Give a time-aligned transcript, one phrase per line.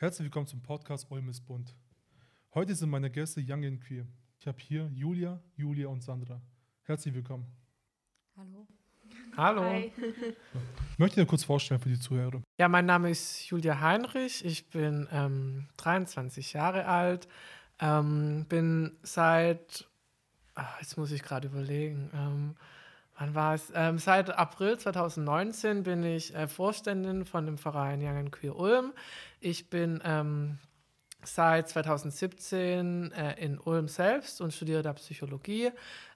[0.00, 1.74] Herzlich willkommen zum Podcast Ulm ist bunt.
[2.54, 4.06] Heute sind meine Gäste Young and Queer.
[4.38, 6.40] Ich habe hier Julia, Julia und Sandra.
[6.84, 7.46] Herzlich willkommen.
[8.36, 8.68] Hallo.
[9.36, 9.62] Hallo.
[9.64, 9.92] Hi.
[10.98, 12.40] Möchtet ihr kurz vorstellen für die Zuhörer?
[12.60, 14.44] Ja, mein Name ist Julia Heinrich.
[14.44, 17.26] Ich bin ähm, 23 Jahre alt.
[17.80, 19.88] Ähm, bin seit,
[20.54, 22.54] ach, jetzt muss ich gerade überlegen, ähm,
[23.18, 23.72] wann war es?
[23.74, 28.92] Ähm, seit April 2019 bin ich äh, Vorständin von dem Verein Young and Queer Ulm.
[29.40, 30.58] Ich bin ähm,
[31.24, 35.70] seit 2017 äh, in Ulm selbst und studiere da Psychologie.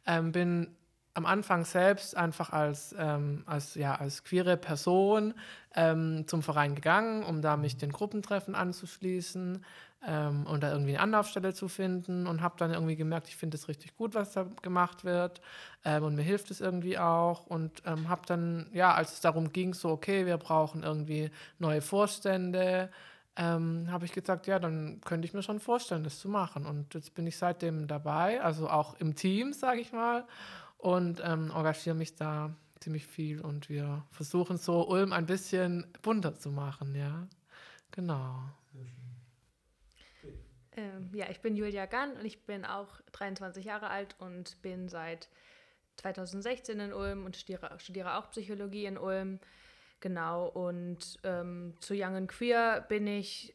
[0.07, 0.77] Ähm, bin
[1.15, 5.35] am Anfang selbst einfach als, ähm, als, ja, als queere Person
[5.75, 9.65] ähm, zum Verein gegangen, um da mich den Gruppentreffen anzuschließen
[10.07, 13.57] ähm, und da irgendwie eine Anlaufstelle zu finden und habe dann irgendwie gemerkt, ich finde
[13.57, 15.41] es richtig gut, was da gemacht wird
[15.85, 19.53] ähm, und mir hilft es irgendwie auch und ähm, habe dann, ja, als es darum
[19.53, 22.91] ging, so, okay, wir brauchen irgendwie neue Vorstände,
[23.37, 26.67] ähm, habe ich gesagt, ja, dann könnte ich mir schon vorstellen, das zu machen.
[26.67, 30.27] Und jetzt bin ich seitdem dabei, also auch im Team, sage ich mal,
[30.79, 33.41] und ähm, engagiere mich da ziemlich viel.
[33.41, 37.27] Und wir versuchen so Ulm ein bisschen bunter zu machen, ja.
[37.93, 38.43] Genau.
[40.77, 44.89] Ähm, ja, ich bin Julia Gann und ich bin auch 23 Jahre alt und bin
[44.89, 45.29] seit
[45.97, 49.39] 2016 in Ulm und studiere, studiere auch Psychologie in Ulm.
[50.01, 53.55] Genau, und ähm, zu Young and Queer bin ich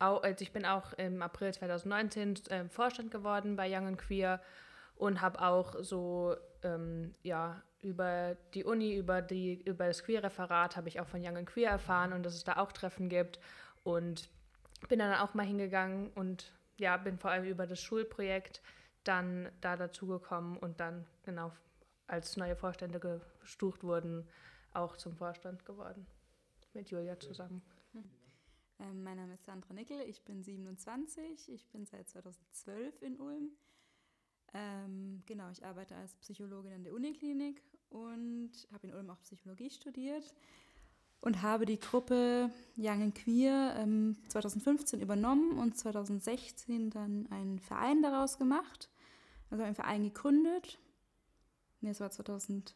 [0.00, 4.40] auch, also ich bin auch im April 2019 ähm, Vorstand geworden bei Young and Queer
[4.96, 10.88] und habe auch so ähm, ja über die Uni, über die über das Queer-Referat habe
[10.88, 13.38] ich auch von Young and Queer erfahren und dass es da auch Treffen gibt
[13.84, 14.28] und
[14.88, 18.62] bin dann auch mal hingegangen und ja bin vor allem über das Schulprojekt
[19.04, 21.52] dann da dazu gekommen und dann genau
[22.06, 24.26] als neue Vorstände gestucht wurden
[24.72, 26.06] auch zum Vorstand geworden
[26.72, 27.62] mit Julia zusammen.
[28.80, 33.50] Ähm, mein Name ist Sandra Nickel, ich bin 27, ich bin seit 2012 in Ulm.
[34.52, 39.70] Ähm, genau, ich arbeite als Psychologin an der Uniklinik und habe in Ulm auch Psychologie
[39.70, 40.34] studiert
[41.24, 48.02] und habe die Gruppe Young and Queer ähm, 2015 übernommen und 2016 dann einen Verein
[48.02, 48.90] daraus gemacht,
[49.50, 50.78] also einen Verein gegründet.
[51.80, 52.74] Nee, es war 2000,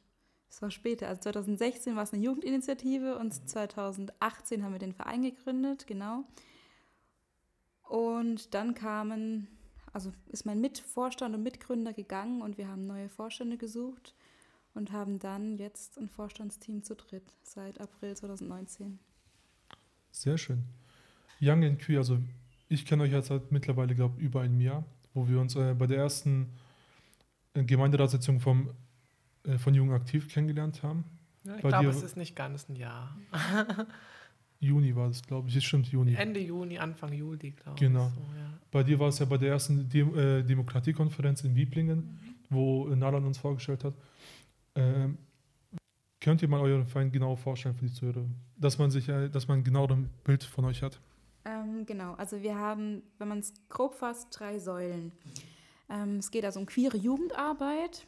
[0.48, 5.22] es war später, also 2016 war es eine Jugendinitiative und 2018 haben wir den Verein
[5.22, 6.24] gegründet, genau.
[7.82, 9.46] Und dann kamen,
[9.92, 14.14] also ist mein Mitvorstand und Mitgründer gegangen und wir haben neue Vorstände gesucht
[14.78, 18.98] und haben dann jetzt ein Vorstandsteam zu dritt seit April 2019.
[20.12, 20.64] Sehr schön.
[21.40, 22.18] Young and Queer, also
[22.68, 24.84] ich kenne euch jetzt seit mittlerweile, glaube ich, über ein Jahr,
[25.14, 26.52] wo wir uns äh, bei der ersten
[27.54, 28.70] äh, Gemeinderatssitzung vom,
[29.44, 31.04] äh, von Jugend Aktiv kennengelernt haben.
[31.44, 33.16] Ja, ich Bei glaube, es ist nicht ganz ein Jahr.
[34.60, 35.56] Juni war das, glaube ich.
[35.56, 36.14] Es stimmt, Juni.
[36.14, 38.08] Ende Juni, Anfang Juli, glaube Genau.
[38.08, 38.14] ich.
[38.14, 38.58] So, ja.
[38.70, 42.18] Bei dir war es ja bei der ersten Dem äh, Demokratiekonferenz in Wieblingen,
[42.50, 43.94] wo äh, Nalan uns vorgestellt hat.
[44.78, 45.18] Ähm,
[46.20, 48.24] könnt ihr mal euren Verein genau vorstellen für die Zuhörer?
[48.56, 51.00] Dass man sich, äh, dass man genau ein Bild von euch hat.
[51.44, 55.12] Ähm, genau, also wir haben, wenn man es grob fasst, drei Säulen.
[55.88, 58.06] Ähm, es geht also um queere Jugendarbeit.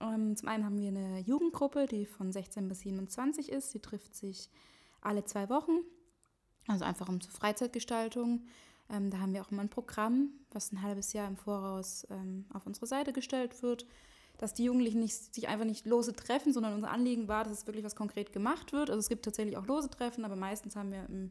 [0.00, 3.72] Ähm, zum einen haben wir eine Jugendgruppe, die von 16 bis 27 ist.
[3.74, 4.50] Die trifft sich
[5.00, 5.78] alle zwei Wochen,
[6.66, 8.42] also einfach um zur Freizeitgestaltung.
[8.90, 12.44] Ähm, da haben wir auch immer ein Programm, was ein halbes Jahr im Voraus ähm,
[12.52, 13.86] auf unsere Seite gestellt wird,
[14.38, 17.66] dass die Jugendlichen nicht, sich einfach nicht lose treffen, sondern unser Anliegen war, dass es
[17.66, 18.90] wirklich was konkret gemacht wird.
[18.90, 21.30] Also es gibt tatsächlich auch lose Treffen, aber meistens haben wir im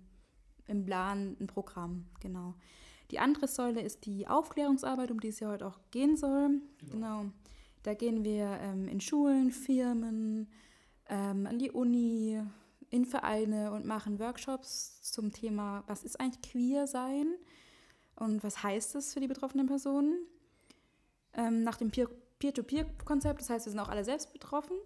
[0.68, 2.56] im Plan ein Programm, genau.
[3.12, 6.62] Die andere Säule ist die Aufklärungsarbeit, um die es ja heute auch gehen soll.
[6.90, 7.26] Genau.
[7.84, 10.50] Da gehen wir ähm, in Schulen, Firmen,
[11.08, 12.42] ähm, an die Uni,
[12.90, 17.28] in Vereine und machen Workshops zum Thema, was ist eigentlich queer sein
[18.16, 20.18] und was heißt das für die betroffenen Personen.
[21.34, 22.10] Ähm, nach dem Peer-
[22.46, 24.78] Peer-to-Peer-Konzept, das heißt, wir sind auch alle selbst betroffen.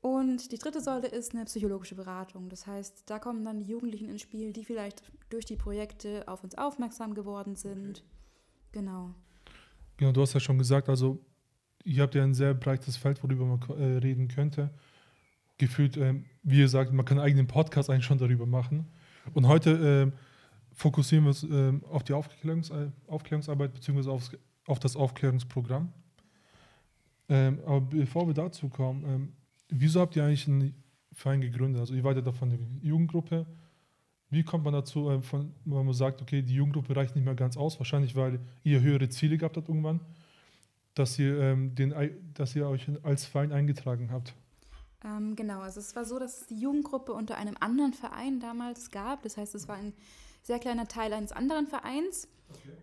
[0.00, 2.48] Und die dritte Säule ist eine psychologische Beratung.
[2.48, 6.44] Das heißt, da kommen dann die Jugendlichen ins Spiel, die vielleicht durch die Projekte auf
[6.44, 8.04] uns aufmerksam geworden sind.
[8.72, 9.14] Genau.
[9.96, 11.18] Genau, du hast ja schon gesagt, also
[11.84, 14.70] ihr habt ja ein sehr breites Feld, worüber man äh, reden könnte.
[15.58, 18.86] Gefühlt, ähm, wie ihr sagt, man kann einen eigenen Podcast eigentlich schon darüber machen.
[19.34, 20.12] Und heute ähm,
[20.72, 24.18] fokussieren wir uns ähm, auf die Aufklärungs äh, Aufklärungsarbeit bzw.
[24.66, 25.92] Auf das Aufklärungsprogramm.
[27.28, 29.32] Ähm, aber bevor wir dazu kommen, ähm,
[29.68, 30.74] wieso habt ihr eigentlich einen
[31.12, 31.80] Verein gegründet?
[31.80, 33.46] Also ihr wart ja davon eine Jugendgruppe.
[34.30, 37.34] Wie kommt man dazu, ähm, von, wenn man sagt, okay, die Jugendgruppe reicht nicht mehr
[37.34, 40.00] ganz aus, wahrscheinlich weil ihr höhere Ziele gehabt habt irgendwann,
[40.94, 41.94] dass ihr, ähm, den,
[42.34, 44.34] dass ihr euch als Verein eingetragen habt?
[45.04, 48.90] Ähm, genau, also es war so, dass es die Jugendgruppe unter einem anderen Verein damals
[48.90, 49.22] gab.
[49.22, 49.92] Das heißt, es war ein
[50.42, 52.28] sehr kleiner Teil eines anderen Vereins.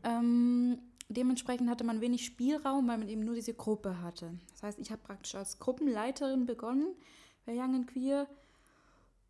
[0.03, 4.31] Ähm, dementsprechend hatte man wenig Spielraum, weil man eben nur diese Gruppe hatte.
[4.51, 6.87] Das heißt, ich habe praktisch als Gruppenleiterin begonnen
[7.45, 8.27] bei Young and Queer.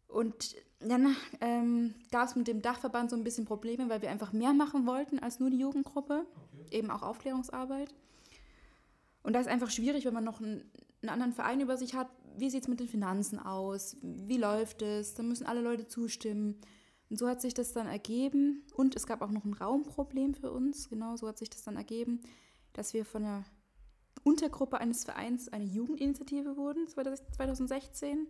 [0.08, 4.32] Und dann ähm, gab es mit dem Dachverband so ein bisschen Probleme, weil wir einfach
[4.32, 6.78] mehr machen wollten als nur die Jugendgruppe, okay.
[6.78, 7.94] eben auch Aufklärungsarbeit.
[9.24, 10.70] Und da ist einfach schwierig, wenn man noch einen,
[11.02, 12.10] einen anderen Verein über sich hat.
[12.38, 13.98] Wie sieht es mit den Finanzen aus?
[14.02, 15.16] Wie läuft es?
[15.16, 16.60] Da müssen alle Leute zustimmen.
[17.10, 18.64] Und so hat sich das dann ergeben.
[18.76, 20.90] Und es gab auch noch ein Raumproblem für uns.
[20.90, 22.22] Genau so hat sich das dann ergeben,
[22.74, 23.44] dass wir von der
[24.24, 28.28] Untergruppe eines Vereins eine Jugendinitiative wurden, 2016.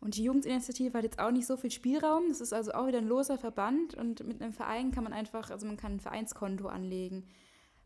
[0.00, 2.28] Und die Jugendinitiative hat jetzt auch nicht so viel Spielraum.
[2.28, 3.94] Das ist also auch wieder ein loser Verband.
[3.94, 7.24] Und mit einem Verein kann man einfach, also man kann ein Vereinskonto anlegen.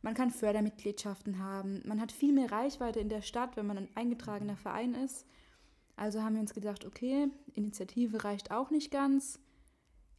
[0.03, 1.83] Man kann Fördermitgliedschaften haben.
[1.87, 5.27] Man hat viel mehr Reichweite in der Stadt, wenn man ein eingetragener Verein ist.
[5.97, 9.39] Also haben wir uns gedacht, okay, Initiative reicht auch nicht ganz.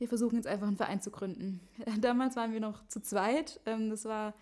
[0.01, 1.59] Wir versuchen jetzt einfach einen Verein zu gründen.
[2.01, 3.59] Damals waren wir noch zu zweit.
[3.68, 4.33] Ähm, das war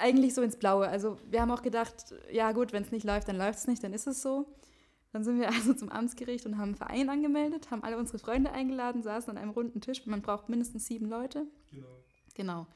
[0.00, 0.86] eigentlich so ins Blaue.
[0.86, 3.82] Also wir haben auch gedacht, ja gut, wenn es nicht läuft, dann läuft es nicht,
[3.82, 4.46] dann ist es so.
[5.10, 8.52] Dann sind wir also zum Amtsgericht und haben einen Verein angemeldet, haben alle unsere Freunde
[8.52, 10.06] eingeladen, saßen an einem runden Tisch.
[10.06, 11.48] Man braucht mindestens sieben Leute.
[11.72, 11.88] Genau.
[12.34, 12.66] Genau.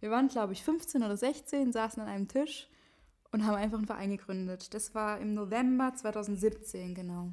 [0.00, 2.68] Wir waren, glaube ich, 15 oder 16, saßen an einem Tisch
[3.32, 4.74] und haben einfach einen Verein gegründet.
[4.74, 7.32] Das war im November 2017, genau.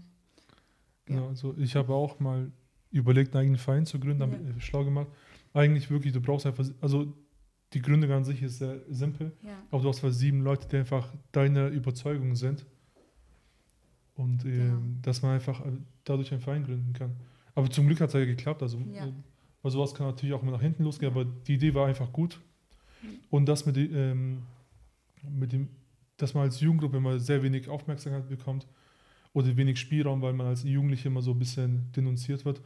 [1.04, 1.28] Genau, ja.
[1.28, 2.54] also ich habe auch mal
[2.92, 4.60] überlegt, einen eigenen Verein zu gründen, ja.
[4.60, 5.08] schlau gemacht.
[5.54, 7.14] Eigentlich wirklich, du brauchst einfach, also
[7.74, 9.58] die Gründung an sich ist sehr simpel, ja.
[9.72, 12.66] aber du hast halt sieben Leute, die einfach deine Überzeugung sind.
[14.16, 14.82] Und äh, ja.
[15.02, 15.72] dass man einfach äh,
[16.04, 17.16] dadurch einen Verein gründen kann.
[17.56, 18.62] Aber zum Glück hat es ja geklappt.
[18.62, 19.08] Also, ja.
[19.08, 19.14] Äh,
[19.62, 22.40] weil sowas kann natürlich auch mal nach hinten losgehen, aber die Idee war einfach gut.
[23.30, 24.44] Und das mit, ähm,
[25.24, 25.70] mit dem,
[26.18, 28.68] dass man als Jugendgruppe immer sehr wenig Aufmerksamkeit bekommt
[29.34, 32.62] oder wenig Spielraum, weil man als Jugendliche immer so ein bisschen denunziert wird,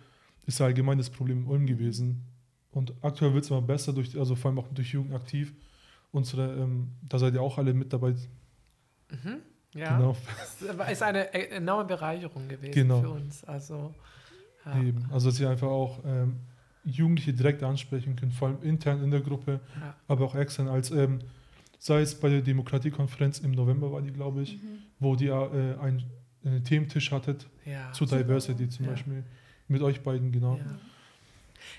[0.46, 2.24] ist allgemein das Problem in Ulm gewesen.
[2.72, 5.54] Und aktuell wird es immer besser, durch, also vor allem auch durch Jugend aktiv.
[6.12, 8.12] Und ähm, da seid ihr auch alle mit dabei.
[9.10, 9.38] Mhm.
[9.74, 10.16] Ja, genau.
[10.62, 13.02] das ist eine e-, enorme Bereicherung gewesen genau.
[13.02, 13.44] für uns.
[13.44, 13.94] Also,
[14.66, 14.82] ja.
[14.82, 15.06] Eben.
[15.12, 16.38] also dass ihr einfach auch ähm,
[16.86, 19.96] Jugendliche direkt ansprechen können, vor allem intern in der Gruppe, ja.
[20.08, 21.20] aber auch extern, als ähm,
[21.78, 24.80] sei es bei der Demokratiekonferenz im November war die, glaube ich, mhm.
[25.00, 26.04] wo die äh, einen,
[26.44, 27.92] einen Thementisch hattet ja.
[27.92, 29.24] zu Diversity zum Beispiel.
[29.68, 30.60] Mit euch beiden, genau.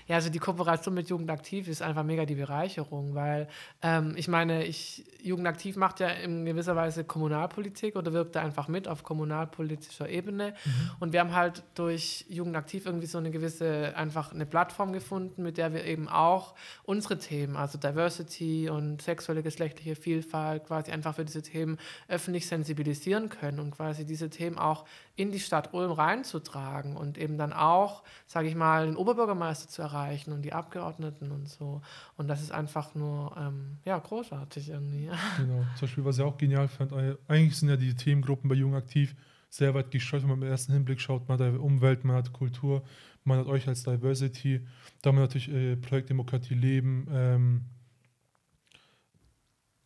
[0.07, 3.47] Ja, also die Kooperation mit Jugendaktiv ist einfach mega die Bereicherung, weil
[3.81, 8.67] ähm, ich meine, ich, Jugendaktiv macht ja in gewisser Weise Kommunalpolitik oder wirkt da einfach
[8.67, 10.53] mit auf kommunalpolitischer Ebene.
[10.63, 10.71] Mhm.
[10.99, 15.57] Und wir haben halt durch Jugendaktiv irgendwie so eine gewisse, einfach eine Plattform gefunden, mit
[15.57, 21.25] der wir eben auch unsere Themen, also Diversity und sexuelle geschlechtliche Vielfalt, quasi einfach für
[21.25, 24.85] diese Themen öffentlich sensibilisieren können und quasi diese Themen auch
[25.17, 29.81] in die Stadt Ulm reinzutragen und eben dann auch, sage ich mal, den Oberbürgermeister zu
[29.81, 31.81] erreichen und die Abgeordneten und so.
[32.15, 35.09] Und das ist einfach nur, ähm, ja, großartig irgendwie.
[35.37, 38.55] Genau, zum Beispiel, was ich auch genial fand, äh, eigentlich sind ja die Themengruppen bei
[38.55, 39.15] Jung aktiv
[39.49, 42.83] sehr weit gestreut, wenn man im ersten Hinblick schaut, man hat Umwelt, man hat Kultur,
[43.23, 44.61] man hat euch als Diversity,
[45.05, 47.61] haben wir natürlich äh, Projekt Demokratie leben, ähm,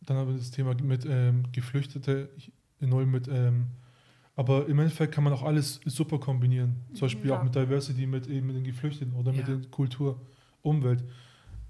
[0.02, 2.28] dann haben wir das Thema mit ähm, Geflüchtete
[2.80, 3.68] in Ulm mit ähm,
[4.34, 6.76] aber im Endeffekt kann man auch alles super kombinieren.
[6.94, 7.38] Zum Beispiel ja.
[7.38, 9.38] auch mit Diversity, mit eben mit den Geflüchteten oder ja.
[9.38, 10.20] mit der Kultur,
[10.62, 11.02] Umwelt.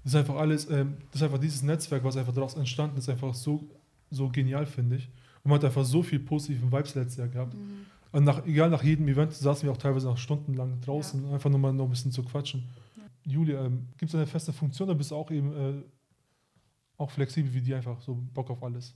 [0.03, 3.09] Das ist einfach alles, ähm, das ist einfach dieses Netzwerk, was einfach daraus entstanden ist,
[3.09, 3.67] einfach so,
[4.11, 5.09] so genial, finde ich.
[5.43, 7.53] Und man hat einfach so viel positiven Vibes letztes Jahr gehabt.
[7.53, 7.85] Mhm.
[8.11, 11.33] Und nach, egal nach jedem Event saßen wir auch teilweise noch stundenlang draußen, ja.
[11.33, 12.63] einfach nur mal noch ein bisschen zu quatschen.
[13.25, 15.81] Julia, ähm, gibt es eine feste Funktion oder bist du auch eben äh,
[16.97, 18.95] auch flexibel wie die einfach, so Bock auf alles?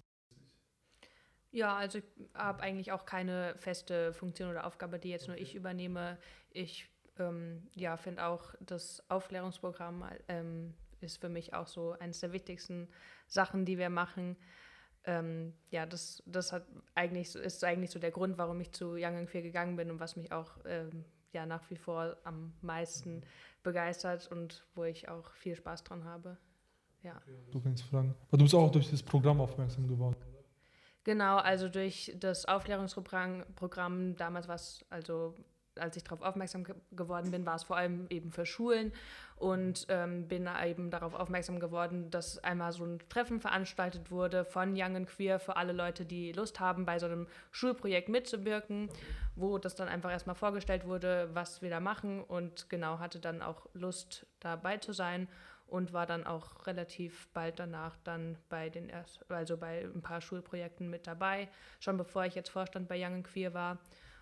[1.58, 2.04] Ja, also ich
[2.36, 6.20] habe eigentlich auch keine feste Funktion oder Aufgabe, die jetzt nur ich übernehme.
[6.52, 6.88] Ich
[7.18, 12.88] ähm, ja, finde auch, das Aufklärungsprogramm ähm, ist für mich auch so eines der wichtigsten
[13.28, 14.38] Sachen, die wir machen.
[15.04, 19.16] Ähm, ja, das, das hat eigentlich, ist eigentlich so der Grund, warum ich zu Young
[19.16, 23.24] and Queer gegangen bin und was mich auch ähm, ja, nach wie vor am meisten
[23.64, 26.38] begeistert und wo ich auch viel Spaß dran habe.
[27.02, 27.20] Ja.
[27.50, 28.14] Du kannst fragen.
[28.28, 30.26] Aber du bist auch durch das Programm aufmerksam geworden.
[31.08, 35.36] Genau, also durch das Aufklärungsprogramm damals was, also
[35.78, 38.92] als ich darauf aufmerksam ge geworden bin, war es vor allem eben für Schulen
[39.38, 44.74] und ähm, bin eben darauf aufmerksam geworden, dass einmal so ein Treffen veranstaltet wurde von
[44.76, 48.90] Young and Queer für alle Leute, die Lust haben, bei so einem Schulprojekt mitzuwirken,
[49.38, 53.42] wo das dann einfach erstmal vorgestellt wurde, was wir da machen und genau hatte dann
[53.42, 55.30] auch Lust dabei zu sein
[55.68, 60.22] und war dann auch relativ bald danach dann bei den erst, also bei ein paar
[60.22, 63.78] Schulprojekten mit dabei, schon bevor ich jetzt Vorstand bei Young and Queer war.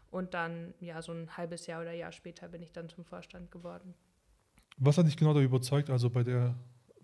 [0.10, 3.52] Und dann, ja, so ein halbes Jahr oder Jahr später bin ich dann zum Vorstand
[3.52, 3.94] geworden.
[4.78, 6.56] Was hat dich genau da überzeugt, also bei der,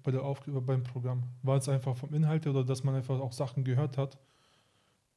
[0.02, 1.24] bei der Auf beim Programm?
[1.44, 4.18] War es einfach vom Inhalt oder dass man einfach auch Sachen gehört hat,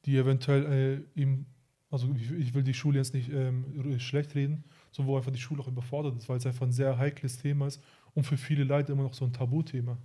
[0.05, 1.45] die eventuell äh, ihm,
[1.89, 5.39] also ich, ich will die Schule jetzt nicht ähm, schlecht reden, so wo einfach die
[5.39, 7.81] Schule auch überfordert ist, weil es einfach ein sehr heikles Thema ist
[8.15, 9.97] und für viele Leute immer noch so ein Tabuthema.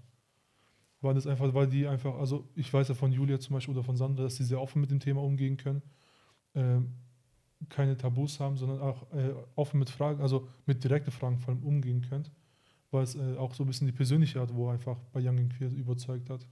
[1.00, 3.84] War das einfach, weil die einfach, also ich weiß ja von Julia zum Beispiel oder
[3.84, 5.80] von Sandra, dass sie sehr offen mit dem Thema umgehen können,
[6.54, 6.92] ähm,
[7.70, 11.62] keine Tabus haben, sondern auch äh, offen mit Fragen, also mit direkten Fragen vor allem
[11.62, 12.30] umgehen könnt,
[12.90, 15.56] weil es äh, auch so ein bisschen die persönliche Art, wo einfach bei Young and
[15.56, 16.46] Queer überzeugt hat.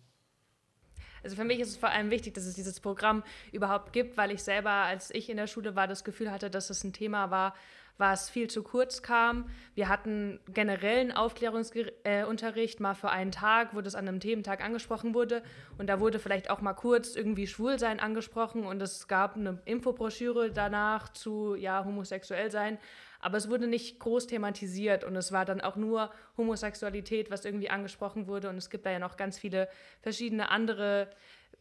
[1.22, 4.30] Also für mich ist es vor allem wichtig, dass es dieses Programm überhaupt gibt, weil
[4.30, 7.30] ich selber, als ich in der Schule war, das Gefühl hatte, dass es ein Thema
[7.30, 7.54] war,
[7.98, 9.50] was viel zu kurz kam.
[9.74, 15.14] Wir hatten generellen Aufklärungsunterricht, äh, mal für einen Tag, wo das an einem Thementag angesprochen
[15.14, 15.42] wurde.
[15.76, 20.52] Und da wurde vielleicht auch mal kurz irgendwie Schwulsein angesprochen und es gab eine Infobroschüre
[20.52, 22.78] danach zu ja, homosexuell sein.
[23.20, 27.68] Aber es wurde nicht groß thematisiert und es war dann auch nur Homosexualität, was irgendwie
[27.68, 28.48] angesprochen wurde.
[28.48, 29.68] Und es gibt da ja noch ganz viele
[30.02, 31.10] verschiedene andere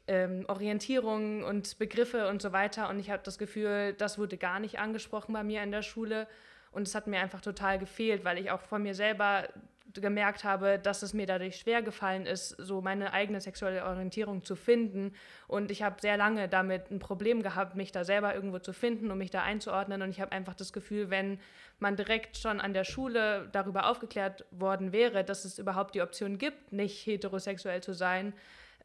[0.07, 2.89] ähm, Orientierungen und Begriffe und so weiter.
[2.89, 6.27] Und ich habe das Gefühl, das wurde gar nicht angesprochen bei mir in der Schule.
[6.71, 9.47] Und es hat mir einfach total gefehlt, weil ich auch von mir selber
[9.93, 14.55] gemerkt habe, dass es mir dadurch schwer gefallen ist, so meine eigene sexuelle Orientierung zu
[14.55, 15.13] finden.
[15.47, 19.11] Und ich habe sehr lange damit ein Problem gehabt, mich da selber irgendwo zu finden
[19.11, 20.01] und mich da einzuordnen.
[20.01, 21.39] Und ich habe einfach das Gefühl, wenn
[21.79, 26.37] man direkt schon an der Schule darüber aufgeklärt worden wäre, dass es überhaupt die Option
[26.37, 28.33] gibt, nicht heterosexuell zu sein,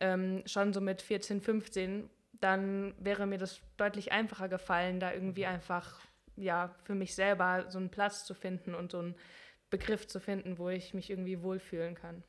[0.03, 5.47] ähm, schon so mit 14, 15, dann wäre mir das deutlich einfacher gefallen, da irgendwie
[5.47, 6.01] einfach
[6.37, 9.15] ja für mich selber so einen Platz zu finden und so einen
[9.71, 12.25] Begriff zu finden, wo ich mich irgendwie wohlfühlen kann.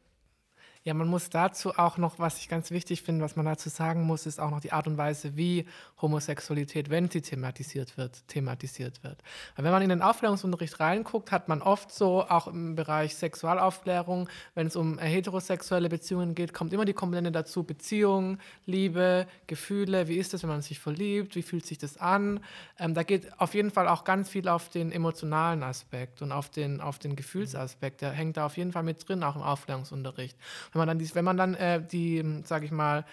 [0.85, 4.03] Ja, man muss dazu auch noch, was ich ganz wichtig finde, was man dazu sagen
[4.03, 5.65] muss, ist auch noch die Art und Weise, wie
[6.01, 9.23] Homosexualität, wenn sie thematisiert wird, thematisiert wird.
[9.55, 14.27] Weil wenn man in den Aufklärungsunterricht reinguckt, hat man oft so, auch im Bereich Sexualaufklärung,
[14.55, 20.17] wenn es um heterosexuelle Beziehungen geht, kommt immer die Komponente dazu, Beziehung, Liebe, Gefühle, wie
[20.17, 22.41] ist es, wenn man sich verliebt, wie fühlt sich das an.
[22.77, 26.49] Ähm, da geht auf jeden Fall auch ganz viel auf den emotionalen Aspekt und auf
[26.49, 28.01] den, auf den Gefühlsaspekt.
[28.01, 30.37] Der hängt da auf jeden Fall mit drin, auch im Aufklärungsunterricht.
[30.73, 33.05] Wenn man dann, die, wenn man dann äh, die, sage ich mal,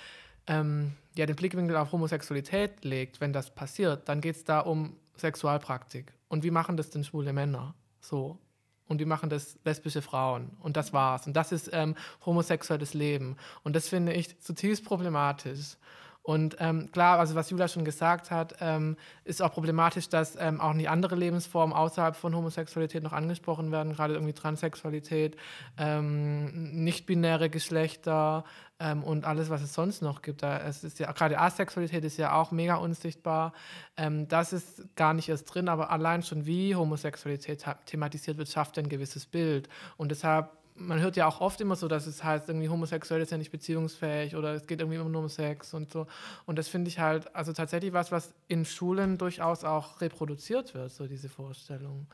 [0.47, 4.97] ähm, ja, den Blickwinkel auf Homosexualität legt, wenn das passiert, dann geht es da um
[5.17, 6.12] Sexualpraktik.
[6.29, 7.75] Und wie machen das denn schwule Männer?
[8.00, 8.38] So.
[8.87, 10.50] Und wie machen das lesbische Frauen?
[10.61, 11.26] Und das war's.
[11.26, 11.95] Und das ist ähm,
[12.26, 13.37] homosexuelles Leben.
[13.62, 15.76] Und das finde ich zutiefst problematisch.
[16.23, 20.61] Und ähm, klar, also was Julia schon gesagt hat, ähm, ist auch problematisch, dass ähm,
[20.61, 25.37] auch nicht andere Lebensformen außerhalb von Homosexualität noch angesprochen werden, gerade irgendwie Transsexualität,
[25.79, 28.45] ähm, nicht-binäre Geschlechter
[28.79, 30.43] ähm, und alles, was es sonst noch gibt.
[30.43, 33.55] Da, es ist ja, gerade Asexualität ist ja auch mega unsichtbar.
[33.97, 38.79] Ähm, das ist gar nicht erst drin, aber allein schon wie Homosexualität thematisiert wird, schafft
[38.79, 39.71] ein gewisses Bild.
[39.97, 40.50] Und deshalb
[40.81, 43.53] man hört ja auch oft immer so, dass es heißt, irgendwie homosexuell ist ja nicht
[43.53, 46.07] beziehungsfähig oder es geht irgendwie immer nur um Sex und so.
[46.47, 50.91] Und das finde ich halt, also tatsächlich was, was in Schulen durchaus auch reproduziert wird,
[50.91, 52.07] so diese Vorstellung,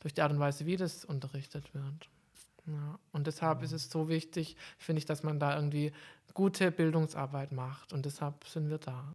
[0.00, 2.08] durch die Art und Weise, wie das unterrichtet wird.
[2.66, 2.98] Ja.
[3.12, 3.64] Und deshalb ja.
[3.64, 5.92] ist es so wichtig, finde ich, dass man da irgendwie
[6.34, 7.92] gute Bildungsarbeit macht.
[7.92, 9.12] Und deshalb sind wir da.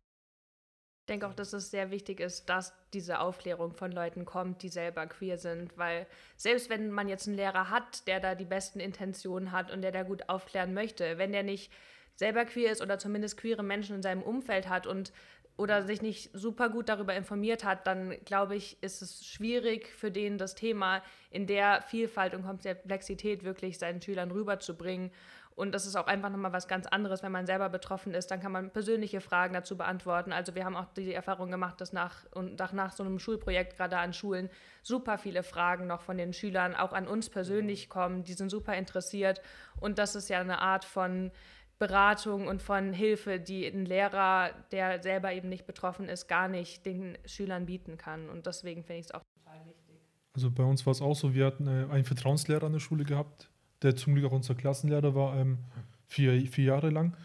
[1.06, 4.70] Ich denke auch, dass es sehr wichtig ist, dass diese Aufklärung von Leuten kommt, die
[4.70, 8.80] selber queer sind, weil selbst wenn man jetzt einen Lehrer hat, der da die besten
[8.80, 11.72] Intentionen hat und der da gut aufklären möchte, wenn der nicht
[12.16, 15.14] selber queer ist oder zumindest queere Menschen in seinem Umfeld hat und
[15.58, 20.10] oder sich nicht super gut darüber informiert hat, dann glaube ich, ist es schwierig für
[20.10, 25.12] den das Thema in der Vielfalt und Komplexität wirklich seinen Schülern rüberzubringen
[25.56, 28.30] und das ist auch einfach nochmal was ganz anderes, wenn man selber betroffen ist.
[28.30, 30.34] Dann kann man persönliche Fragen dazu beantworten.
[30.34, 33.78] Also wir haben auch die Erfahrung gemacht, dass nach, und nach, nach so einem Schulprojekt,
[33.78, 34.50] gerade an Schulen,
[34.84, 38.26] super viele Fragen noch von den Schülern auch an uns persönlich kommen.
[38.26, 39.42] Die sind super interessiert.
[39.80, 41.32] Und das ist ja eine Art von
[41.80, 46.86] Beratung und von Hilfe, die ein Lehrer, der selber eben nicht betroffen ist, gar nicht
[46.86, 48.30] den Schülern bieten kann.
[48.30, 50.02] Und deswegen finde ich es auch total wichtig.
[50.34, 53.06] Also bei uns war es auch so, wir hatten äh, einen Vertrauenslehrer an der Schule
[53.06, 53.50] gehabt,
[53.82, 55.60] der zum Glück auch unser Klassenlehrer war, ähm,
[56.08, 57.16] vier, vier Jahre lang.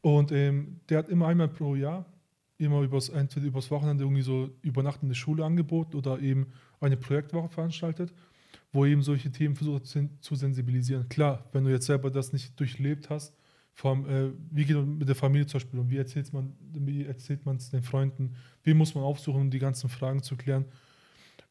[0.00, 2.06] Und ähm, der hat immer einmal pro Jahr,
[2.58, 6.48] immer übers, entweder übers Wochenende irgendwie so Übernachten in der Schule angeboten oder eben
[6.80, 8.12] eine Projektwoche veranstaltet,
[8.72, 11.08] wo eben solche Themen versucht zu sensibilisieren.
[11.08, 13.34] Klar, wenn du jetzt selber das nicht durchlebt hast,
[13.82, 17.04] allem, äh, wie geht man mit der Familie zum Beispiel um, wie erzählt man wie
[17.04, 20.66] erzählt man es den Freunden, wie muss man aufsuchen, um die ganzen Fragen zu klären.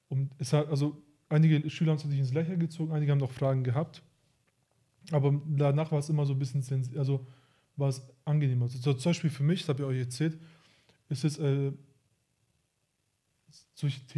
[0.08, 3.64] Und es hat, also einige Schüler haben sich ins Lächeln gezogen, einige haben noch Fragen
[3.64, 4.04] gehabt.
[5.12, 6.64] Aber danach war es immer so ein bisschen,
[6.98, 7.26] also
[7.76, 8.66] war es angenehmer.
[8.66, 10.38] Also zum Beispiel für mich, das habe ich euch erzählt,
[11.10, 11.72] ist es äh,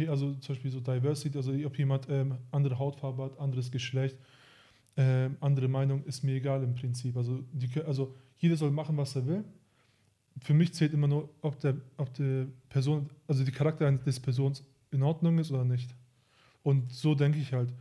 [0.08, 4.16] also zum Beispiel so Diversity, also ob jemand ähm, andere Hautfarbe hat, anderes Geschlecht,
[4.96, 7.16] äh, andere Meinung ist mir egal im Prinzip.
[7.16, 9.44] Also, die, also jeder soll machen, was er will.
[10.42, 14.64] Für mich zählt immer nur, ob der, ob die Person, also die Charakter des Persons
[14.90, 15.94] in Ordnung ist oder nicht.
[16.62, 17.72] Und so denke ich halt.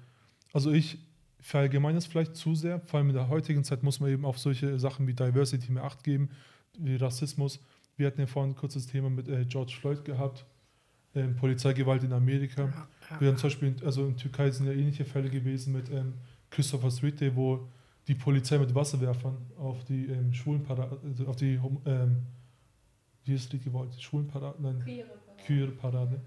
[0.53, 0.97] Also ich
[1.43, 4.39] verallgemeine es vielleicht zu sehr, vor allem in der heutigen Zeit muss man eben auf
[4.39, 6.29] solche Sachen wie Diversity mehr Acht geben,
[6.77, 7.59] wie Rassismus.
[7.97, 10.45] Wir hatten ja vorhin ein kurzes Thema mit äh, George Floyd gehabt,
[11.13, 12.63] äh, Polizeigewalt in Amerika.
[12.63, 13.21] Ja, ja.
[13.21, 16.13] Wir haben zum Beispiel, also in Türkei sind ja ähnliche Fälle gewesen mit ähm,
[16.49, 17.67] Christopher Street Day, wo
[18.07, 22.23] die Polizei mit Wasserwerfern auf die ähm, Schwulenparade, also auf die, ähm,
[23.25, 24.01] wie ist die gewollt?
[24.01, 24.61] Schwulenparade?
[24.61, 24.83] Nein,
[25.45, 26.21] Queere Parade.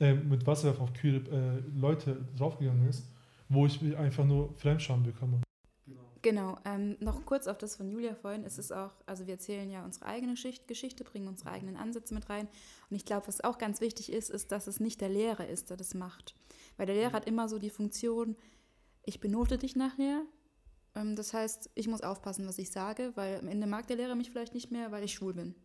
[0.00, 3.06] Ähm, mit Wasserwerfern auf queere äh, Leute draufgegangen ist,
[3.52, 5.40] wo ich einfach nur Fremdscham bekomme.
[6.22, 8.44] Genau, ähm, noch kurz auf das von Julia vorhin.
[8.44, 12.14] Es ist auch, also wir erzählen ja unsere eigene Schicht, Geschichte, bringen unsere eigenen Ansätze
[12.14, 12.46] mit rein.
[12.88, 15.70] Und ich glaube, was auch ganz wichtig ist, ist, dass es nicht der Lehrer ist,
[15.70, 16.36] der das macht.
[16.76, 18.36] Weil der Lehrer hat immer so die Funktion,
[19.04, 20.22] ich benote dich nachher.
[20.94, 24.14] Ähm, das heißt, ich muss aufpassen, was ich sage, weil am Ende mag der Lehrer
[24.14, 25.56] mich vielleicht nicht mehr, weil ich schwul bin.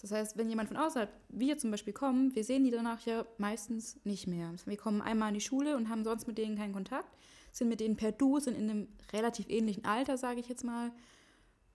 [0.00, 3.26] Das heißt, wenn jemand von außerhalb, wir zum Beispiel kommen, wir sehen die danach ja
[3.38, 4.54] meistens nicht mehr.
[4.64, 7.16] Wir kommen einmal in die Schule und haben sonst mit denen keinen Kontakt,
[7.52, 10.90] sind mit denen per Du, sind in einem relativ ähnlichen Alter, sage ich jetzt mal,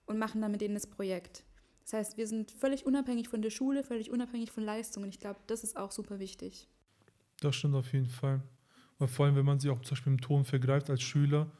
[0.06, 1.44] und machen dann mit denen das Projekt.
[1.84, 5.08] Das heißt, wir sind völlig unabhängig von der Schule, völlig unabhängig von Leistungen.
[5.08, 6.68] Ich glaube, das ist auch super wichtig.
[7.40, 8.42] Das stimmt auf jeden Fall.
[8.98, 11.50] Weil vor allem, wenn man sich auch zum Beispiel im Ton vergreift als Schüler,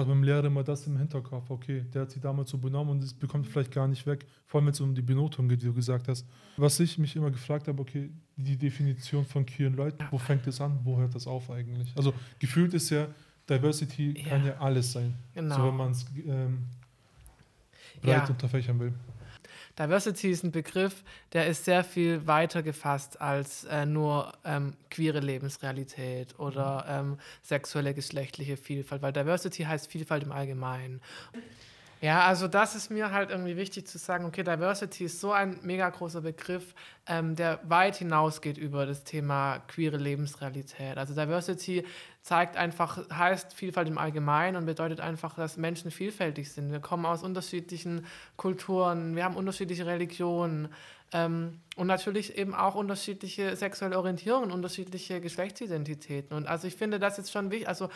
[0.00, 1.50] hat man im Lehrer immer das im Hinterkopf.
[1.50, 4.26] Okay, der hat sich damals so benommen und es bekommt vielleicht gar nicht weg.
[4.46, 6.26] Vor allem, wenn es um die Benotung geht, wie du gesagt hast.
[6.56, 10.60] Was ich mich immer gefragt habe, okay, die Definition von queeren Leuten, wo fängt es
[10.60, 11.96] an, wo hört das auf eigentlich?
[11.96, 13.06] Also gefühlt ist ja,
[13.48, 14.28] Diversity ja.
[14.28, 15.14] kann ja alles sein.
[15.34, 15.56] Genau.
[15.56, 16.64] So wenn man es ähm,
[18.00, 18.26] breit ja.
[18.28, 18.92] unterfächern will.
[19.80, 25.20] Diversity ist ein Begriff, der ist sehr viel weiter gefasst als äh, nur ähm, queere
[25.20, 27.12] Lebensrealität oder mhm.
[27.12, 31.00] ähm, sexuelle geschlechtliche Vielfalt, weil Diversity heißt Vielfalt im Allgemeinen.
[32.02, 35.58] Ja, also das ist mir halt irgendwie wichtig zu sagen, okay, Diversity ist so ein
[35.62, 36.74] mega großer Begriff,
[37.06, 40.96] ähm, der weit hinausgeht über das Thema queere Lebensrealität.
[40.96, 41.84] Also Diversity
[42.22, 46.70] zeigt einfach, heißt Vielfalt im Allgemeinen und bedeutet einfach, dass Menschen vielfältig sind.
[46.70, 48.06] Wir kommen aus unterschiedlichen
[48.36, 50.68] Kulturen, wir haben unterschiedliche Religionen
[51.12, 56.36] ähm, und natürlich eben auch unterschiedliche sexuelle Orientierungen, unterschiedliche Geschlechtsidentitäten.
[56.36, 57.88] Und also ich finde, das ist schon wichtig, also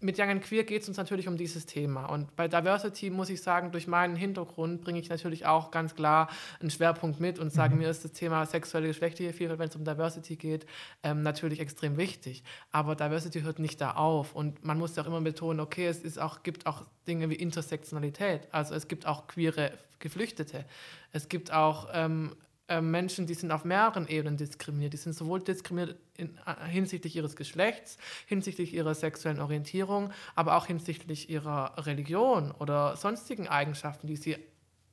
[0.00, 2.06] mit Young and Queer geht es uns natürlich um dieses Thema.
[2.06, 6.28] Und bei Diversity muss ich sagen, durch meinen Hintergrund bringe ich natürlich auch ganz klar
[6.60, 7.80] einen Schwerpunkt mit und sage, mhm.
[7.80, 10.66] mir ist das Thema sexuelle geschlechtliche Vielfalt, wenn es um Diversity geht,
[11.02, 12.42] ähm, natürlich extrem wichtig.
[12.72, 14.34] Aber Diversity hört nicht da auf.
[14.34, 17.34] Und man muss ja auch immer betonen, okay, es ist auch, gibt auch Dinge wie
[17.34, 18.48] Intersektionalität.
[18.52, 20.64] Also es gibt auch queere Geflüchtete.
[21.12, 22.34] Es gibt auch ähm,
[22.70, 24.92] äh, Menschen, die sind auf mehreren Ebenen diskriminiert.
[24.92, 30.66] Die sind sowohl diskriminiert in, äh, hinsichtlich ihres Geschlechts, hinsichtlich ihrer sexuellen Orientierung, aber auch
[30.66, 34.36] hinsichtlich ihrer Religion oder sonstigen Eigenschaften, die sie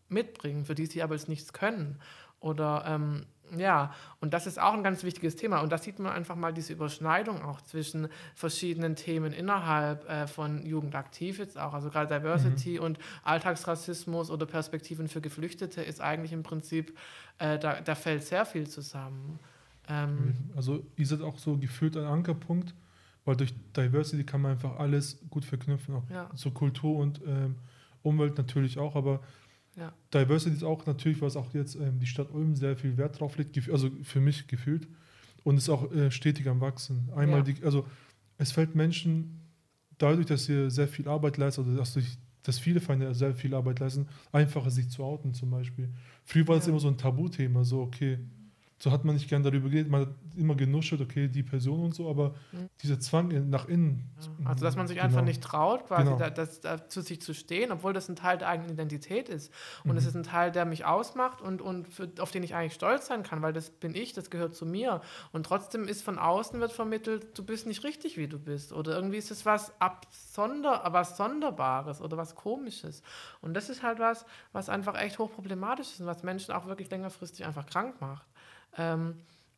[0.09, 2.01] mitbringen, für die sie aber jetzt nichts können.
[2.39, 5.61] Oder ähm, ja, und das ist auch ein ganz wichtiges Thema.
[5.61, 10.65] Und da sieht man einfach mal diese Überschneidung auch zwischen verschiedenen Themen innerhalb äh, von
[10.65, 11.73] Jugendaktiv jetzt auch.
[11.73, 12.85] Also gerade Diversity mhm.
[12.85, 16.97] und Alltagsrassismus oder Perspektiven für Geflüchtete ist eigentlich im Prinzip,
[17.39, 19.39] äh, da, da fällt sehr viel zusammen.
[19.87, 20.35] Ähm, mhm.
[20.55, 22.73] also ihr seid auch so gefühlt ein Ankerpunkt,
[23.23, 26.29] weil durch Diversity kann man einfach alles gut verknüpfen, auch ja.
[26.35, 27.55] so Kultur und ähm,
[28.03, 29.21] Umwelt natürlich auch, aber
[29.77, 29.93] ja.
[30.13, 33.37] Diversity ist auch natürlich, was auch jetzt ähm, die Stadt Ulm sehr viel Wert drauf
[33.37, 34.87] legt, also für mich gefühlt.
[35.43, 37.09] Und ist auch äh, stetig am Wachsen.
[37.15, 37.53] Einmal ja.
[37.53, 37.85] die, also
[38.37, 39.39] es fällt Menschen
[39.97, 43.53] dadurch, dass sie sehr viel Arbeit leisten, oder dass, durch, dass viele Feinde sehr viel
[43.53, 45.89] Arbeit leisten, einfacher sich zu outen zum Beispiel.
[46.25, 46.59] Früher war ja.
[46.59, 48.19] das immer so ein Tabuthema, so okay,
[48.79, 51.95] so hat man nicht gern darüber geredet, man hat immer genuschelt, okay, die Person und
[51.95, 52.69] so, aber mhm.
[52.83, 54.07] dieser Zwang nach innen.
[54.39, 55.07] Ja, also, dass man sich genau.
[55.07, 56.17] einfach nicht traut, quasi genau.
[56.17, 59.51] da, das, da, zu sich zu stehen, obwohl das ein Teil der eigenen Identität ist.
[59.83, 60.09] Und es mhm.
[60.09, 63.23] ist ein Teil, der mich ausmacht und, und für, auf den ich eigentlich stolz sein
[63.23, 65.01] kann, weil das bin ich, das gehört zu mir.
[65.31, 68.73] Und trotzdem ist von außen wird vermittelt, du bist nicht richtig, wie du bist.
[68.73, 73.01] Oder irgendwie ist es was Absonder, was Sonderbares oder was Komisches.
[73.41, 76.91] Und das ist halt was, was einfach echt hochproblematisch ist und was Menschen auch wirklich
[76.91, 78.27] längerfristig einfach krank macht.
[78.77, 79.15] Ähm,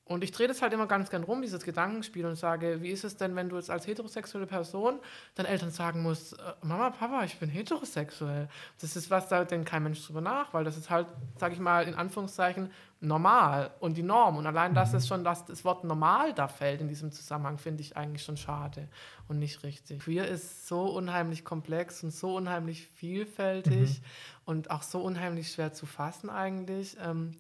[0.10, 3.04] und ich drehe das halt immer ganz gern rum, dieses Gedankenspiel, und sage, wie ist
[3.04, 5.00] es denn, wenn du jetzt als heterosexuelle Person
[5.36, 8.50] deinen Eltern sagen musst, äh, Mama, Papa, ich bin heterosexuell.
[8.82, 11.06] Das ist was, da denkt kein Mensch drüber nach, weil das ist halt,
[11.38, 14.38] sage ich mal, in Anführungszeichen normal und die Norm.
[14.38, 17.82] Und allein das ist schon, dass das Wort normal da fällt in diesem Zusammenhang, finde
[17.82, 18.88] ich eigentlich schon schade
[19.28, 20.02] und nicht richtig.
[20.02, 24.06] Queer ist so unheimlich komplex und so unheimlich vielfältig mhm.
[24.46, 26.98] und auch so unheimlich schwer zu fassen eigentlich.
[27.00, 27.36] Ähm,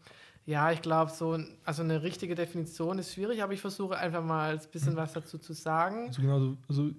[0.49, 4.53] Ja, ich glaube, so also eine richtige Definition ist schwierig, aber ich versuche einfach mal
[4.53, 6.07] ein bisschen was dazu zu sagen.
[6.07, 6.89] Also genau, also,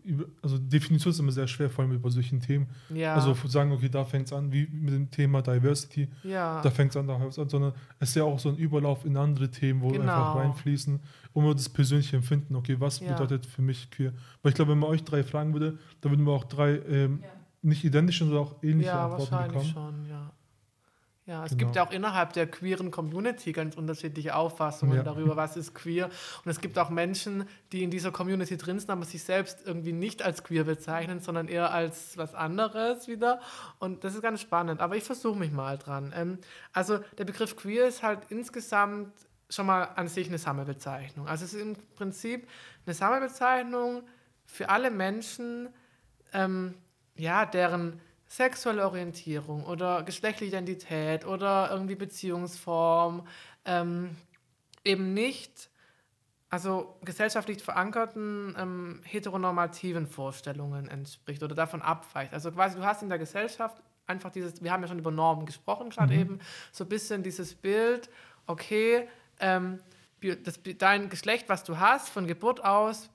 [0.41, 2.69] also, Definition ist immer sehr schwer, vor allem über solchen Themen.
[2.91, 3.17] Ja.
[3.17, 6.63] Also sagen, okay, da fängt es an, wie mit dem Thema Diversity, ja.
[6.63, 8.57] da fängt es an, da hört es an, sondern es ist ja auch so ein
[8.57, 10.03] Überlauf in andere Themen, wo Genau.
[10.03, 11.01] einfach reinfließen,
[11.33, 13.15] um wir das persönliche Empfinden, okay, was Ja.
[13.15, 14.13] bedeutet für mich queer?
[14.43, 17.25] Weil ich glaube, wenn man euch drei fragen würde, da würden wir auch drei ähm,
[17.63, 20.05] nicht identische, sondern auch ähnliche ja, Antworten wahrscheinlich bekommen.
[20.05, 20.31] schon, ja.
[21.27, 21.59] Ja, es Genau.
[21.65, 25.03] gibt ja auch innerhalb der queeren Community ganz unterschiedliche Auffassungen Ja.
[25.03, 26.07] darüber, was ist queer.
[26.45, 29.93] Und es gibt auch Menschen, die in dieser Community drin sind, aber sich selbst irgendwie
[29.93, 33.41] nicht als queer bezeichnen, sondern eher als was anderes wieder.
[33.79, 34.81] Und das ist ganz spannend.
[34.81, 36.13] Aber ich versuche mich mal dran.
[36.17, 36.39] Ähm,
[36.73, 39.13] also der Begriff queer ist halt insgesamt
[39.51, 41.29] schon mal an sich eine Sammelbezeichnung.
[41.29, 42.49] Also es ist im Prinzip
[42.87, 44.03] eine Sammelbezeichnung
[44.47, 45.69] für alle Menschen,
[46.33, 46.75] ähm,
[47.17, 53.27] ja, deren sexuelle Orientierung oder geschlechtliche Identität oder irgendwie Beziehungsform
[53.65, 54.17] ähm,
[54.85, 55.69] eben nicht,
[56.49, 62.33] also gesellschaftlich verankerten ähm, heteronormativen Vorstellungen entspricht oder davon abweicht.
[62.33, 65.45] Also quasi du hast in der Gesellschaft einfach dieses, wir haben ja schon über Normen
[65.45, 66.39] gesprochen gerade eben,
[66.71, 68.11] so ein bisschen dieses Bild,
[68.47, 69.09] okay,
[69.41, 69.81] ähm,
[70.21, 73.11] das, dein Geschlecht, was du hast, von Geburt aus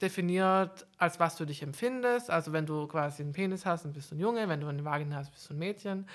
[0.00, 2.30] definiert, als was du dich empfindest.
[2.30, 4.84] Also wenn du quasi einen Penis hast, dann bist du ein Junge, wenn du eine
[4.84, 6.06] Vagina hast, bist du ein Mädchen.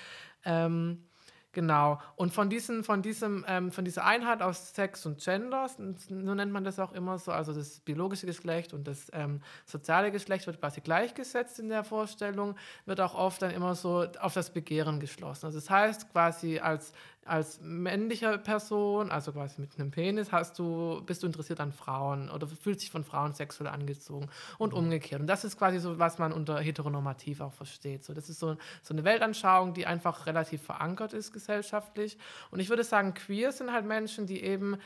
[0.44, 1.04] Ähm,
[1.52, 2.00] genau.
[2.16, 6.52] Und von, diesen, von, diesem, ähm, von dieser Einheit aus Sex und Gender, so nennt
[6.52, 10.60] man das auch immer so, also das biologische Geschlecht und das ähm, soziale Geschlecht wird
[10.60, 15.46] quasi gleichgesetzt in der Vorstellung, wird auch oft dann immer so auf das Begehren geschlossen.
[15.46, 16.92] Also das heißt quasi als
[17.26, 22.30] als männliche Person, also quasi mit einem Penis, hast du, bist du interessiert an Frauen
[22.30, 25.20] oder fühlst dich von Frauen sexuell angezogen und umgekehrt.
[25.20, 28.04] Und das ist quasi so, was man unter heteronormativ auch versteht.
[28.04, 32.18] So, das ist so, so eine Weltanschauung, die einfach relativ verankert ist gesellschaftlich.
[32.50, 34.76] Und ich würde sagen, queer sind halt Menschen, die eben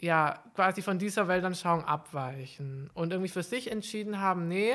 [0.00, 4.74] ja quasi von dieser Weltanschauung abweichen und irgendwie für sich entschieden haben, nee,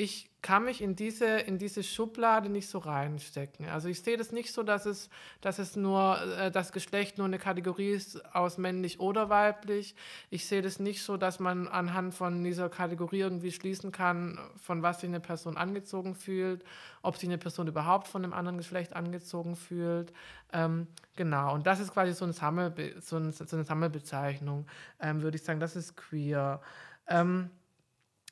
[0.00, 3.68] ich kann mich in diese, in diese Schublade nicht so reinstecken.
[3.68, 5.10] Also ich sehe das nicht so, dass es,
[5.42, 9.94] dass es nur, äh, das Geschlecht nur eine Kategorie ist aus männlich oder weiblich.
[10.30, 14.82] Ich sehe das nicht so, dass man anhand von dieser Kategorie irgendwie schließen kann, von
[14.82, 16.64] was sich eine Person angezogen fühlt,
[17.02, 20.14] ob sich eine Person überhaupt von einem anderen Geschlecht angezogen fühlt.
[20.54, 24.66] Ähm, genau, und das ist quasi so, ein Sammelbe so, ein, so eine Sammelbezeichnung,
[24.98, 26.62] ähm, würde ich sagen, das ist queer.
[27.06, 27.50] Ähm,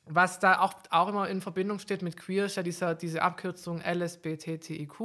[0.05, 3.81] was da auch, auch immer in Verbindung steht mit queer, ist ja dieser, diese Abkürzung
[3.81, 4.99] LSBTTIQ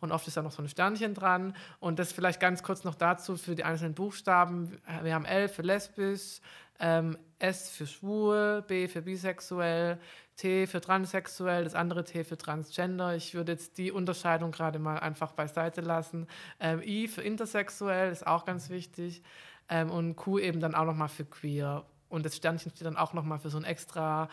[0.00, 1.56] und oft ist da noch so ein Sternchen dran.
[1.80, 4.78] Und das vielleicht ganz kurz noch dazu für die einzelnen Buchstaben.
[5.02, 6.40] Wir haben L für lesbisch,
[6.78, 9.98] ähm, S für schwul, B für bisexuell,
[10.36, 13.14] T für transsexuell, das andere T für transgender.
[13.14, 16.26] Ich würde jetzt die Unterscheidung gerade mal einfach beiseite lassen.
[16.60, 19.22] Ähm, I für intersexuell ist auch ganz wichtig.
[19.68, 21.84] Ähm, und Q eben dann auch nochmal für queer.
[22.12, 24.28] Und das Sternchen steht dann auch nochmal für so ein extra,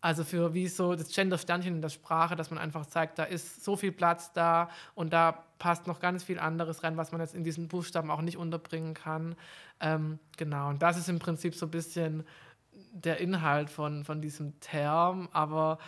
[0.00, 3.64] also für wie so das Gender-Sternchen in der Sprache, dass man einfach zeigt, da ist
[3.64, 7.34] so viel Platz da und da passt noch ganz viel anderes rein, was man jetzt
[7.34, 9.36] in diesen Buchstaben auch nicht unterbringen kann.
[9.80, 12.24] Ähm, genau, und das ist im Prinzip so ein bisschen
[12.72, 15.78] der Inhalt von, von diesem Term, aber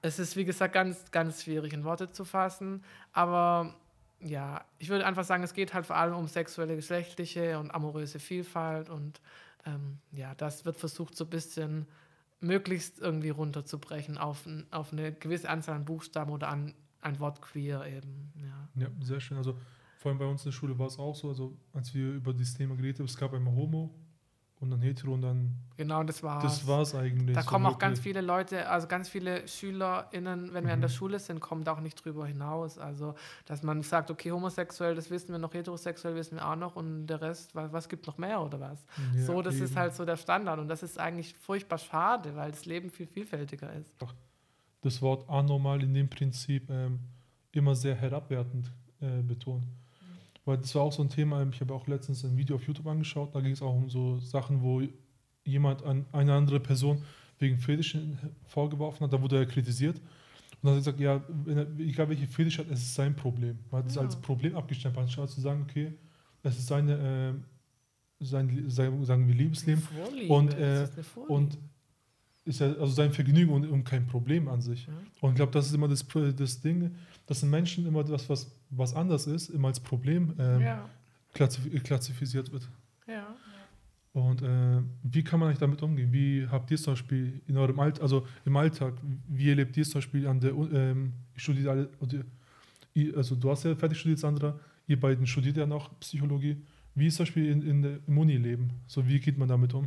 [0.00, 2.82] es ist, wie gesagt, ganz, ganz schwierig in Worte zu fassen.
[3.12, 3.74] Aber
[4.20, 8.18] ja, ich würde einfach sagen, es geht halt vor allem um sexuelle, geschlechtliche und amoröse
[8.20, 9.20] Vielfalt und
[9.68, 11.86] ähm, ja, das wird versucht, so ein bisschen
[12.40, 17.86] möglichst irgendwie runterzubrechen auf, auf eine gewisse Anzahl an Buchstaben oder an ein Wort queer
[17.86, 18.32] eben.
[18.36, 18.68] Ja.
[18.74, 19.36] Ja, sehr schön.
[19.36, 19.56] Also
[19.98, 22.32] vor allem bei uns in der Schule war es auch so, also als wir über
[22.32, 23.94] dieses Thema geredet haben, es gab einmal Homo
[24.60, 26.42] und dann Hetero und dann, Genau, das war's.
[26.42, 27.36] das war es eigentlich.
[27.36, 30.82] Da kommen auch ganz viele Leute, also ganz viele SchülerInnen, wenn wir an Mhm.
[30.82, 32.78] der Schule sind, kommen da auch nicht drüber hinaus.
[32.78, 33.14] Also,
[33.46, 37.06] dass man sagt, okay, homosexuell, das wissen wir noch, heterosexuell wissen wir auch noch und
[37.06, 38.84] der Rest, was, was gibt noch mehr oder was?
[39.14, 39.80] Ja, so, das ist eben.
[39.80, 43.72] halt so der Standard und das ist eigentlich furchtbar schade, weil das Leben viel vielfältiger
[43.74, 43.94] ist.
[44.80, 46.98] das Wort anormal in dem Prinzip ähm,
[47.52, 49.64] immer sehr herabwertend äh, betont.
[50.48, 52.86] Weil das war auch so ein Thema, ich habe auch letztens ein Video auf YouTube
[52.86, 54.82] angeschaut, da ging es auch um so Sachen, wo
[55.44, 57.02] jemand an eine andere Person
[57.38, 59.98] wegen Fetischen vorgeworfen hat, da wurde er kritisiert.
[59.98, 60.06] Und
[60.62, 61.22] dann hat er gesagt, ja,
[61.54, 63.58] er, egal welche Fetisch hat, es ist sein Problem.
[63.70, 64.00] Man hat es Ja.
[64.00, 65.92] als Problem abgestempelt, anstatt zu sagen, okay,
[66.42, 67.44] es ist seine, ähm,
[68.18, 70.88] sein, sein, sagen wir, Liebesleben Vorliebe, Und, äh,
[71.28, 71.58] und
[72.46, 74.86] ist ja also sein Vergnügen und, und kein Problem an sich.
[74.86, 74.94] Ja.
[75.20, 76.06] Und ich glaube, das ist immer das,
[76.36, 76.94] das Ding,
[77.26, 80.88] dass Menschen immer das, was, was anders ist, immer als Problem ähm, ja,
[81.32, 82.68] klassif klassifiziert wird.
[83.06, 83.34] ja.
[84.12, 86.12] Und äh, wie kann man eigentlich damit umgehen?
[86.12, 88.94] Wie habt ihr es zum Beispiel in eurem Alltag, also im Alltag,
[89.28, 91.88] wie erlebt ihr es zum Beispiel an der, ähm, ihr studiert alle,
[93.14, 96.56] also du hast ja fertig studiert, Sandra, ihr beiden studiert ja noch Psychologie.
[96.94, 98.70] Wie ist zum Beispiel in, in der, im Unileben?
[98.86, 99.86] So, wie geht man damit um?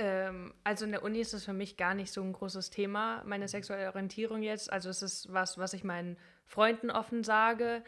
[0.00, 3.22] Ähm, also in der Uni ist es für mich gar nicht so ein großes Thema,
[3.26, 4.72] meine sexuelle Orientierung jetzt.
[4.72, 7.84] Also es ist was, was ich meinen Freunden offen sage.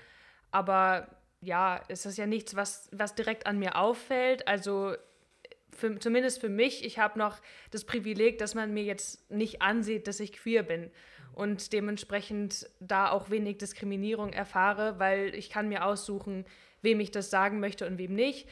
[0.50, 1.08] Aber
[1.40, 4.46] ja, es ist ja nichts, was, was direkt an mir auffällt.
[4.46, 4.94] Also
[5.70, 10.06] für, zumindest für mich, ich habe noch das Privileg, dass man mir jetzt nicht ansieht,
[10.06, 10.90] dass ich queer bin
[11.34, 16.44] und dementsprechend da auch wenig Diskriminierung erfahre, weil ich kann mir aussuchen,
[16.82, 18.46] wem ich das sagen möchte und wem nicht.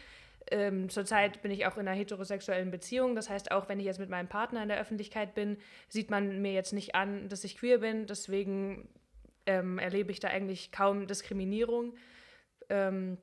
[0.51, 3.15] Ähm, zurzeit bin ich auch in einer heterosexuellen Beziehung.
[3.15, 5.59] Das heißt, auch wenn ich jetzt mit meinem Partner in der Öffentlichkeit bin,
[5.89, 8.07] sieht man mir jetzt nicht an, dass ich queer bin.
[8.07, 8.89] Deswegen
[9.47, 11.95] ähm, erlebe ich da eigentlich kaum Diskriminierung.
[12.69, 13.19] Ähm,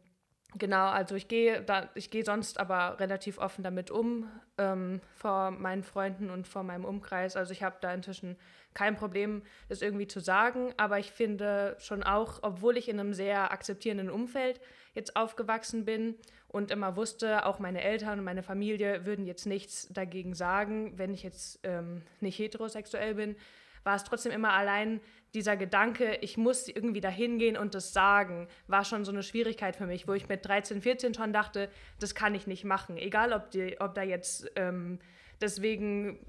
[0.57, 5.51] genau, also ich gehe da, ich gehe sonst aber relativ offen damit um, ähm, vor
[5.51, 7.35] meinen Freunden und vor meinem Umkreis.
[7.35, 8.37] Also ich habe da inzwischen
[8.73, 10.73] kein Problem, das irgendwie zu sagen.
[10.77, 14.61] Aber ich finde schon auch, obwohl ich in einem sehr akzeptierenden Umfeld
[14.93, 16.15] jetzt aufgewachsen bin
[16.47, 21.13] und immer wusste, auch meine Eltern und meine Familie würden jetzt nichts dagegen sagen, wenn
[21.13, 23.35] ich jetzt ähm, nicht heterosexuell bin,
[23.83, 25.01] war es trotzdem immer allein
[25.33, 29.75] dieser Gedanke, ich muss irgendwie dahin gehen und das sagen, war schon so eine Schwierigkeit
[29.75, 32.97] für mich, wo ich mit 13, 14 schon dachte, das kann ich nicht machen.
[32.97, 34.99] Egal, ob, die, ob da jetzt ähm,
[35.41, 36.19] deswegen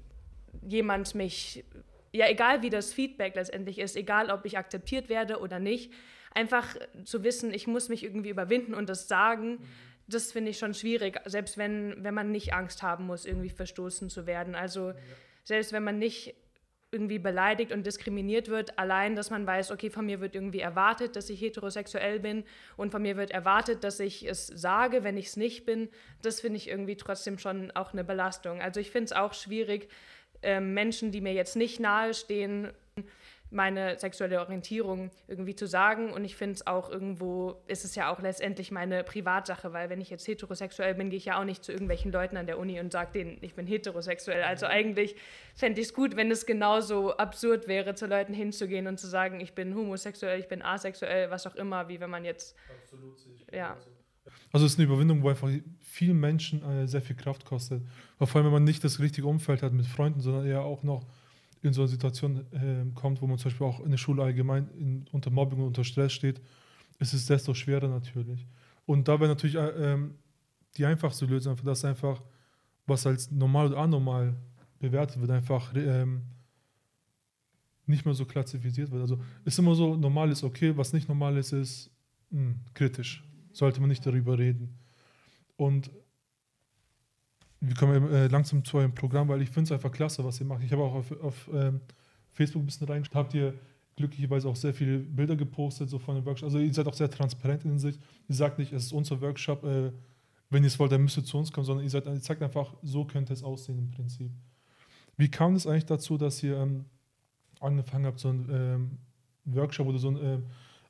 [0.65, 1.65] jemand mich,
[2.11, 5.91] ja, egal wie das Feedback letztendlich ist, egal ob ich akzeptiert werde oder nicht,
[6.33, 9.67] einfach zu wissen, ich muss mich irgendwie überwinden und das sagen, mhm.
[10.09, 14.09] Das finde ich schon schwierig, selbst wenn, wenn man nicht Angst haben muss, irgendwie verstoßen
[14.09, 14.55] zu werden.
[14.55, 14.93] Also
[15.43, 16.35] selbst wenn man nicht
[16.91, 21.15] irgendwie beleidigt und diskriminiert wird, allein, dass man weiß, okay, von mir wird irgendwie erwartet,
[21.15, 22.43] dass ich heterosexuell bin
[22.77, 25.89] und von mir wird erwartet, dass ich es sage, wenn ich es nicht bin,
[26.23, 28.59] das finde ich irgendwie trotzdem schon auch eine Belastung.
[28.59, 29.87] Also ich finde es auch schwierig,
[30.41, 32.71] äh, Menschen, die mir jetzt nicht nahestehen,
[33.51, 36.11] meine sexuelle Orientierung irgendwie zu sagen.
[36.11, 40.01] Und ich finde es auch irgendwo, ist es ja auch letztendlich meine Privatsache, weil wenn
[40.01, 42.79] ich jetzt heterosexuell bin, gehe ich ja auch nicht zu irgendwelchen Leuten an der Uni
[42.79, 44.43] und sage denen, ich bin heterosexuell.
[44.43, 45.15] Also eigentlich
[45.55, 49.39] fände ich es gut, wenn es genauso absurd wäre, zu Leuten hinzugehen und zu sagen,
[49.39, 52.55] ich bin homosexuell, ich bin asexuell, was auch immer, wie wenn man jetzt.
[52.83, 53.17] Absolut,
[53.51, 53.77] ja.
[54.51, 57.81] Also es ist eine Überwindung, wo einfach vielen Menschen äh, sehr viel Kraft kostet.
[58.17, 61.05] vor allem, wenn man nicht das richtige Umfeld hat mit Freunden, sondern eher auch noch
[61.61, 64.69] in so eine Situation äh, kommt, wo man zum Beispiel auch in der Schule allgemein
[64.77, 66.41] in, unter Mobbing und unter Stress steht,
[66.99, 68.47] ist es desto schwerer natürlich.
[68.85, 70.15] Und da wäre natürlich äh, ähm,
[70.77, 72.21] die einfachste Lösung, dass einfach,
[72.85, 74.35] was als normal oder anormal
[74.79, 76.21] bewertet wird, einfach ähm,
[77.85, 79.01] nicht mehr so klassifiziert wird.
[79.01, 81.91] Also ist immer so, normal ist okay, was nicht normal ist, ist
[82.29, 83.23] mh, hm, kritisch.
[83.51, 84.77] Sollte man nicht darüber reden.
[85.57, 85.91] Und
[87.61, 90.45] wir kommen äh, langsam zu eurem Programm, weil ich finde es einfach klasse, was ihr
[90.45, 90.63] macht.
[90.63, 91.81] Ich habe auch auf, auf ähm,
[92.31, 93.15] Facebook ein bisschen reingeschaut.
[93.15, 93.53] Habt ihr
[93.95, 96.47] glücklicherweise auch sehr viele Bilder gepostet, so von dem Workshop.
[96.47, 97.99] Also ihr seid auch sehr transparent in sich.
[98.29, 99.91] Ihr sagt nicht, es ist unser Workshop, äh,
[100.49, 102.41] wenn ihr es wollt, dann müsst ihr zu uns kommen, sondern ihr, seid, ihr zeigt
[102.41, 104.31] einfach, so könnte es aussehen im Prinzip.
[105.17, 106.85] Wie kam es eigentlich dazu, dass ihr ähm,
[107.59, 108.97] angefangen habt, so ein ähm,
[109.43, 110.39] Workshop oder so ein äh,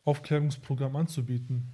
[0.05, 1.67] Aufklärungsprogramm anzubieten?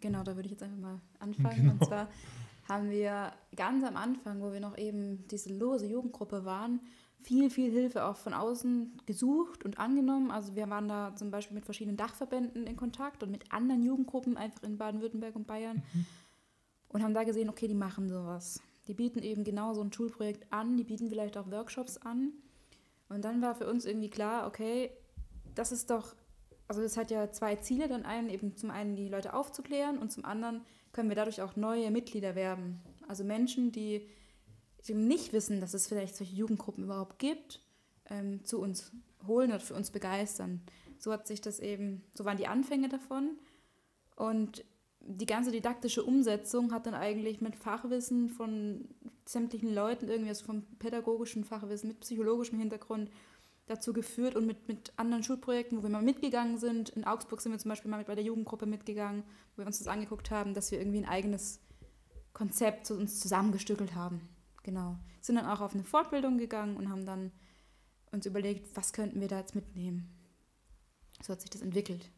[0.00, 1.56] Genau, da würde ich jetzt einfach mal anfangen.
[1.56, 1.72] Genau.
[1.72, 2.08] Und zwar
[2.68, 6.80] haben wir ganz am Anfang, wo wir noch eben diese lose Jugendgruppe waren,
[7.22, 10.30] viel, viel Hilfe auch von außen gesucht und angenommen.
[10.30, 14.36] Also wir waren da zum Beispiel mit verschiedenen Dachverbänden in Kontakt und mit anderen Jugendgruppen
[14.36, 16.06] einfach in Baden-Württemberg und Bayern mhm.
[16.88, 18.60] und haben da gesehen, okay, die machen sowas.
[18.88, 22.32] Die bieten eben genau so ein Schulprojekt an, die bieten vielleicht auch Workshops an.
[23.08, 24.90] Und dann war für uns irgendwie klar, okay,
[25.54, 26.14] das ist doch,
[26.66, 27.86] also das hat ja zwei Ziele.
[27.86, 31.56] Dann einen eben zum einen die Leute aufzuklären und zum anderen können wir dadurch auch
[31.56, 32.80] neue Mitglieder werben.
[33.08, 34.08] Also Menschen, die
[34.88, 37.62] nicht wissen, dass es vielleicht solche Jugendgruppen überhaupt gibt,
[38.10, 38.92] ähm, zu uns
[39.26, 40.60] holen oder für uns begeistern.
[40.98, 43.38] So hat sich das eben, so waren die Anfänge davon.
[44.16, 44.64] Und
[45.00, 48.88] die ganze didaktische Umsetzung hat dann eigentlich mit Fachwissen von
[49.24, 53.10] sämtlichen Leuten, irgendwie also vom pädagogischen Fachwissen, mit psychologischem Hintergrund,
[53.72, 56.90] dazu geführt und mit, mit anderen Schulprojekten, wo wir mal mitgegangen sind.
[56.90, 59.78] In Augsburg sind wir zum Beispiel mal mit bei der Jugendgruppe mitgegangen, wo wir uns
[59.78, 61.60] das angeguckt haben, dass wir irgendwie ein eigenes
[62.32, 64.28] Konzept zu uns zusammengestückelt haben.
[64.62, 64.98] Genau.
[65.20, 67.32] Sind dann auch auf eine Fortbildung gegangen und haben dann
[68.10, 70.10] uns überlegt, was könnten wir da jetzt mitnehmen.
[71.22, 72.10] So hat sich das entwickelt.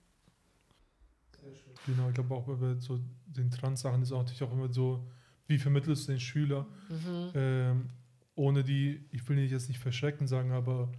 [1.86, 5.06] Genau, ich glaube auch bei so den Trans-Sachen ist auch natürlich auch immer so,
[5.46, 7.32] wie vermittelst du den Schüler, mhm.
[7.34, 7.90] ähm,
[8.34, 10.90] ohne die, ich will jetzt nicht verschrecken sagen, aber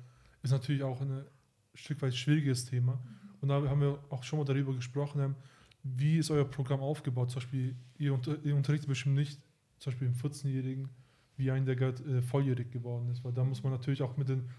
[0.46, 1.26] ist natürlich auch ein
[1.74, 3.00] Stück weit schwieriges Thema.
[3.42, 5.36] Und da haben wir auch schon mal darüber gesprochen,
[5.84, 7.32] wie ist euer Programm aufgebaut?
[7.32, 9.40] Zum Beispiel, ihr, unter, ihr unterrichtet bestimmt nicht,
[9.80, 10.90] zum Beispiel im 14-Jährigen,
[11.38, 14.30] wie ein, der gerade äh, volljährig geworden ist, weil da muss man natürlich auch mit
[14.30, 14.50] den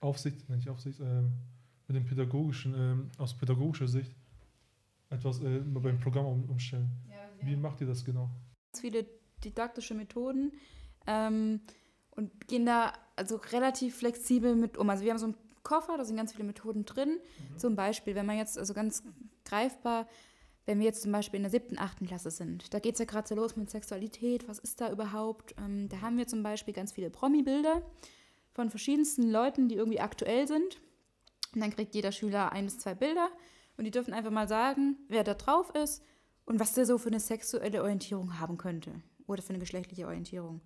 [0.00, 1.22] Aufsicht, nicht Aufsicht, äh,
[1.88, 4.14] mit den pädagogischen, äh, aus pädagogischer Sicht
[5.10, 6.90] etwas äh, beim Programm um, umstellen.
[7.40, 8.30] Wie macht ihr das genau?
[8.72, 9.06] Ganz viele
[9.42, 10.52] didaktische Methoden
[11.06, 11.60] ähm,
[12.16, 14.88] und gehen da also relativ flexibel mit um.
[14.90, 17.18] Also wir haben so einen Koffer, da sind ganz viele Methoden drin.
[17.56, 19.02] Zum Beispiel, wenn man jetzt, also ganz
[19.44, 20.06] greifbar,
[20.66, 23.04] wenn wir jetzt zum Beispiel in der siebten, achten Klasse sind, da geht es ja
[23.04, 25.54] gerade so los mit Sexualität, was ist da überhaupt?
[25.58, 27.82] Ähm, da haben wir zum Beispiel ganz viele Promi-Bilder
[28.52, 30.80] von verschiedensten Leuten, die irgendwie aktuell sind.
[31.54, 33.28] Und dann kriegt jeder Schüler ein bis zwei Bilder
[33.76, 36.02] und die dürfen einfach mal sagen, wer da drauf ist
[36.46, 40.60] und was der so für eine sexuelle Orientierung haben könnte oder für eine geschlechtliche Orientierung.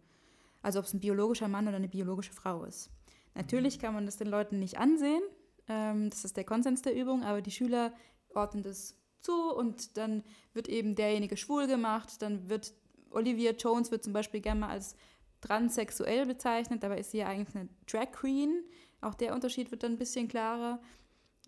[0.63, 2.91] Also ob es ein biologischer Mann oder eine biologische Frau ist.
[3.35, 5.23] Natürlich kann man das den Leuten nicht ansehen,
[5.69, 7.93] ähm, das ist der Konsens der Übung, aber die Schüler
[8.35, 12.73] ordnen das zu und dann wird eben derjenige schwul gemacht, dann wird
[13.11, 14.97] Olivia Jones wird zum Beispiel gerne mal als
[15.41, 18.65] transsexuell bezeichnet, dabei ist sie ja eigentlich eine Drag Queen.
[19.01, 20.81] Auch der Unterschied wird dann ein bisschen klarer.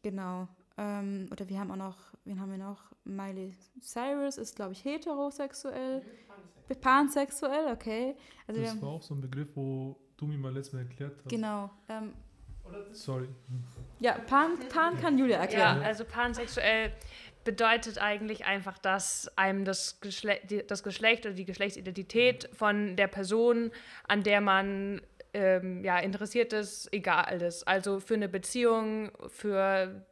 [0.02, 0.48] Genau.
[0.78, 2.92] Ähm, oder wir haben auch noch, wen haben wir noch?
[3.04, 6.02] Miley Cyrus ist, glaube ich, heterosexuell.
[6.74, 8.16] Pansexuell, okay.
[8.46, 11.28] Also Das war auch so ein Begriff, wo du mir mal letztes Mal erklärt hast.
[11.30, 11.70] genau.
[11.88, 12.12] Ähm,
[12.92, 13.28] Sorry.
[13.98, 15.82] ja, Pan, Pan kann Julia Ja, erklären.
[15.82, 16.92] also pansexuell
[17.42, 23.72] bedeutet eigentlich einfach, dass einem das, Geschle das Geschlecht oder die Geschlechtsidentität von der Person,
[24.06, 25.00] an der man
[25.32, 27.66] ähm, ja, interessiert ist, egal ist.
[27.66, 30.04] Also für eine Beziehung, für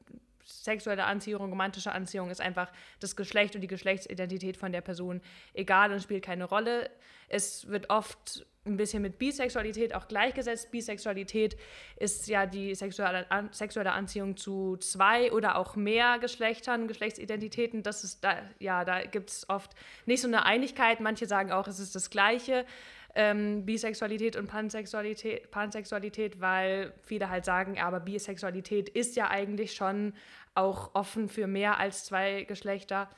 [0.68, 5.22] sexuelle Anziehung, romantische Anziehung ist einfach das Geschlecht und die Geschlechtsidentität von der Person
[5.54, 6.90] egal und spielt keine Rolle.
[7.28, 10.70] Es wird oft ein bisschen mit Bisexualität auch gleichgesetzt.
[10.70, 11.56] Bisexualität
[11.96, 17.82] ist ja die sexuelle, an, sexuelle Anziehung zu zwei oder auch mehr Geschlechtern, Geschlechtsidentitäten.
[17.82, 19.72] Das ist da, ja, da gibt es oft
[20.04, 21.00] nicht so eine Einigkeit.
[21.00, 22.66] Manche sagen auch, es ist das Gleiche.
[23.14, 29.72] Ähm, Bisexualität und Pansexualität, Pansexualität, weil viele halt sagen, ja, aber Bisexualität ist ja eigentlich
[29.74, 30.12] schon
[30.54, 33.08] auch offen für mehr als zwei Geschlechter.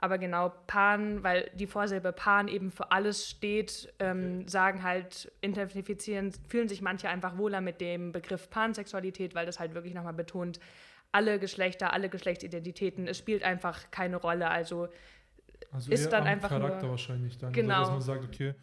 [0.00, 6.30] Aber genau, Pan, weil die Vorsilbe Pan eben für alles steht, ähm, sagen halt, identifizieren,
[6.48, 10.60] fühlen sich manche einfach wohler mit dem Begriff Pansexualität, weil das halt wirklich nochmal betont,
[11.10, 14.48] alle Geschlechter, alle Geschlechtsidentitäten, es spielt einfach keine Rolle.
[14.50, 14.88] Also
[15.72, 17.52] Also Ist dann einfach Charakter nur- wahrscheinlich dann.
[17.52, 17.78] Genau.
[17.80, 18.54] Also, dass man sagt, okay,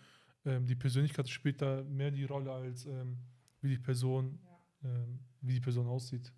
[0.45, 3.17] ähm, die Persönlichkeit spielt da mehr die Rolle als ähm,
[3.61, 4.39] wie die Person,
[4.83, 6.31] ähm, wie die Person aussieht.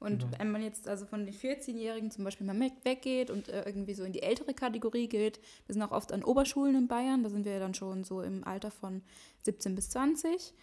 [0.00, 0.38] Und Genau.
[0.38, 4.04] wenn man jetzt also von den 14-Jährigen zum Beispiel mal weggeht und äh, irgendwie so
[4.04, 7.44] in die ältere Kategorie geht, wir sind auch oft an Oberschulen in Bayern, da sind
[7.44, 9.02] wir ja dann schon so im Alter von
[9.42, 10.54] 17 bis 20.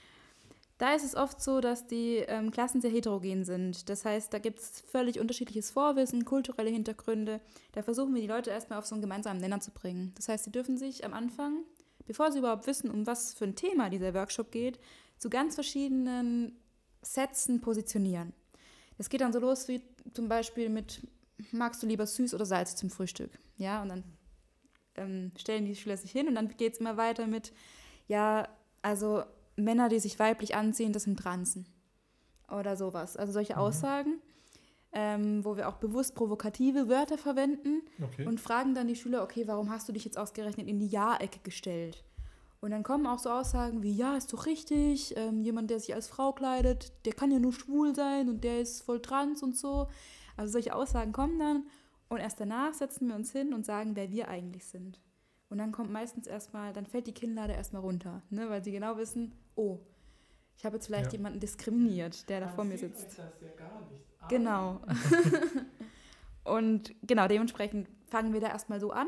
[0.77, 3.89] Da ist es oft so, dass die ähm, Klassen sehr heterogen sind.
[3.89, 7.39] Das heißt, da gibt es völlig unterschiedliches Vorwissen, kulturelle Hintergründe.
[7.71, 10.11] Da versuchen wir die Leute erstmal auf so einen gemeinsamen Nenner zu bringen.
[10.15, 11.63] Das heißt, sie dürfen sich am Anfang,
[12.05, 14.79] bevor sie überhaupt wissen, um was für ein Thema dieser Workshop geht,
[15.17, 16.57] zu ganz verschiedenen
[17.01, 18.33] Sätzen positionieren.
[18.97, 19.81] Es geht dann so los wie
[20.13, 21.01] zum Beispiel mit,
[21.51, 23.31] magst du lieber süß oder salzig zum Frühstück?
[23.57, 24.03] Ja, und dann
[24.95, 27.53] ähm, stellen die Schüler sich hin und dann geht es immer weiter mit,
[28.07, 28.47] ja,
[28.81, 29.23] also
[29.55, 31.65] Männer, die sich weiblich anziehen, das sind Transen.
[32.49, 33.17] Oder sowas.
[33.17, 34.21] Also solche Aussagen,
[34.95, 38.25] ähm, wo wir auch bewusst provokative Wörter verwenden Okay.
[38.25, 41.39] und fragen dann die Schüler, okay, warum hast du dich jetzt ausgerechnet in die Ja-Ecke
[41.43, 42.03] gestellt?
[42.61, 45.93] Und dann kommen auch so Aussagen wie, ja, ist doch richtig, ähm, jemand, der sich
[45.93, 49.55] als Frau kleidet, der kann ja nur schwul sein und der ist voll trans und
[49.55, 49.87] so.
[50.37, 51.63] Also solche Aussagen kommen dann
[52.09, 54.99] und erst danach setzen wir uns hin und sagen, wer wir eigentlich sind.
[55.49, 58.97] Und dann kommt meistens erstmal, dann fällt die Kinnlade erstmal runter, ne, weil sie genau
[58.97, 59.79] wissen, oh,
[60.57, 61.17] ich habe jetzt vielleicht Ja.
[61.19, 63.19] jemanden diskriminiert, der da vor mir sieht sitzt.
[63.19, 64.01] euch das ja gar nicht.
[64.29, 64.81] Genau.
[66.43, 69.07] und genau, dementsprechend fangen wir da erstmal so an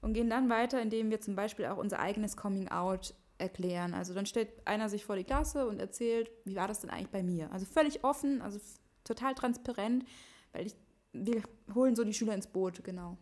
[0.00, 3.94] und gehen dann weiter, indem wir zum Beispiel auch unser eigenes Coming Out erklären.
[3.94, 7.10] Also dann stellt einer sich vor die Klasse und erzählt, wie war das denn eigentlich
[7.10, 7.50] bei mir?
[7.52, 8.58] Also völlig offen, also
[9.04, 10.04] total transparent,
[10.52, 10.74] weil ich,
[11.12, 11.42] wir
[11.74, 13.16] holen so die Schüler ins Boot, genau.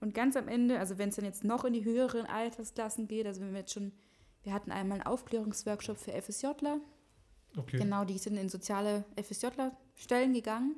[0.00, 3.26] Und ganz am Ende, also wenn es dann jetzt noch in die höheren Altersklassen geht,
[3.26, 3.92] also wenn wir jetzt schon,
[4.44, 6.80] wir hatten einmal einen Aufklärungsworkshop für FSJler,
[7.58, 7.78] okay.
[7.78, 10.76] Genau, die sind in soziale FSJ-Stellen gegangen.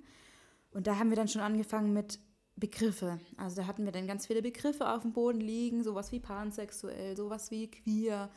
[0.72, 2.18] Und da haben wir dann schon angefangen mit
[2.56, 3.18] Begriffe.
[3.36, 7.16] Also da hatten wir dann ganz viele Begriffe auf dem Boden liegen, sowas wie pansexuell,
[7.16, 8.30] sowas wie queer.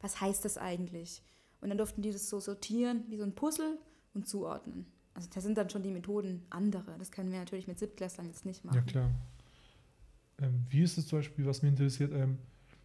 [0.00, 1.22] Was heißt das eigentlich?
[1.60, 3.78] Und dann durften die das so sortieren, wie so ein Puzzle
[4.14, 4.86] und zuordnen.
[5.14, 6.96] Also da sind dann schon die Methoden andere.
[6.98, 8.76] Das können wir natürlich mit Siebtklässlern jetzt nicht machen.
[8.76, 9.10] Ja, klar.
[10.40, 12.38] Ähm, wie ist es zum Beispiel, was mich interessiert, ähm,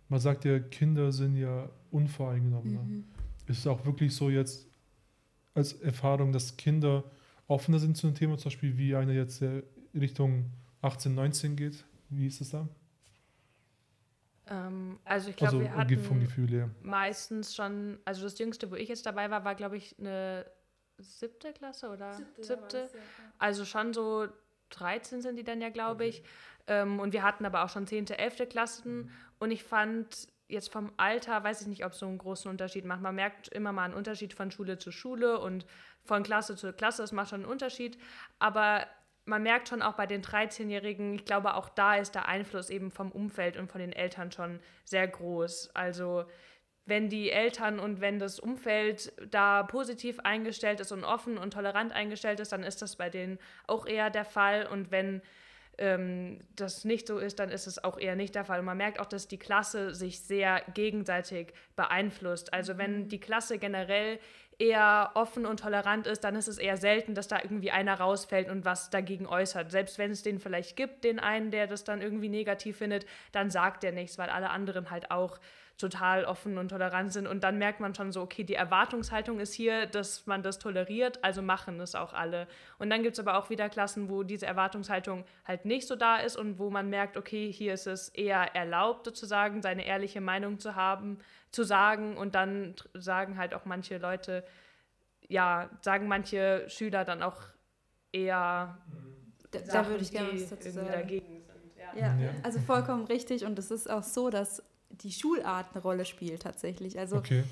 [0.10, 2.84] man sagt ja, Kinder sind ja unvoreingenommener.
[2.84, 3.06] Mhm.
[3.48, 4.68] Ist es auch wirklich so jetzt
[5.56, 7.04] als Erfahrung, dass Kinder
[7.48, 9.44] offener sind zu einem Thema, zum Beispiel wie einer jetzt
[9.94, 10.52] Richtung
[10.82, 11.84] 18, 19 geht?
[12.10, 12.68] Wie ist es da?
[14.48, 16.70] ähm, also ich glaube, Also wir vom hatten Gefühl her.
[16.82, 20.46] meistens schon, also das Jüngste, wo ich jetzt dabei war, war glaube ich eine
[20.98, 22.90] siebte Klasse oder siebte.
[23.40, 24.28] Also schon so
[24.70, 26.24] 13 sind die dann ja, glaube ich.
[26.68, 28.50] Ähm, und wir hatten aber auch schon 10., 11.
[28.50, 29.12] Klassen.
[29.40, 32.86] Und ich fand jetzt vom Alter, weiß ich nicht, ob es so einen großen Unterschied
[32.86, 33.02] macht.
[33.02, 35.66] Man merkt immer mal einen Unterschied von Schule zu Schule und
[36.04, 37.02] von Klasse zu Klasse.
[37.04, 37.98] Das macht schon einen Unterschied.
[38.40, 38.86] Aber
[39.26, 42.92] man merkt schon auch bei den 13-Jährigen, ich glaube, auch da ist der Einfluss eben
[42.92, 45.72] vom Umfeld und von den Eltern schon sehr groß.
[45.74, 46.26] Also
[46.86, 51.92] wenn die Eltern und wenn das Umfeld da positiv eingestellt ist und offen und tolerant
[51.92, 54.68] eingestellt ist, dann ist das bei denen auch eher der Fall.
[54.68, 55.24] Und wenn
[55.78, 58.60] ähm, das nicht so ist, dann ist es auch eher nicht der Fall.
[58.60, 62.54] Und man merkt auch, dass die Klasse sich sehr gegenseitig beeinflusst.
[62.54, 63.10] Also wenn mhm.
[63.10, 64.20] die Klasse generell
[64.58, 68.50] eher offen und tolerant ist, dann ist es eher selten, dass da irgendwie einer rausfällt
[68.50, 69.72] und was dagegen äußert.
[69.72, 73.50] Selbst wenn es den vielleicht gibt, den einen, der das dann irgendwie negativ findet, dann
[73.50, 75.40] sagt er nichts, weil alle anderen halt auch
[75.78, 77.28] total offen und tolerant sind.
[77.28, 81.22] Und dann merkt man schon so, okay, die Erwartungshaltung ist hier, dass man das toleriert,
[81.24, 82.48] also machen es auch alle.
[82.78, 86.18] Und dann gibt es aber auch wieder Klassen, wo diese Erwartungshaltung halt nicht so da
[86.18, 90.60] ist und wo man merkt, okay, hier ist es eher erlaubt, sozusagen, seine ehrliche Meinung
[90.60, 91.20] zu haben,
[91.52, 92.16] zu sagen.
[92.16, 94.46] Und dann sagen halt auch manche Leute,
[95.28, 97.42] ja, sagen manche Schüler dann auch
[98.14, 98.78] eher.
[99.52, 100.88] Da, da würde ich gerne was dazu sagen.
[100.88, 101.78] Dagegen sind.
[101.78, 102.16] Ja.
[102.18, 103.46] Ja, also vollkommen richtig.
[103.46, 106.98] Und es ist auch so, dass die Schulart eine Rolle spielt tatsächlich.
[106.98, 107.44] Also okay.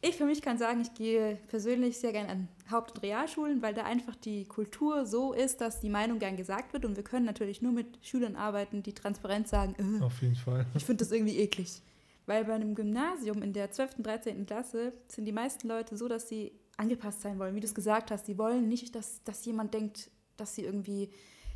[0.00, 3.74] ich für mich kann sagen, ich gehe persönlich sehr gerne an Haupt- und Realschulen, weil
[3.74, 7.26] da einfach die Kultur so ist, dass die Meinung gern gesagt wird und wir können
[7.26, 10.66] natürlich nur mit Schülern arbeiten, die transparent sagen, äh, auf jeden Fall.
[10.74, 11.82] Ich finde das irgendwie eklig.
[12.26, 14.44] Weil bei einem Gymnasium in der 12., und 13.
[14.44, 18.10] Klasse sind die meisten Leute so, dass sie angepasst sein wollen, wie du es gesagt
[18.10, 18.28] hast.
[18.28, 21.10] Die wollen nicht, dass, dass jemand denkt, dass sie irgendwie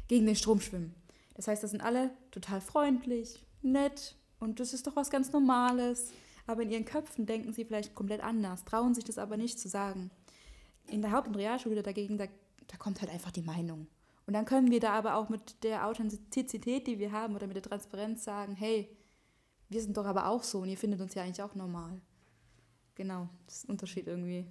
[0.09, 0.95] gegen den Strom schwimmen.
[1.35, 6.12] Das heißt, das sind alle total freundlich, nett, und das ist doch was ganz Normales.
[6.49, 9.68] Aber in ihren Köpfen denken sie vielleicht komplett anders, trauen sich das aber nicht zu
[9.68, 10.11] sagen.
[10.88, 12.26] In der Haupt- und Realschule dagegen, da,
[12.66, 13.86] da kommt halt einfach die Meinung.
[14.26, 17.55] Und dann können wir da aber auch mit der Authentizität, die wir haben, oder mit
[17.55, 18.88] der Transparenz sagen, hey,
[19.68, 22.01] wir sind doch aber auch so und ihr findet uns ja eigentlich auch normal.
[22.97, 24.45] Genau, das ist ein Unterschied irgendwie.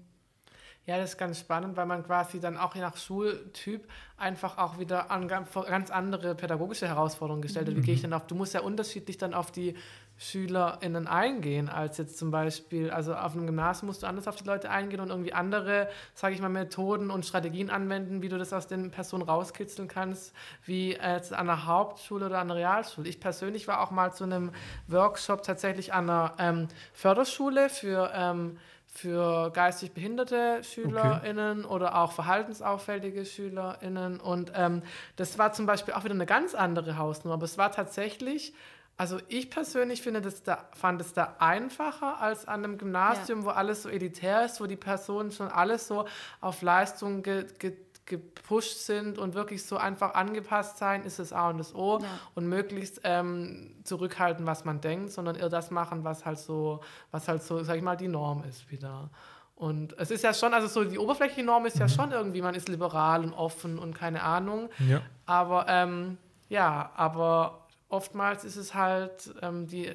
[0.87, 4.79] Ja, das ist ganz spannend, weil man quasi dann auch je nach Schultyp einfach auch
[4.79, 7.77] wieder an ganz andere pädagogische Herausforderungen gestellt wird.
[7.77, 8.07] Wie gehe ich mhm.
[8.07, 9.75] denn auf, du musst ja unterschiedlich dann auf die
[10.17, 14.43] SchülerInnen eingehen, als jetzt zum Beispiel, also auf einem Gymnasium musst du anders auf die
[14.43, 18.53] Leute eingehen und irgendwie andere, sage ich mal, Methoden und Strategien anwenden, wie du das
[18.53, 20.33] aus den Personen rauskitzeln kannst,
[20.65, 23.09] wie jetzt an der Hauptschule oder an der Realschule.
[23.09, 24.51] Ich persönlich war auch mal zu einem
[24.87, 28.57] Workshop tatsächlich an einer ähm, Förderschule für ähm,
[28.93, 31.73] für geistig behinderte SchülerInnen okay.
[31.73, 34.19] oder auch verhaltensauffällige SchülerInnen.
[34.19, 34.83] Und ähm,
[35.15, 37.35] das war zum Beispiel auch wieder eine ganz andere Hausnummer.
[37.35, 38.53] Aber es war tatsächlich,
[38.97, 43.45] also ich persönlich finde das da, fand es da einfacher als an einem Gymnasium, ja.
[43.45, 46.05] wo alles so elitär ist, wo die Personen schon alles so
[46.41, 51.49] auf Leistung ge, ge gepusht sind und wirklich so einfach angepasst sein, ist das A
[51.49, 52.07] und das O ja.
[52.35, 56.81] und möglichst ähm, zurückhalten, was man denkt, sondern eher das machen, was halt so,
[57.11, 59.09] was halt so, sag ich mal, die Norm ist wieder.
[59.55, 61.81] Und es ist ja schon, also so die oberflächliche Norm ist mhm.
[61.81, 64.69] ja schon irgendwie, man ist liberal und offen und keine Ahnung.
[64.79, 65.01] Ja.
[65.25, 66.17] Aber ähm,
[66.49, 69.91] ja, aber oftmals ist es halt ähm, die,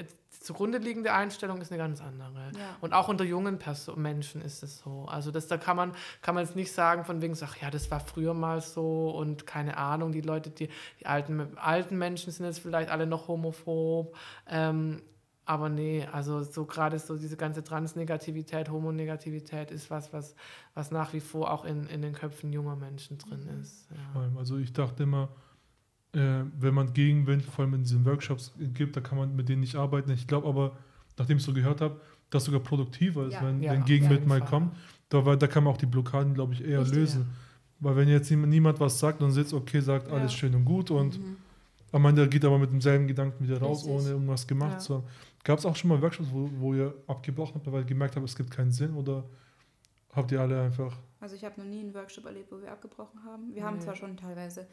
[0.47, 2.53] zugrunde liegende Einstellung ist eine ganz andere.
[2.57, 2.77] Ja.
[2.81, 5.07] Und auch unter jungen Person Menschen ist es so.
[5.09, 5.93] Also das, da kann man,
[6.23, 9.47] kann man jetzt nicht sagen von wegen, ach ja, das war früher mal so und
[9.47, 10.69] keine Ahnung, die Leute, die,
[11.01, 14.17] die alten, alten Menschen sind jetzt vielleicht alle noch homophob.
[14.49, 15.03] Ähm,
[15.45, 20.35] aber nee, also so gerade so diese ganze Transnegativität, Homonegativität ist was, was,
[20.75, 23.61] was nach wie vor auch in, in den Köpfen junger Menschen drin mhm.
[23.61, 23.89] ist.
[23.91, 24.31] Ja.
[24.37, 25.29] Also ich dachte immer,
[26.15, 29.61] äh, wenn man Gegenwind vor allem in diesen Workshops gibt, da kann man mit denen
[29.61, 30.11] nicht arbeiten.
[30.11, 30.77] Ich glaube aber,
[31.19, 32.01] nachdem ich so gehört habe,
[32.31, 34.49] dass sogar produktiver ist, ja, wenn, ja, wenn Gegenwind mal Fall.
[34.49, 34.77] kommt.
[35.09, 37.21] Da, da kann man auch die Blockaden, glaube ich, eher Richtig, lösen.
[37.23, 37.27] Ja.
[37.79, 41.19] Weil wenn jetzt niemand was sagt und sitzt, okay, sagt alles schön und gut und
[41.19, 41.37] mhm.
[41.93, 44.01] am Ende geht aber mit demselben Gedanken wieder raus, Richtig.
[44.01, 45.05] ohne irgendwas gemacht zu haben.
[45.45, 48.27] Gab es auch schon mal Workshops, wo, wo ihr abgebrochen habt, weil ihr gemerkt habt,
[48.27, 49.25] es gibt keinen Sinn oder
[50.13, 50.97] habt ihr alle einfach...
[51.21, 53.55] Also ich habe noch nie einen Workshop erlebt, wo wir abgebrochen haben.
[53.55, 53.63] Wir nee.
[53.63, 54.67] haben zwar schon teilweise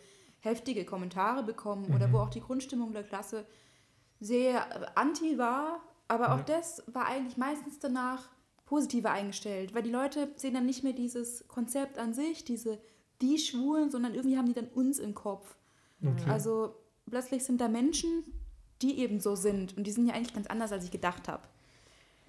[0.43, 1.95] heftige Kommentare bekommen mhm.
[1.95, 3.45] oder wo auch die Grundstimmung der Klasse
[4.19, 6.35] sehr anti war, aber ja.
[6.35, 8.29] auch das war eigentlich meistens danach
[8.65, 12.79] positiver eingestellt, weil die Leute sehen dann nicht mehr dieses Konzept an sich, diese
[13.21, 15.55] die Schwulen, sondern irgendwie haben die dann uns im Kopf.
[16.01, 16.29] Okay.
[16.29, 16.75] Also
[17.09, 18.23] plötzlich sind da Menschen,
[18.81, 21.47] die eben so sind und die sind ja eigentlich ganz anders, als ich gedacht habe.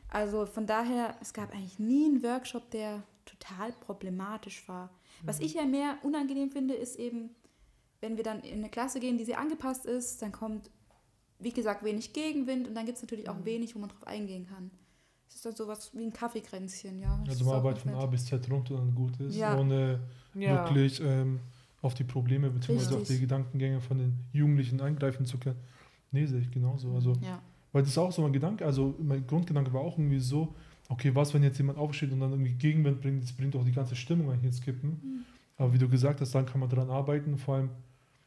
[0.09, 4.87] Also von daher, es gab eigentlich nie einen Workshop, der total problematisch war.
[5.23, 5.27] Mhm.
[5.27, 7.35] Was ich ja mehr unangenehm finde, ist eben,
[8.05, 10.71] wenn wir dann in eine Klasse gehen, die sehr angepasst ist, dann kommt,
[11.39, 13.47] wie gesagt, wenig Gegenwind und dann gibt es natürlich auch mhm.
[13.47, 14.71] wenig, wo man drauf eingehen kann.
[15.27, 17.19] Es ist dann sowas wie ein Kaffeekränzchen, ja.
[17.27, 19.59] Also man arbeitet von A bis Z runter und gut ist, ja.
[19.59, 20.01] ohne
[20.35, 20.65] ja.
[20.65, 21.41] wirklich ähm,
[21.81, 22.97] auf die Probleme bzw.
[22.97, 25.59] auf die Gedankengänge von den Jugendlichen eingreifen zu können.
[26.13, 26.93] Nee, sehe ich genauso.
[26.95, 27.41] Also, Ja.
[27.73, 30.55] weil das ist auch so mein Gedanke, also mein Grundgedanke war auch irgendwie so,
[30.91, 33.73] okay, was, wenn jetzt jemand aufsteht und dann irgendwie Gegenwind bringt, das bringt auch die
[33.73, 34.91] ganze Stimmung eigentlich ins Kippen.
[34.91, 35.25] Mhm.
[35.57, 37.71] Aber wie du gesagt hast, dann kann man daran arbeiten, vor allem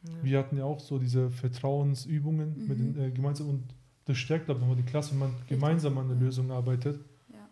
[0.07, 0.13] Ja.
[0.23, 2.93] wir hatten ja auch so diese Vertrauensübungen mit Mhm.
[2.93, 3.63] den äh, gemeinsam und
[4.05, 6.23] das stärkt, glaube ich, nochmal die Klasse, wenn man gemeinsam an der Ja.
[6.23, 6.99] Lösung arbeitet.
[7.33, 7.47] Ja.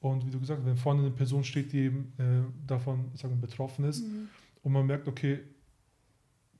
[0.00, 3.40] Und wie du gesagt hast, wenn vorne eine Person steht, die eben äh, davon wir,
[3.40, 4.28] betroffen ist Mhm.
[4.62, 5.40] und man merkt, okay,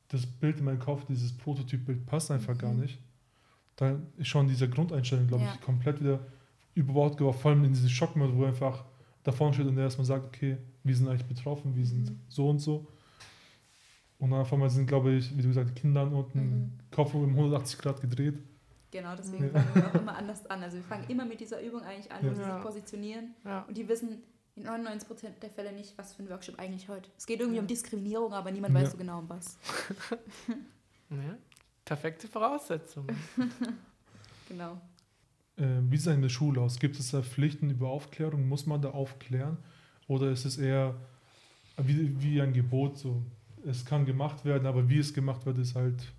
[0.09, 2.80] das Bild in meinem Kopf, dieses Prototypbild passt einfach gar Mhm.
[2.80, 2.99] nicht,
[3.76, 5.55] dann ist schon diese Grundeinstellung, glaube Ja.
[5.55, 6.20] ich, komplett wieder
[6.74, 8.84] über Bord geworfen, vor allem in diesen Schockmodus, wo einfach
[9.24, 12.20] da vorne steht und der erstmal sagt, okay, wir sind eigentlich betroffen, wir sind Mhm.
[12.28, 12.87] so und so.
[14.19, 16.73] Und dann auf einmal sind, glaube ich, wie du gesagt hast, die Kinder unten, Mhm.
[16.91, 18.39] Kopf um 180 Grad gedreht.
[18.91, 19.51] Genau, deswegen Ja.
[19.61, 20.62] fangen wir auch immer anders an.
[20.62, 22.35] Also wir fangen immer mit dieser Übung eigentlich an, wo Ja.
[22.35, 22.55] sie Ja.
[22.55, 23.35] sich positionieren.
[23.45, 23.62] Ja.
[23.62, 24.23] Und die wissen
[24.55, 27.11] in 99% der Fälle nicht, was für ein Workshop eigentlich heute.
[27.19, 27.62] Es geht irgendwie Ja.
[27.62, 28.81] um Diskriminierung, aber niemand Ja.
[28.83, 29.59] weiß so genau um was.
[31.11, 31.37] Ja.
[31.85, 33.07] Perfekte Voraussetzung.
[34.49, 34.81] Genau.
[35.57, 36.79] Äh, wie sieht es in der Schule aus?
[36.79, 38.49] Gibt es da Pflichten über Aufklärung?
[38.49, 39.57] Muss man da aufklären?
[40.07, 40.95] Oder ist es eher
[41.77, 42.97] wie, wie ein Gebot?
[42.99, 43.23] So,
[43.67, 46.12] es kann gemacht werden, aber wie es gemacht wird, ist halt.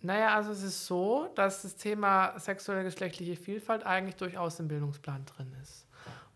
[0.00, 5.24] Naja, also es ist so, dass das Thema sexuelle geschlechtliche Vielfalt eigentlich durchaus im Bildungsplan
[5.24, 5.86] drin ist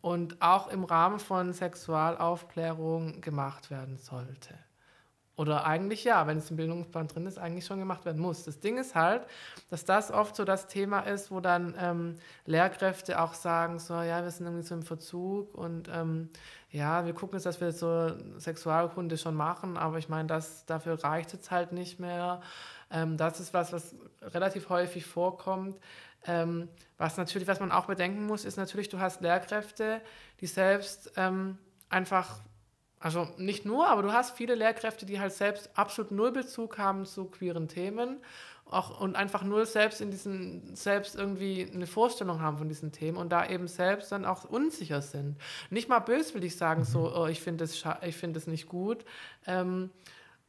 [0.01, 4.55] und auch im Rahmen von Sexualaufklärung gemacht werden sollte.
[5.37, 8.45] Oder eigentlich ja, wenn es im Bildungsplan drin ist, eigentlich schon gemacht werden muss.
[8.45, 9.27] Das Ding ist halt,
[9.71, 14.23] dass das oft so das Thema ist, wo dann ähm, Lehrkräfte auch sagen, so ja,
[14.23, 16.29] wir sind irgendwie so im Verzug und ähm,
[16.73, 21.05] ja, wir gucken jetzt, dass wir so Sexualkunde schon machen, aber ich meine, das, dafür
[21.05, 22.41] reicht es halt nicht mehr.
[22.91, 25.79] Ähm, das ist was, was relativ häufig vorkommt.
[26.25, 30.01] Ähm, was natürlich, was man auch bedenken muss, ist natürlich, du hast Lehrkräfte,
[30.41, 31.59] die selbst ähm,
[31.91, 32.41] einfach,
[33.01, 37.05] also nicht nur, aber du hast viele Lehrkräfte, die halt selbst absolut null Bezug haben
[37.05, 38.23] zu queeren Themen
[38.73, 43.19] auch, und einfach null selbst in diesen, selbst irgendwie eine Vorstellung haben von diesen Themen
[43.19, 45.37] und da eben selbst dann auch unsicher sind.
[45.71, 49.05] Nicht mal böswillig sagen, so, oh, ich finde das, ich finde das nicht gut.
[49.47, 49.91] Ähm,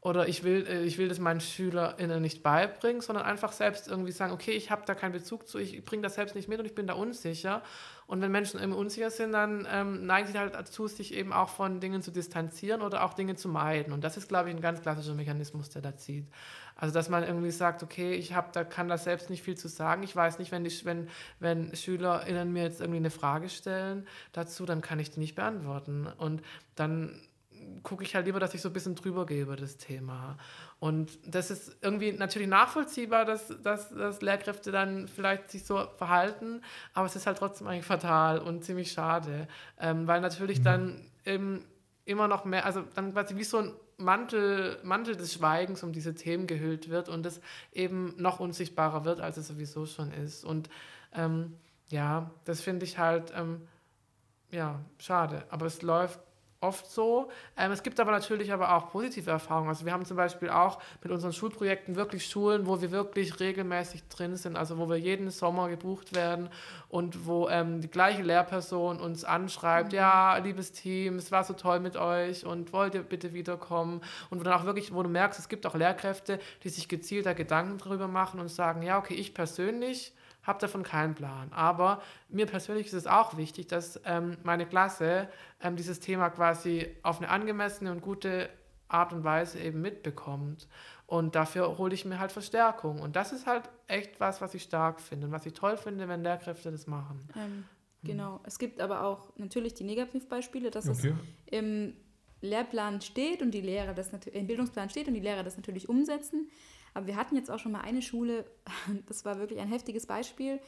[0.04, 4.12] oder ich will, äh, ich will das meinen SchülerInnen nicht beibringen, sondern einfach selbst irgendwie
[4.12, 6.66] sagen, okay, ich habe da keinen Bezug zu, ich bringe das selbst nicht mit und
[6.66, 7.64] ich bin da unsicher.
[8.08, 11.50] Und wenn Menschen immer unsicher sind, dann ähm, neigen sie halt dazu, sich eben auch
[11.50, 13.94] von Dingen zu distanzieren oder auch Dinge zu meiden.
[13.94, 16.28] Und das ist, glaube ich, ein ganz klassischer Mechanismus, der da zieht.
[16.76, 19.68] Also, dass man irgendwie sagt, okay, ich hab, da kann da selbst nicht viel zu
[19.68, 20.04] sagen.
[20.04, 21.08] Ich weiß nicht, wenn, die, wenn,
[21.40, 26.08] wenn SchülerInnen mir jetzt irgendwie eine Frage stellen dazu, dann kann ich die nicht beantworten.
[26.18, 26.42] Und
[26.76, 27.22] dann
[27.84, 30.38] gucke ich halt lieber, dass ich so ein bisschen drüber gehe über das Thema.
[30.80, 36.62] Und das ist irgendwie natürlich nachvollziehbar, dass, dass, dass Lehrkräfte dann vielleicht sich so verhalten,
[36.94, 39.48] aber es ist halt trotzdem eigentlich fatal und ziemlich schade,
[39.80, 40.64] ähm, weil natürlich Mhm.
[40.64, 41.66] dann eben
[42.06, 46.16] immer noch mehr, also dann quasi wie so ein Mantel, Mantel des Schweigens um diese
[46.16, 47.40] Themen gehüllt wird und es
[47.72, 50.44] eben noch unsichtbarer wird, als es sowieso schon ist.
[50.44, 50.70] Und
[51.14, 51.54] ähm,
[51.90, 53.62] ja, das finde ich halt, ähm,
[54.52, 55.46] ja, schade.
[55.50, 56.20] Aber es läuft
[56.64, 57.30] oft so.
[57.58, 59.70] Ähm, es gibt aber natürlich aber auch positive Erfahrungen.
[59.70, 64.08] Also wir haben zum Beispiel auch mit unseren Schulprojekten wirklich Schulen, wo wir wirklich regelmäßig
[64.08, 66.50] drin sind, also wo wir jeden Sommer gebucht werden
[66.90, 71.80] und wo ähm, die gleiche Lehrperson uns anschreibt, ja, liebes Team, es war so toll
[71.80, 74.02] mit euch und wollt ihr bitte wiederkommen?
[74.30, 77.34] Und wo dann auch wirklich, wo du merkst, es gibt auch Lehrkräfte, die sich gezielter
[77.34, 81.52] Gedanken darüber machen und sagen, ja, okay, ich persönlich habe davon keinen Plan.
[81.52, 85.30] Aber mir persönlich ist es auch wichtig, dass ähm, meine Klasse
[85.62, 88.50] ähm, dieses Thema quasi auf eine angemessene und gute
[88.90, 90.68] Art und Weise eben mitbekommt.
[91.08, 93.00] Und dafür hole ich mir halt Verstärkung.
[93.00, 96.08] Und das ist halt echt was, was ich stark finde und was ich toll finde,
[96.08, 97.28] wenn Lehrkräfte das machen.
[97.36, 97.64] Ähm,
[98.04, 98.40] genau.
[98.44, 101.14] Es gibt aber auch natürlich die Negativbeispiele, dass Okay.
[101.46, 101.94] es im
[102.42, 105.88] Lehrplan steht und die Lehrer das natürlich, im Bildungsplan steht und die Lehrer das natürlich
[105.88, 106.50] umsetzen.
[106.94, 108.46] Aber wir hatten jetzt auch schon mal eine Schule,
[109.08, 110.60] das war wirklich ein heftiges Beispiel,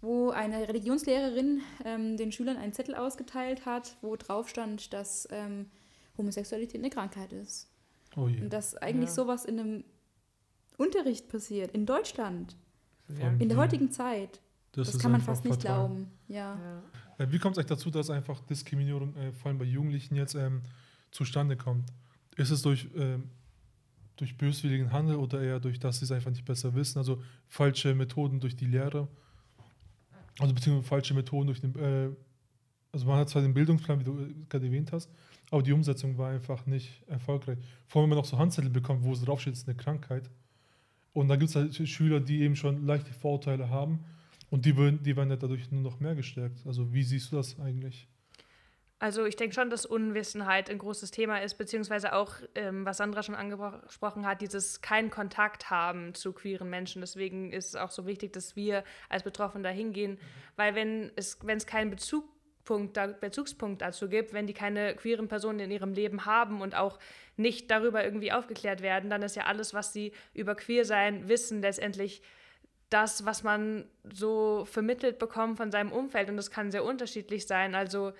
[0.00, 5.66] wo eine Religionslehrerin ähm, den Schülern einen Zettel ausgeteilt hat, wo drauf stand, dass ähm,
[6.18, 7.68] Homosexualität eine Krankheit ist.
[8.16, 8.40] Oh je.
[8.40, 9.14] Und dass eigentlich Ja.
[9.14, 9.84] sowas in einem
[10.76, 12.56] Unterricht passiert, in Deutschland,
[13.08, 13.28] Ja.
[13.38, 14.40] in der heutigen Zeit.
[14.72, 15.86] Das, Das, kann man fast nicht fatal.
[15.88, 16.10] glauben.
[16.28, 16.58] Ja.
[17.18, 17.24] Ja.
[17.24, 20.34] Äh, Wie kommt es eigentlich dazu, dass einfach Diskriminierung äh, vor allem bei Jugendlichen jetzt
[20.34, 20.62] ähm,
[21.10, 21.90] zustande kommt?
[22.36, 23.30] Ist es durch, ähm,
[24.22, 26.98] durch böswilligen Handel oder eher durch, dass sie es einfach nicht besser wissen?
[26.98, 29.08] Also falsche Methoden durch die Lehre?
[30.38, 32.08] Also beziehungsweise falsche Methoden durch den, äh,
[32.92, 35.10] also man hat zwar den Bildungsplan, wie du äh, gerade erwähnt hast,
[35.50, 37.58] aber die Umsetzung war einfach nicht erfolgreich.
[37.88, 40.30] Vor allem, wenn man noch so Handzettel bekommt, wo es draufsteht, ist eine Krankheit.
[41.12, 44.04] Und dann gibt es halt Schüler, die eben schon leichte Vorurteile haben
[44.50, 46.64] und die, würden, die werden ja dadurch nur noch mehr gestärkt.
[46.64, 48.06] Also wie siehst du das eigentlich?
[49.02, 53.24] Also ich denke schon, dass Unwissenheit ein großes Thema ist, beziehungsweise auch, ähm, was Sandra
[53.24, 57.00] schon angesprochen hat, dieses keinen Kontakt haben zu queeren Menschen.
[57.00, 60.20] Deswegen ist es auch so wichtig, dass wir als Betroffene da hingehen,
[60.54, 65.58] weil wenn es, wenn es keinen Bezugpunkt, Bezugspunkt dazu gibt, wenn die keine queeren Personen
[65.58, 67.00] in ihrem Leben haben und auch
[67.36, 72.22] nicht darüber irgendwie aufgeklärt werden, dann ist ja alles, was sie über Queersein wissen, letztendlich
[72.88, 76.30] das, was man so vermittelt bekommt von seinem Umfeld.
[76.30, 77.74] Und das kann sehr unterschiedlich sein.
[77.74, 78.12] Also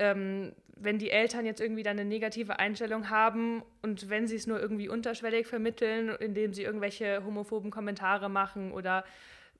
[0.00, 4.46] ähm, wenn die Eltern jetzt irgendwie dann eine negative Einstellung haben und wenn sie es
[4.46, 9.04] nur irgendwie unterschwellig vermitteln, indem sie irgendwelche homophoben Kommentare machen oder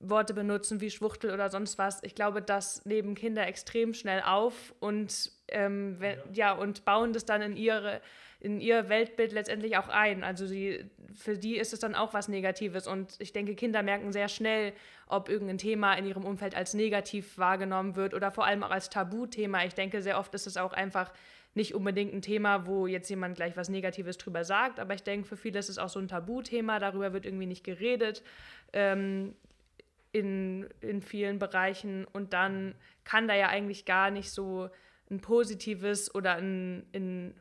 [0.01, 4.73] Worte benutzen wie Schwuchtel oder sonst was, ich glaube, das nehmen Kinder extrem schnell auf
[4.79, 6.47] und ähm, wenn, ja.
[6.47, 6.51] ja.
[6.53, 8.01] und bauen das dann in ihre
[8.41, 10.23] in ihr Weltbild letztendlich auch ein.
[10.23, 10.83] Also sie,
[11.13, 12.87] für die ist es dann auch was Negatives.
[12.87, 14.73] Und ich denke, Kinder merken sehr schnell,
[15.07, 18.89] ob irgendein Thema in ihrem Umfeld als negativ wahrgenommen wird oder vor allem auch als
[18.89, 19.63] Tabuthema.
[19.65, 21.11] Ich denke, sehr oft ist es auch einfach
[21.53, 25.27] nicht unbedingt ein Thema, wo jetzt jemand gleich was Negatives drüber sagt, aber ich denke,
[25.27, 28.23] für viele ist es auch so ein Tabuthema, darüber wird irgendwie nicht geredet
[28.71, 29.35] ähm,
[30.11, 34.69] in, in vielen Bereichen und dann kann da ja eigentlich gar nicht so
[35.09, 37.33] ein positives oder ein, ein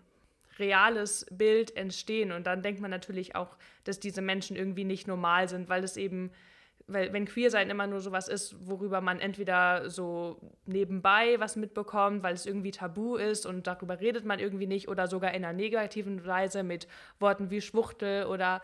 [0.59, 2.33] reales Bild entstehen.
[2.33, 5.97] Und dann denkt man natürlich auch, dass diese Menschen irgendwie nicht normal sind, weil es
[5.97, 6.31] eben,
[6.87, 12.35] weil wenn Queersein immer nur sowas ist, worüber man entweder so nebenbei was mitbekommt, weil
[12.35, 16.25] es irgendwie tabu ist und darüber redet man irgendwie nicht oder sogar in einer negativen
[16.27, 16.87] Weise mit
[17.19, 18.61] Worten wie Schwuchtel oder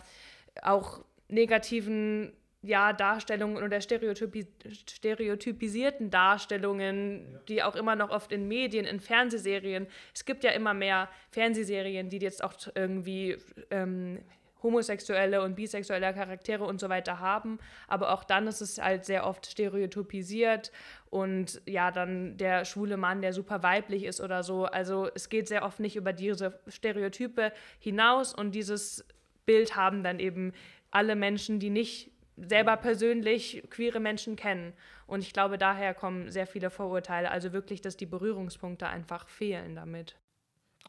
[0.62, 2.32] auch negativen
[2.66, 4.46] ja, Darstellungen oder stereotypi
[4.88, 7.38] stereotypisierten Darstellungen, ja.
[7.48, 12.08] die auch immer noch oft in Medien, in Fernsehserien, es gibt ja immer mehr Fernsehserien,
[12.08, 13.36] die jetzt auch irgendwie
[13.70, 14.18] ähm,
[14.62, 19.26] homosexuelle und bisexuelle Charaktere und so weiter haben, aber auch dann ist es halt sehr
[19.26, 20.72] oft stereotypisiert
[21.08, 24.64] und ja, dann der schwule Mann, der super weiblich ist oder so.
[24.64, 29.06] Also es geht sehr oft nicht über diese Stereotype hinaus und dieses
[29.44, 30.52] Bild haben dann eben
[30.90, 34.72] alle Menschen, die nicht selber persönlich queere Menschen kennen.
[35.06, 37.30] Und ich glaube, daher kommen sehr viele Vorurteile.
[37.30, 40.16] Also wirklich, dass die Berührungspunkte einfach fehlen damit.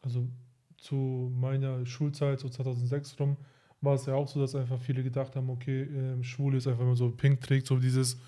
[0.02, 0.28] Also
[0.76, 3.36] zu meiner Schulzeit, so 2006 rum,
[3.80, 6.82] war es ja auch so, dass einfach viele gedacht haben, okay, äh, Schwule ist einfach
[6.82, 8.20] immer so pink trägt, so dieses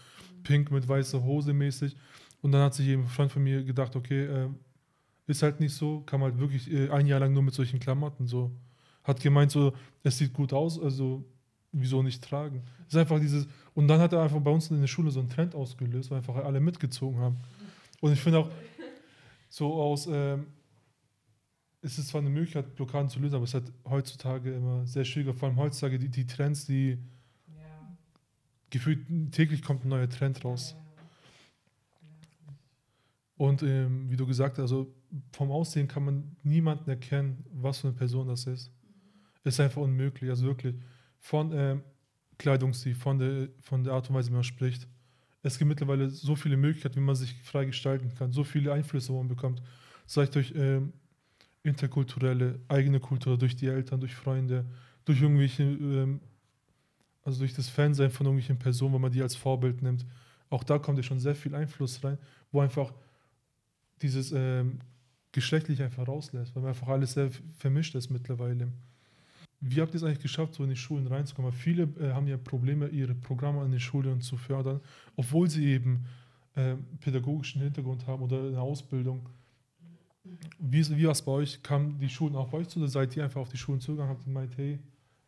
[0.42, 1.96] pink mit weißer Hose mäßig.
[2.40, 4.48] Und dann hat sich ein Freund von mir gedacht, okay, äh,
[5.26, 8.26] ist halt nicht so, kam halt wirklich äh, ein Jahr lang nur mit solchen Klamotten
[8.26, 8.50] so.
[9.04, 11.24] Hat gemeint so, es sieht gut aus, also
[11.72, 12.62] wieso nicht tragen?
[12.88, 15.28] Ist einfach dieses, und dann hat er einfach bei uns in der Schule so einen
[15.28, 17.36] Trend ausgelöst, weil einfach alle mitgezogen haben.
[18.00, 18.50] Und ich finde auch,
[19.48, 20.46] so aus, ähm,
[21.82, 25.04] es ist zwar eine Möglichkeit, Blockaden zu lösen, aber es ist halt heutzutage immer sehr
[25.04, 26.98] schwieriger, vor allem heutzutage die, die Trends, die
[27.48, 27.96] ja.
[28.70, 30.76] gefühlt täglich kommt ein neuer Trend raus.
[33.36, 34.92] Und ähm, wie du gesagt hast, also
[35.32, 38.70] vom Aussehen kann man niemanden erkennen, was für eine Person das ist.
[39.42, 40.76] Ist einfach unmöglich, also wirklich
[41.20, 41.76] von äh,
[42.38, 44.88] Kleidungsstil, von der, von der Art und Weise, wie man spricht.
[45.42, 49.12] Es gibt mittlerweile so viele Möglichkeiten, wie man sich frei gestalten kann, so viele Einflüsse,
[49.12, 49.62] wo man bekommt.
[50.06, 50.80] Sei es durch äh,
[51.62, 54.64] interkulturelle, eigene Kultur, durch die Eltern, durch Freunde,
[55.04, 56.18] durch irgendwelche, äh,
[57.22, 60.04] also durch das Fansein von irgendwelchen Personen, wenn man die als Vorbild nimmt.
[60.48, 62.18] Auch da kommt ja schon sehr viel Einfluss rein,
[62.50, 62.92] wo einfach
[64.02, 64.80] dieses ähm,
[65.32, 68.72] geschlechtlich einfach rauslässt, weil man einfach alles sehr vermischt ist mittlerweile.
[69.60, 71.52] Wie habt ihr es eigentlich geschafft, so in die Schulen reinzukommen?
[71.52, 74.80] viele äh, haben ja Probleme, ihre Programme an den Schulen zu fördern,
[75.16, 76.06] obwohl sie eben
[76.54, 79.28] äh, pädagogischen Hintergrund haben oder eine Ausbildung.
[80.58, 81.62] Wie, wie war es bei euch?
[81.62, 84.10] Kamen die Schulen auch bei euch zu oder seid ihr einfach auf die Schulen zugegangen
[84.10, 84.78] und habt gemeint, hey,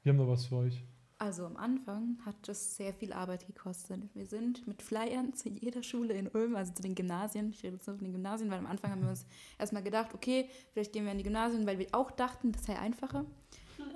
[0.03, 0.83] wir haben da was für euch?
[1.18, 4.01] Also am Anfang hat das sehr viel Arbeit gekostet.
[4.12, 7.51] Wir sind mit Flyern zu jeder Schule in Ulm, also zu den Gymnasien.
[7.51, 9.24] Ich rede jetzt nur von den Gymnasien, weil am Anfang haben wir uns
[9.57, 12.76] erstmal gedacht, okay, vielleicht gehen wir in die Gymnasien, weil wir auch dachten, das sei
[12.76, 13.24] einfacher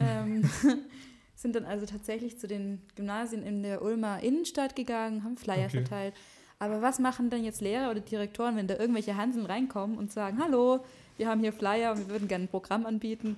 [0.00, 0.48] ähm,
[1.34, 5.78] sind dann also tatsächlich zu den Gymnasien in der Ulmer Innenstadt gegangen, haben Flyer okay.
[5.78, 6.14] verteilt.
[6.58, 10.38] Aber was machen dann jetzt Lehrer oder Direktoren, wenn da irgendwelche Hanseln reinkommen und sagen,
[10.42, 10.84] hallo,
[11.18, 13.36] wir haben hier Flyer und wir würden gerne ein Programm anbieten?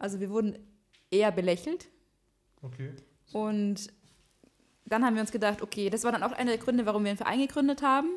[0.00, 0.58] Also wir wurden
[1.10, 1.88] eher belächelt.
[2.62, 2.92] Okay.
[3.32, 3.88] Und
[4.86, 7.10] dann haben wir uns gedacht, okay, das war dann auch einer der Gründe, warum wir
[7.10, 8.08] einen Verein gegründet haben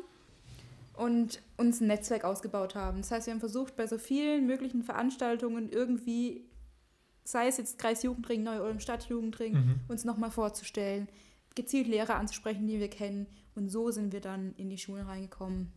[0.94, 2.98] und uns ein Netzwerk ausgebaut haben.
[2.98, 6.47] Das heißt, wir haben versucht, bei so vielen möglichen Veranstaltungen irgendwie
[7.30, 9.80] sei es jetzt Kreisjugendring, Neue Ulm Stadtjugendring, mhm.
[9.86, 11.08] uns nochmal vorzustellen,
[11.54, 13.26] gezielt Lehrer anzusprechen, die wir kennen.
[13.54, 15.70] Und so sind wir dann in die Schulen reingekommen.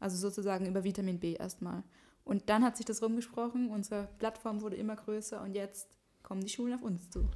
[0.00, 1.84] Also sozusagen über Vitamin B erstmal.
[2.24, 5.88] Und dann hat sich das rumgesprochen, unsere Plattform wurde immer größer und jetzt
[6.22, 7.28] kommen die Schulen auf uns zu.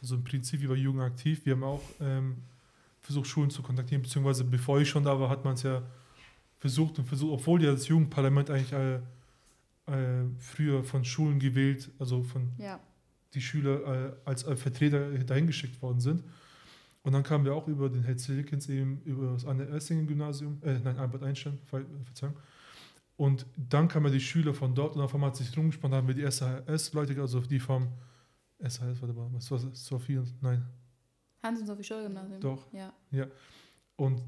[0.00, 1.44] Also im Prinzip wie bei Jugend aktiv.
[1.46, 2.36] Wir haben auch ähm,
[3.00, 5.82] versucht, Schulen zu kontaktieren, beziehungsweise bevor ich schon da war, hat man es ja
[6.58, 8.96] versucht und versucht, obwohl ja das Jugendparlament eigentlich äh,
[9.86, 12.78] äh, früher von Schulen gewählt, also von Ja.
[13.34, 16.24] Die Schüler äh, als äh, Vertreter dahin geschickt worden sind.
[17.02, 20.58] Und dann kamen wir auch über den Held Silikens eben über das Anne Essingen Gymnasium,
[20.62, 22.36] äh, nein, Albert Einstein, Ver Verzeihung.
[23.16, 26.08] Und dann kamen die Schüler von dort und auf einmal hat sich rumgespannt, da haben
[26.08, 27.88] wir die SAS-Leute, also die vom
[28.60, 29.84] SAS, warte mal, was war das?
[29.84, 30.64] Sophie, nein,
[31.42, 32.40] Hans und Sophie Scholl Gymnasium.
[32.40, 32.66] Doch.
[32.72, 33.26] Ja.
[33.96, 34.22] Und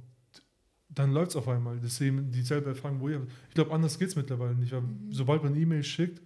[0.88, 1.78] dann läuft es auf einmal.
[1.80, 3.26] Deswegen dieselbe Erfahrung, wo ihr.
[3.48, 4.72] Ich glaube, anders geht es mittlerweile nicht.
[4.72, 5.09] Mhm.
[5.11, 6.20] Sobald man E-Mail schickt,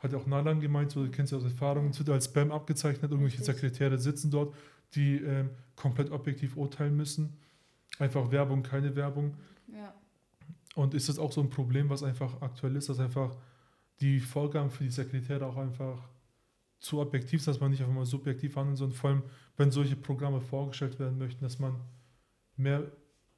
[0.00, 2.50] hat ja auch Nalan gemeint, so, du kennst ja aus Erfahrung, es wird als Spam
[2.50, 3.10] abgezeichnet.
[3.10, 3.44] Irgendwelche.
[3.44, 4.54] Sekretäre sitzen dort,
[4.94, 7.36] die ähm, komplett objektiv urteilen müssen.
[7.98, 9.36] Einfach Werbung, keine Werbung.
[9.68, 9.94] ja.
[10.76, 13.36] Und ist das auch so ein Problem, was einfach aktuell ist, dass einfach
[14.00, 16.08] die Vorgaben für die Sekretäre auch einfach
[16.78, 19.22] zu objektiv sind, dass man nicht einfach mal subjektiv handelt, sondern vor allem,
[19.56, 21.80] wenn solche Programme vorgestellt werden möchten, dass man
[22.56, 22.90] mehr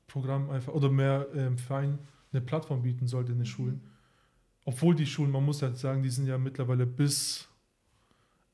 [0.07, 1.99] Programm einfach oder mehr ähm, Vereinen
[2.33, 3.81] eine Plattform bieten sollte in den Schulen.
[4.65, 7.49] Obwohl die Schulen, man muss halt sagen, die sind ja mittlerweile bis,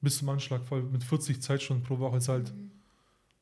[0.01, 2.17] bis zum Anschlag voll mit 40 Zeitstunden pro Woche.
[2.17, 2.71] Ist halt, Mhm.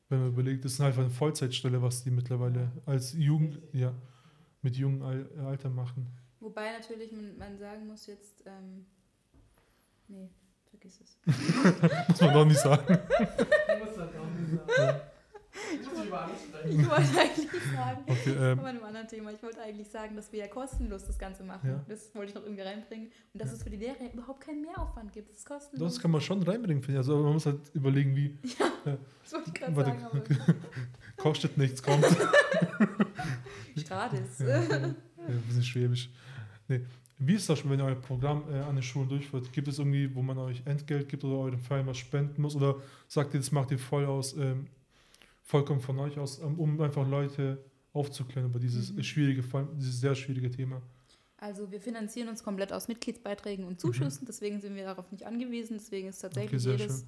[0.09, 3.93] wenn man überlegt, das ist einfach eine Vollzeitstelle, was die mittlerweile als Jugend, ja,
[4.61, 6.07] mit jungen Al Alter machen.
[6.39, 8.85] Wobei natürlich man, man sagen muss jetzt, ähm,
[10.07, 10.29] nee,
[10.69, 11.17] vergiss es.
[12.09, 12.85] Muss man doch nicht sagen.
[13.79, 14.99] Muss das auch nicht sagen.
[14.99, 15.16] Ich
[16.69, 20.31] Ich wollte eigentlich sagen, Okay, ähm, bei einem anderen Thema, ich wollte eigentlich sagen, dass
[20.31, 21.69] wir ja kostenlos das Ganze machen.
[21.69, 21.85] Ja.
[21.87, 23.07] Das wollte ich noch irgendwie reinbringen.
[23.33, 23.55] Und dass Ja.
[23.55, 25.29] es für die Lehrer überhaupt keinen Mehraufwand gibt.
[25.31, 25.93] Es ist kostenlos.
[25.93, 27.07] das kann man schon reinbringen, finde ich.
[27.07, 28.37] Also man muss halt überlegen, wie
[29.23, 30.55] Das wollte ich gerade Warte, sagen, aber
[31.17, 32.05] kostet nichts, kommt.
[33.87, 34.39] gratis.
[34.39, 36.09] Ja, ja, ein bisschen schwäbisch.
[36.67, 36.81] Nee.
[37.19, 39.51] Wie ist das, wenn ihr euer Programm äh, an den Schulen durchführt?
[39.51, 42.55] Gibt es irgendwie, wo man euch Entgelt gibt oder eurem Verein was spenden muss?
[42.55, 42.75] Oder
[43.07, 44.67] sagt ihr, das macht ihr voll aus, ähm,
[45.47, 49.01] vollkommen von euch aus, ähm, um einfach Leute aufzuklären über dieses Mhm.
[49.03, 50.81] schwierige, vor allem dieses sehr schwierige Thema?
[51.37, 55.77] Also wir finanzieren uns komplett aus Mitgliedsbeiträgen und Zuschüssen, deswegen sind wir darauf nicht angewiesen.
[55.77, 56.65] Deswegen ist tatsächlich Mhm.
[56.65, 57.05] sehr jedes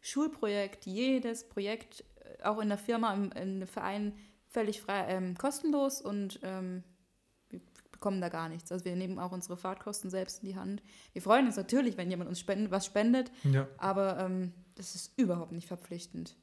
[0.00, 2.04] Schulprojekt, jedes Projekt,
[2.40, 4.14] äh, auch in der Firma, im, im Verein,
[4.48, 6.84] völlig frei, ähm, kostenlos und ähm,
[7.50, 7.60] wir
[7.90, 8.70] bekommen da gar nichts.
[8.72, 10.82] Also wir nehmen auch unsere Fahrtkosten selbst in die Hand.
[11.12, 15.18] Wir freuen uns natürlich, wenn jemand uns spendet, was spendet, Ja, aber ähm, das ist
[15.18, 16.36] überhaupt nicht verpflichtend.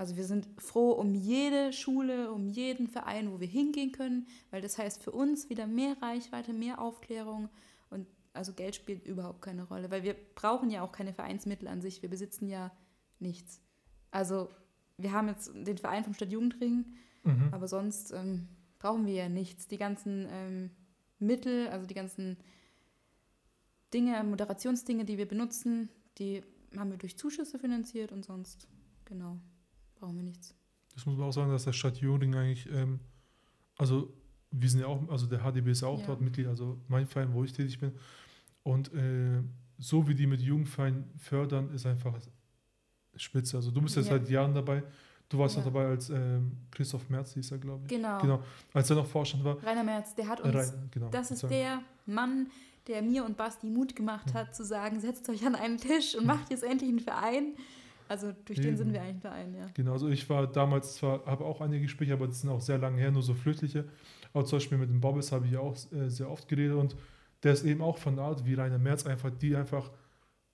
[0.00, 4.62] Also wir sind froh um jede Schule, um jeden Verein, wo wir hingehen können, weil
[4.62, 7.50] das heißt für uns wieder mehr Reichweite, mehr Aufklärung
[7.90, 11.82] und also Geld spielt überhaupt keine Rolle, weil wir brauchen ja auch keine Vereinsmittel an
[11.82, 12.72] sich, wir besitzen ja
[13.18, 13.60] nichts.
[14.10, 14.48] Also
[14.96, 16.86] wir haben jetzt den Verein vom Stadtjugendring,
[17.24, 17.48] mhm.
[17.52, 18.48] aber sonst ähm,
[18.78, 19.68] brauchen wir ja nichts.
[19.68, 20.70] Die ganzen ähm,
[21.18, 22.38] Mittel, also die ganzen
[23.92, 26.42] Dinge, Moderationsdinge, die wir benutzen, die
[26.74, 28.66] haben wir durch Zuschüsse finanziert und sonst,
[29.04, 29.36] genau,
[30.00, 30.54] brauchen wir nichts.
[30.94, 33.00] das muss man auch sagen, dass der Stadt Juring eigentlich, ähm,
[33.78, 34.12] also
[34.50, 36.06] wir sind ja auch, also der HDB ist ja auch Ja.
[36.06, 37.92] dort Mitglied, also mein Verein, wo ich tätig bin.
[38.64, 39.42] Und äh,
[39.78, 42.18] so wie die mit Jugendvereinen fördern, ist einfach
[43.16, 43.56] spitze.
[43.56, 44.18] Also du bist jetzt Ja.
[44.18, 44.82] seit Jahren dabei.
[45.28, 45.60] Du warst Ja.
[45.62, 47.88] noch dabei, als ähm, Christoph Merz hieß er, glaube ich.
[47.90, 48.20] Genau.
[48.20, 48.42] Genau.
[48.72, 49.62] Als er noch Vorstand war.
[49.62, 52.48] Rainer Merz, der hat uns, rein, genau, das ist der Mann,
[52.88, 56.26] der mir und Basti Mut gemacht hat, zu sagen, setzt euch an einen Tisch und
[56.26, 57.54] macht jetzt endlich einen Verein.
[58.10, 58.76] Also durch den Eben.
[58.76, 59.66] sind wir eigentlich ein Verein, ja.
[59.72, 62.76] Genau, also ich war damals zwar, habe auch einige Gespräche, aber das sind auch sehr
[62.76, 63.84] lange her, nur so flüchtliche.
[64.32, 66.96] Aber zum Beispiel mit dem Bobbes habe ich auch äh, sehr oft geredet und
[67.44, 69.92] der ist eben auch von der Art wie Rainer Merz, einfach die einfach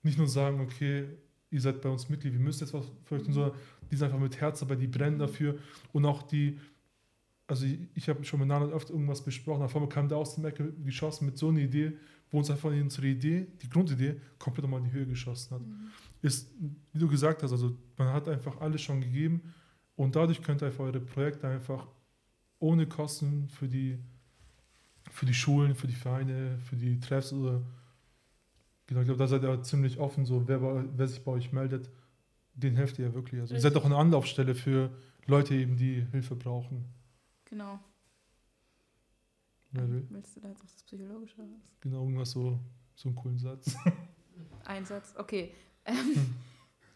[0.03, 1.05] nicht nur sagen, okay,
[1.49, 3.33] ihr seid bei uns Mitglied, wir müssen jetzt was fürchten, Mhm.
[3.33, 3.51] sondern
[3.89, 5.57] die sind einfach mit Herz dabei, die brennen dafür
[5.93, 6.59] und auch die,
[7.47, 10.35] also ich, ich habe schon mit Nana oft irgendwas besprochen, auf einmal kam der aus
[10.35, 11.93] dem Ecke geschossen mit so einer Idee,
[12.31, 15.61] wo uns einfach unsere Idee, die Grundidee, komplett nochmal in die Höhe geschossen hat
[16.23, 16.49] ist,
[16.93, 19.53] wie du gesagt hast, also man hat einfach alles schon gegeben
[19.95, 21.87] und dadurch könnt ihr einfach eure Projekte einfach
[22.59, 23.99] ohne Kosten für die,
[25.11, 27.61] für die Schulen, für die Vereine, für die Treffs oder
[28.87, 31.51] genau, ich glaube, da seid ihr ziemlich offen, so wer, bei- wer sich bei euch
[31.51, 31.89] meldet,
[32.55, 33.39] den helft ihr ja wirklich.
[33.41, 34.89] Also ihr seid auch eine Anlaufstelle für
[35.27, 36.83] Leute eben, die Hilfe brauchen.
[37.45, 37.79] Genau.
[39.77, 40.07] Wer will.
[40.09, 41.61] Willst du da jetzt auch das Psychologische raus?
[41.81, 42.59] Genau, irgendwas so,
[42.95, 43.75] so einen coolen Satz.
[44.65, 45.53] Einsatz, okay.
[45.89, 46.35] Ähm,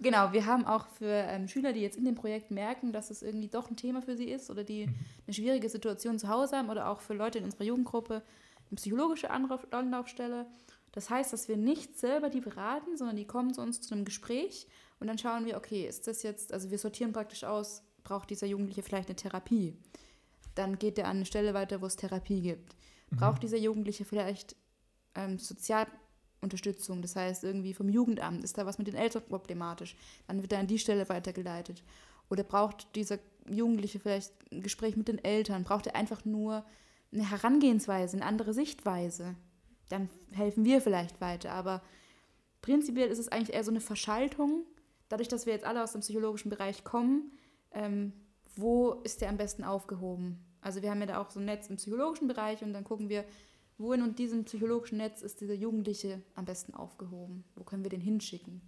[0.01, 3.21] genau, wir haben auch für ähm, Schüler, die jetzt in dem Projekt merken, dass es
[3.23, 4.95] irgendwie doch ein Thema für sie ist oder die Mhm.
[5.27, 9.29] eine schwierige Situation zu Hause haben oder auch für Leute in unserer Jugendgruppe eine psychologische
[9.31, 10.45] Anlauf Anlaufstelle.
[10.91, 14.03] Das heißt, dass wir nicht selber die beraten, sondern die kommen zu uns zu einem
[14.03, 14.67] Gespräch
[14.99, 18.47] und dann schauen wir, okay, ist das jetzt, also wir sortieren praktisch aus, braucht dieser
[18.47, 19.77] Jugendliche vielleicht eine Therapie?
[20.55, 22.75] Dann geht er an eine Stelle weiter, wo es Therapie gibt.
[23.11, 24.55] Braucht dieser Jugendliche vielleicht
[25.15, 29.97] ähm, Sozialunterstützung, das heißt irgendwie vom Jugendamt, ist da was mit den Eltern problematisch,
[30.27, 31.83] dann wird er an die Stelle weitergeleitet.
[32.29, 36.63] Oder braucht dieser Jugendliche vielleicht ein Gespräch mit den Eltern, braucht er einfach nur
[37.11, 39.35] eine Herangehensweise, eine andere Sichtweise.
[39.89, 41.51] dann helfen wir vielleicht weiter.
[41.51, 41.81] Aber
[42.61, 44.63] prinzipiell ist es eigentlich eher so eine Verschaltung,
[45.09, 47.33] dadurch, dass wir jetzt alle aus dem psychologischen Bereich kommen,
[47.73, 48.13] ähm,
[48.55, 50.43] wo ist der am besten aufgehoben?
[50.61, 53.09] Also wir haben ja da auch so ein Netz im psychologischen Bereich und dann gucken
[53.09, 53.25] wir,
[53.77, 57.43] wo in diesem psychologischen Netz ist dieser Jugendliche am besten aufgehoben?
[57.55, 58.61] Wo können wir den hinschicken?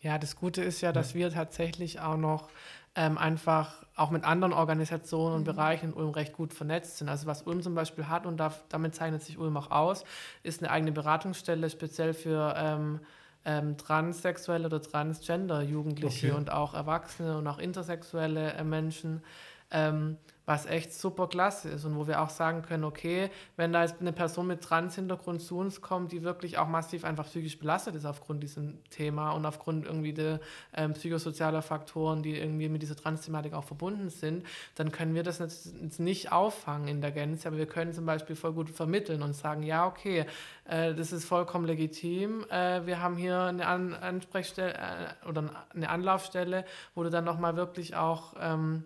[0.00, 2.50] Ja, das Gute ist ja, dass wir tatsächlich auch noch
[2.94, 5.46] ähm, einfach auch mit anderen Organisationen und mhm.
[5.46, 7.08] Bereichen in Ulm recht gut vernetzt sind.
[7.08, 10.04] Also was Ulm zum Beispiel hat, und da, damit zeichnet sich Ulm auch aus,
[10.42, 13.00] ist eine eigene Beratungsstelle speziell für ähm,
[13.44, 16.36] ähm, transsexuelle oder transgender Jugendliche okay.
[16.36, 19.22] und auch Erwachsene und auch intersexuelle äh, Menschen.
[19.70, 20.16] Ähm,
[20.46, 24.00] was echt super klasse ist und wo wir auch sagen können, okay, wenn da jetzt
[24.00, 28.04] eine Person mit Trans-Hintergrund zu uns kommt, die wirklich auch massiv einfach psychisch belastet ist
[28.04, 30.40] aufgrund diesem Thema und aufgrund irgendwie der
[30.74, 35.38] ähm, psychosozialer Faktoren, die irgendwie mit dieser Trans-Thematik auch verbunden sind, dann können wir das
[35.38, 39.34] jetzt nicht auffangen in der Gänze, aber wir können zum Beispiel voll gut vermitteln und
[39.34, 40.26] sagen, ja, okay,
[40.66, 45.88] äh, das ist vollkommen legitim, äh, wir haben hier eine An Ansprechstelle äh, oder eine
[45.88, 46.64] Anlaufstelle,
[46.94, 48.84] wo du dann nochmal wirklich auch ähm,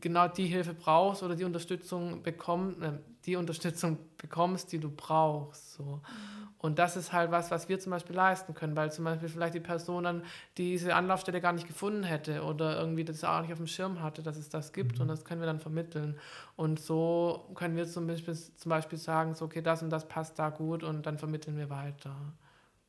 [0.00, 2.92] genau die Hilfe brauchst oder die Unterstützung bekommst, äh,
[3.24, 5.74] die Unterstützung bekommst, die du brauchst.
[5.74, 5.84] So.
[5.84, 6.48] Mhm.
[6.58, 9.54] Und das ist halt was, was wir zum Beispiel leisten können, weil zum Beispiel vielleicht
[9.54, 10.24] die Person dann
[10.56, 14.24] diese Anlaufstelle gar nicht gefunden hätte oder irgendwie das auch nicht auf dem Schirm hatte,
[14.24, 15.02] dass es das gibt mhm.
[15.02, 16.18] und das können wir dann vermitteln.
[16.56, 20.38] Und so können wir zum Beispiel, zum Beispiel sagen, so, okay, das und das passt
[20.38, 22.16] da gut und dann vermitteln wir weiter.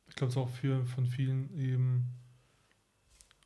[0.08, 2.08] Ich glaube, es ist auch für, von vielen eben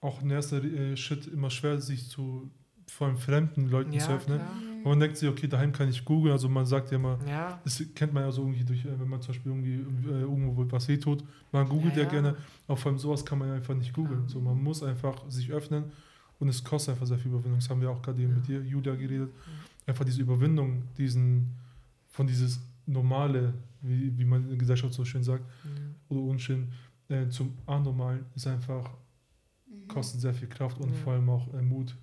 [0.01, 2.51] auch in erster äh, Schritt immer schwer, sich zu
[2.97, 4.39] vor allem fremden Leuten ja, zu öffnen.
[4.39, 4.53] Klar.
[4.85, 6.33] Und man denkt sich, okay, daheim kann ich googeln.
[6.33, 7.59] Also man sagt ja immer, ja.
[7.65, 10.71] das kennt man ja so irgendwie durch, äh, wenn man zum Beispiel irgendwie äh, irgendwo
[10.71, 12.37] was wehtut, man googelt ja, ja, gerne.
[12.69, 14.29] Aber vor allem sowas kann man ja einfach nicht googeln.
[14.29, 15.85] So, man muss einfach sich öffnen
[16.39, 17.59] und es kostet einfach sehr viel Überwindung.
[17.59, 19.31] Das haben wir auch gerade eben mit dir, Julia, geredet.
[19.87, 21.53] Einfach diese Überwindung, diesen,
[22.09, 25.45] von dieses Normale, wie, wie man in der Gesellschaft so schön sagt,
[26.09, 26.69] oder unschön,
[27.09, 28.89] äh, zum Anormalen ist einfach,
[29.67, 29.89] mhm.
[29.89, 31.97] kostet sehr viel Kraft und vor allem auch äh, Mut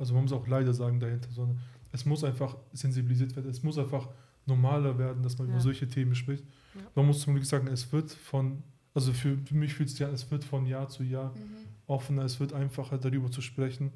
[0.00, 1.60] also man muss auch leider sagen dahinter, sondern
[1.92, 4.08] es muss einfach sensibilisiert werden, es muss einfach
[4.46, 5.54] normaler werden, dass man ja.
[5.54, 6.44] über solche Themen spricht.
[6.74, 6.80] Ja.
[6.94, 8.62] Man muss zum Glück sagen, es wird von,
[8.94, 11.66] also für, für mich fühlt es sich an, es wird von Jahr zu Jahr mhm.
[11.86, 13.92] offener, es wird einfacher darüber zu sprechen.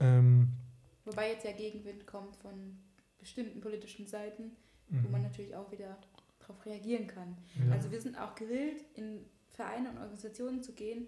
[0.00, 0.48] Ähm,
[1.04, 2.78] Wobei jetzt ja Gegenwind kommt von
[3.18, 4.52] bestimmten politischen Seiten,
[4.88, 5.04] mhm.
[5.04, 5.98] wo man natürlich auch wieder
[6.40, 7.36] darauf reagieren kann.
[7.66, 7.74] Ja.
[7.74, 11.06] Also wir sind auch gewillt, in Vereine und Organisationen zu gehen,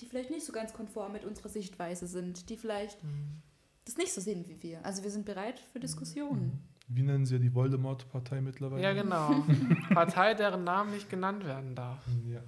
[0.00, 3.42] die vielleicht nicht so ganz konform mit unserer Sichtweise sind, die vielleicht mhm.
[3.84, 4.84] das nicht so sehen wie wir.
[4.84, 6.46] Also wir sind bereit für Diskussionen.
[6.46, 6.58] Mhm.
[6.88, 8.82] Wie nennen Sie ja die Voldemort-Partei mittlerweile?
[8.82, 9.44] Ja, genau.
[9.94, 12.00] Partei, deren Namen nicht genannt werden darf.
[12.28, 12.40] Ja.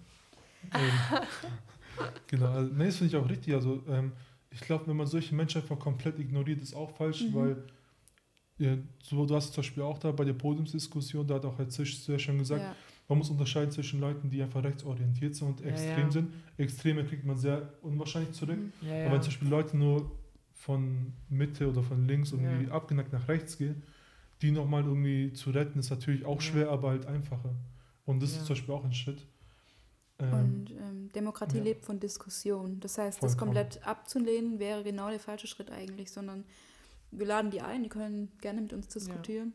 [0.74, 1.26] Ähm,
[2.26, 3.54] genau, also, nee, das finde ich auch richtig.
[3.54, 4.12] Also ähm,
[4.50, 7.34] ich glaube, wenn man solche Menschen einfach komplett ignoriert, ist auch falsch, mhm.
[7.34, 7.64] weil
[8.58, 11.68] ja, so, du hast zum Beispiel auch da bei der Podiumsdiskussion, da hat auch Herr
[11.68, 12.74] Zisch sehr schön gesagt, ja
[13.08, 16.10] man muss unterscheiden zwischen Leuten, die einfach rechtsorientiert sind und ja, extrem ja.
[16.10, 16.32] sind.
[16.56, 18.58] Extreme kriegt man sehr unwahrscheinlich zurück.
[18.58, 18.88] Mhm.
[18.88, 20.10] Ja, Aber wenn zum Beispiel Leute nur
[20.52, 23.82] von Mitte oder von links irgendwie abgeneigt nach rechts gehen,
[24.40, 27.54] die nochmal irgendwie zu retten, ist natürlich auch schwer, aber halt einfacher.
[28.06, 29.26] Und das ist zum Beispiel auch ein Schritt.
[30.18, 32.80] Ähm, und ähm, Demokratie lebt von Diskussion.
[32.80, 33.54] Das heißt, Vollkommen.
[33.54, 36.44] das komplett abzulehnen wäre genau der falsche Schritt eigentlich, sondern
[37.10, 39.52] wir laden die ein, die können gerne mit uns diskutieren.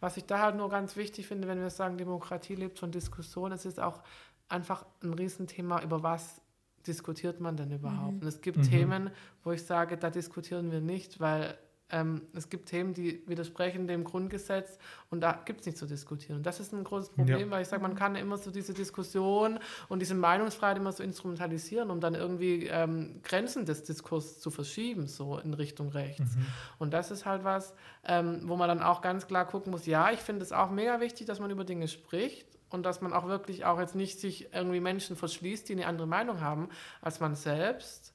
[0.00, 3.52] Was ich da halt nur ganz wichtig finde, wenn wir sagen, Demokratie lebt von Diskussion,
[3.52, 4.02] es ist auch
[4.48, 6.40] einfach ein Riesenthema, über was
[6.86, 8.14] diskutiert man denn überhaupt?
[8.14, 8.20] Mhm.
[8.20, 8.62] Und es gibt mhm.
[8.62, 9.10] Themen,
[9.42, 11.58] wo ich sage, da diskutieren wir nicht, weil
[11.90, 14.78] ähm, es gibt Themen, die widersprechen dem Grundgesetz
[15.10, 16.38] und da gibt es nichts zu diskutieren.
[16.38, 17.50] Und das ist ein großes Problem, ja.
[17.50, 21.90] weil ich sage, man kann immer so diese Diskussion und diese Meinungsfreiheit immer so instrumentalisieren,
[21.90, 26.36] um dann irgendwie ähm, Grenzen des Diskurses zu verschieben, so in Richtung rechts.
[26.36, 26.46] Mhm.
[26.78, 27.72] Und das ist halt was,
[28.04, 31.00] ähm, wo man dann auch ganz klar gucken muss, ja, ich finde es auch mega
[31.00, 34.52] wichtig, dass man über Dinge spricht und dass man auch wirklich auch jetzt nicht sich
[34.52, 36.68] irgendwie Menschen verschließt, die eine andere Meinung haben
[37.00, 38.12] als man selbst.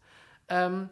[0.49, 0.89] Ähm,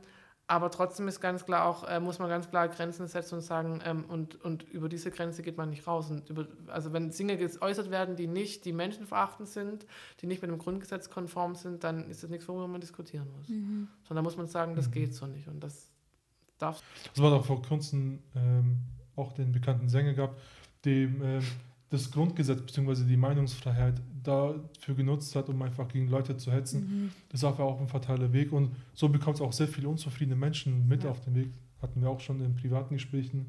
[0.50, 3.82] aber trotzdem ist ganz klar auch, äh, muss man ganz klar Grenzen setzen und sagen,
[3.86, 6.10] ähm, und, und über diese Grenze geht man nicht raus.
[6.10, 9.86] Und über, also wenn Dinge geäußert werden, die nicht die menschenverachtend sind,
[10.22, 13.48] die nicht mit dem Grundgesetz konform sind, dann ist das nichts, worüber man diskutieren muss.
[13.48, 13.90] Mhm.
[14.08, 14.94] Sondern muss man sagen, das mhm.
[14.94, 15.48] geht so nicht.
[15.48, 15.92] Und das
[16.58, 16.82] darf.
[17.14, 18.80] Es war doch vor kurzem ähm,
[19.16, 20.42] auch den bekannten Sänger gehabt,
[20.84, 21.44] dem ähm,
[21.90, 23.04] das Grundgesetz bzw.
[23.06, 26.82] die Meinungsfreiheit dafür genutzt hat, um einfach gegen Leute zu hetzen.
[26.82, 27.12] Mhm.
[27.30, 30.36] Das ist einfach auch ein fataler Weg und so bekommt es auch sehr viele unzufriedene
[30.36, 31.10] Menschen mit ja.
[31.10, 31.50] auf den Weg.
[31.82, 33.48] Hatten wir auch schon in privaten Gesprächen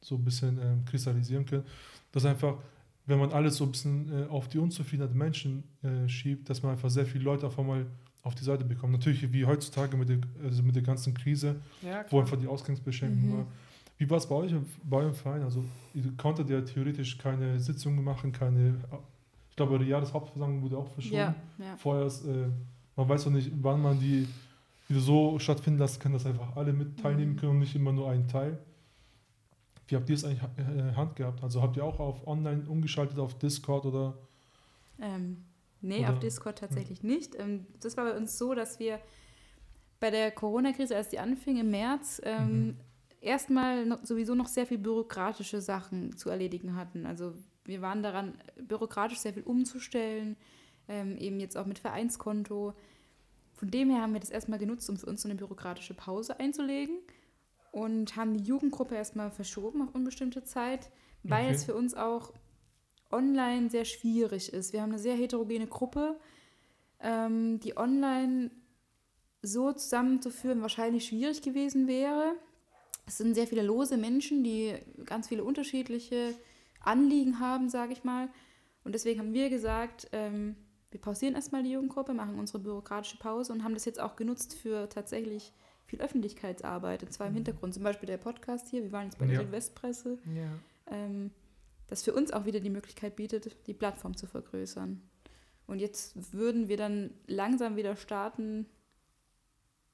[0.00, 1.64] so ein bisschen ähm, kristallisieren können,
[2.12, 2.56] dass einfach,
[3.06, 6.62] wenn man alles so ein bisschen äh, auf die Unzufriedenheit der Menschen äh, schiebt, dass
[6.62, 7.86] man einfach sehr viele Leute auf einmal
[8.22, 8.92] auf die Seite bekommt.
[8.92, 13.28] Natürlich wie heutzutage mit der, also mit der ganzen Krise, ja, wo einfach die Ausgangsbeschränkung
[13.28, 13.32] mhm.
[13.38, 13.46] war
[14.00, 15.42] Wie war es bei euch bei eurem Verein?
[15.42, 18.76] Also ihr konntet ja theoretisch keine Sitzungen machen, keine,
[19.50, 21.16] ich glaube, die Jahreshauptversammlung wurde auch verschoben.
[21.16, 21.76] Ja, ja.
[21.76, 22.48] Vorher ist, äh,
[22.96, 24.26] man weiß noch nicht, wann man die
[24.88, 27.36] wieder so stattfinden lassen kann, dass einfach alle mit teilnehmen Mhm.
[27.36, 28.58] können und nicht immer nur ein Teil.
[29.86, 31.42] Wie habt ihr es eigentlich äh, Hand gehabt?
[31.42, 34.16] Also habt ihr auch auf online umgeschaltet, auf Discord oder?
[34.98, 35.44] Ähm,
[35.82, 37.34] nee, Oder- auf Discord tatsächlich nicht.
[37.38, 38.98] Ähm, das war bei uns so, dass wir
[40.00, 42.76] bei der Corona-Krise, als die anfing im März, ähm, Mhm.
[43.20, 47.06] Erstmal sowieso noch sehr viel bürokratische Sachen zu erledigen hatten.
[47.06, 50.36] Also wir waren daran, bürokratisch sehr viel umzustellen,
[50.88, 52.74] ähm, eben jetzt auch mit Vereinskonto.
[53.52, 56.40] Von dem her haben wir das erstmal genutzt, um für uns so eine bürokratische Pause
[56.40, 56.98] einzulegen
[57.72, 60.90] und haben die Jugendgruppe erstmal verschoben auf unbestimmte Zeit,
[61.22, 61.54] weil Okay.
[61.54, 62.32] es für uns auch
[63.12, 64.72] online sehr schwierig ist.
[64.72, 66.18] Wir haben eine sehr heterogene Gruppe,
[67.00, 68.50] ähm, die online
[69.42, 72.34] so zusammenzuführen wahrscheinlich schwierig gewesen wäre.
[73.10, 74.72] Es sind sehr viele lose Menschen, die
[75.04, 76.32] ganz viele unterschiedliche
[76.80, 78.28] Anliegen haben, sage ich mal.
[78.84, 80.54] Und deswegen haben wir gesagt, ähm,
[80.92, 84.54] wir pausieren erstmal die Jugendgruppe, machen unsere bürokratische Pause und haben das jetzt auch genutzt
[84.54, 85.52] für tatsächlich
[85.86, 87.74] viel Öffentlichkeitsarbeit, und zwar im Hintergrund.
[87.74, 89.40] Zum Beispiel der Podcast hier, wir waren jetzt bei der Ja.
[89.40, 90.52] Südwestpresse, Ja.
[90.86, 91.32] ähm,
[91.88, 95.02] das für uns auch wieder die Möglichkeit bietet, die Plattform zu vergrößern.
[95.66, 98.66] Und jetzt würden wir dann langsam wieder starten,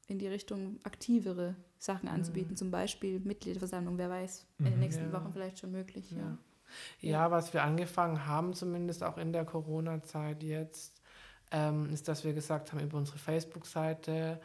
[0.06, 2.56] in die Richtung aktivere Sachen anzubieten, Mhm.
[2.56, 4.80] zum Beispiel Mitgliederversammlung, wer weiß, in den Mhm.
[4.80, 5.12] nächsten Ja.
[5.12, 6.10] Wochen vielleicht schon möglich.
[6.12, 6.18] Ja.
[6.18, 6.38] Ja.
[7.00, 11.00] Ja, was wir angefangen haben, zumindest auch in der Corona-Zeit jetzt,
[11.52, 14.40] ähm, ist, dass wir gesagt haben, über unsere Facebook-Seite,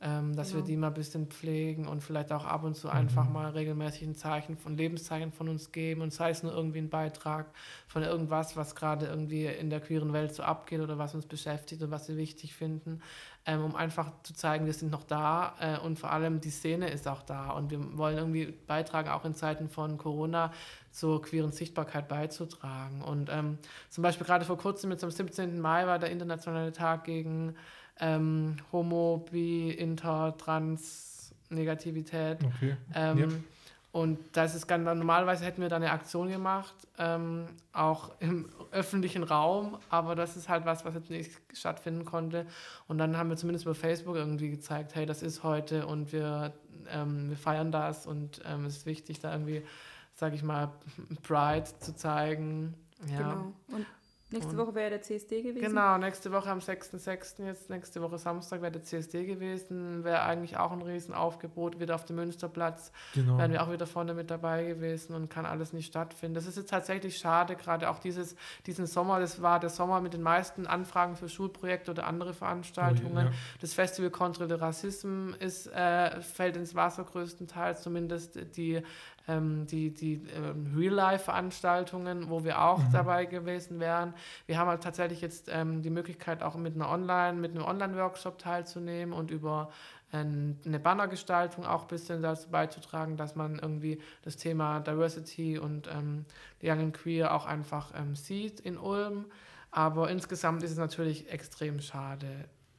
[0.00, 0.66] ähm, dass wir Genau.
[0.66, 3.32] die mal ein bisschen pflegen und vielleicht auch ab und zu einfach Mhm.
[3.32, 6.90] mal regelmäßig ein Zeichen von Lebenszeichen von uns geben und sei es nur irgendwie ein
[6.90, 7.46] Beitrag
[7.86, 11.82] von irgendwas, was gerade irgendwie in der queeren Welt so abgeht oder was uns beschäftigt
[11.82, 13.00] und was wir wichtig finden,
[13.46, 16.90] ähm, um einfach zu zeigen, wir sind noch da äh, und vor allem die Szene
[16.90, 20.52] ist auch da und wir wollen irgendwie beitragen, auch in Zeiten von Corona
[20.90, 23.02] zur queeren Sichtbarkeit beizutragen.
[23.02, 23.56] Und ähm,
[23.88, 25.58] zum Beispiel gerade vor kurzem, jetzt am 17.
[25.60, 27.54] Mai, war der internationale Tag gegen
[28.00, 32.38] ähm, Homo, Bi, Inter, Trans, Negativität.
[32.44, 32.76] Okay.
[32.94, 33.26] Ähm, Ja.
[33.96, 39.22] Und das ist ganz normalerweise hätten wir da eine Aktion gemacht, ähm, auch im öffentlichen
[39.22, 42.44] Raum, aber das ist halt was, was jetzt nicht stattfinden konnte.
[42.88, 46.52] Und dann haben wir zumindest über Facebook irgendwie gezeigt, hey, das ist heute und wir,
[46.90, 49.62] ähm, wir feiern das und ähm, es ist wichtig, da irgendwie,
[50.14, 50.72] sag ich mal,
[51.22, 52.74] Pride zu zeigen.
[53.10, 53.16] Ja.
[53.16, 53.52] Genau.
[53.68, 53.86] Und
[54.36, 55.66] nächste Und- Woche wäre der CSD gewesen.
[55.68, 57.44] Genau, nächste Woche am 6.6.
[57.44, 62.04] jetzt, nächste Woche Samstag wäre der CSD gewesen, wäre eigentlich auch ein Riesenaufgebot, wieder auf
[62.04, 63.38] dem Münsterplatz Genau.
[63.38, 66.34] wären wir auch wieder vorne mit dabei gewesen und kann alles nicht stattfinden.
[66.34, 70.12] Das ist jetzt tatsächlich schade, gerade auch dieses, diesen Sommer, das war der Sommer mit
[70.14, 73.26] den meisten Anfragen für Schulprojekte oder andere Veranstaltungen.
[73.26, 73.32] Oh, ja.
[73.60, 78.82] Das Festival Contre le Racisme ist, äh, fällt ins Wasser größtenteils, zumindest die,
[79.28, 82.92] ähm, die, die ähm, Real-Life-Veranstaltungen, wo wir auch Mhm.
[82.92, 84.14] dabei gewesen wären.
[84.46, 88.38] Wir haben halt tatsächlich jetzt ähm, die Möglichkeit, auch mit einer Online, mit einem Online-Workshop
[88.38, 89.70] teilzunehmen und über
[90.12, 95.88] ein- eine Bannergestaltung auch ein bisschen dazu beizutragen, dass man irgendwie das Thema Diversity und
[95.88, 96.24] ähm,
[96.62, 99.26] Young and Queer auch einfach ähm, sieht in Ulm.
[99.72, 102.28] Aber insgesamt ist es natürlich extrem schade.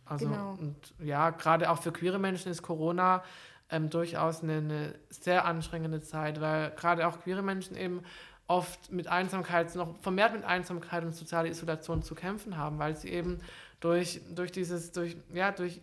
[0.06, 0.52] Also Genau.
[0.58, 3.22] und ja, gerade auch für queere Menschen ist Corona
[3.70, 8.02] ähm, durchaus eine, eine sehr anstrengende Zeit, weil gerade auch queere Menschen eben
[8.48, 13.10] oft mit Einsamkeit, noch vermehrt mit Einsamkeit und sozialer Isolation zu kämpfen haben, weil sie
[13.10, 13.40] eben
[13.80, 15.82] durch, durch dieses, durch, ja, durch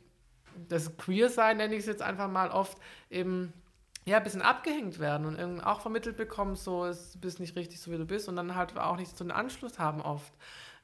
[0.68, 2.78] das Queer-Sein, nenne ich es jetzt einfach mal, oft
[3.10, 3.52] eben
[4.06, 7.90] ja, ein bisschen abgehängt werden und auch vermittelt bekommen, so, du bist nicht richtig so,
[7.90, 10.32] wie du bist und dann halt auch nicht so einen Anschluss haben oft.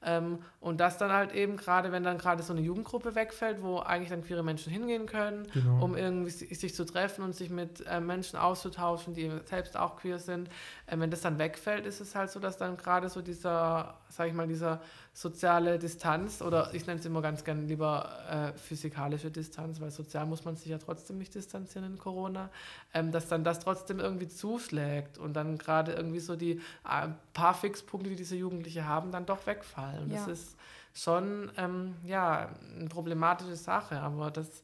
[0.03, 3.81] Ähm, und das dann halt eben gerade, wenn dann gerade so eine Jugendgruppe wegfällt, wo
[3.81, 5.85] eigentlich dann queere Menschen hingehen können, Genau.
[5.85, 9.97] um irgendwie si- sich zu treffen und sich mit äh, Menschen auszutauschen, die selbst auch
[9.97, 10.49] queer sind.
[10.87, 14.29] Äh, wenn das dann wegfällt, ist es halt so, dass dann gerade so dieser, sag
[14.29, 14.81] ich mal, dieser
[15.13, 20.25] soziale Distanz oder ich nenne es immer ganz gerne lieber äh, physikalische Distanz, weil sozial
[20.25, 22.49] muss man sich ja trotzdem nicht distanzieren in Corona,
[22.95, 26.53] ähm, dass dann das trotzdem irgendwie zuschlägt und dann gerade irgendwie so die
[26.89, 29.90] äh, paar Fixpunkte, die diese Jugendliche haben, dann doch wegfallen.
[29.99, 30.33] Und Das Ja.
[30.33, 30.57] ist
[30.95, 34.63] schon ähm, ja, eine problematische Sache, aber das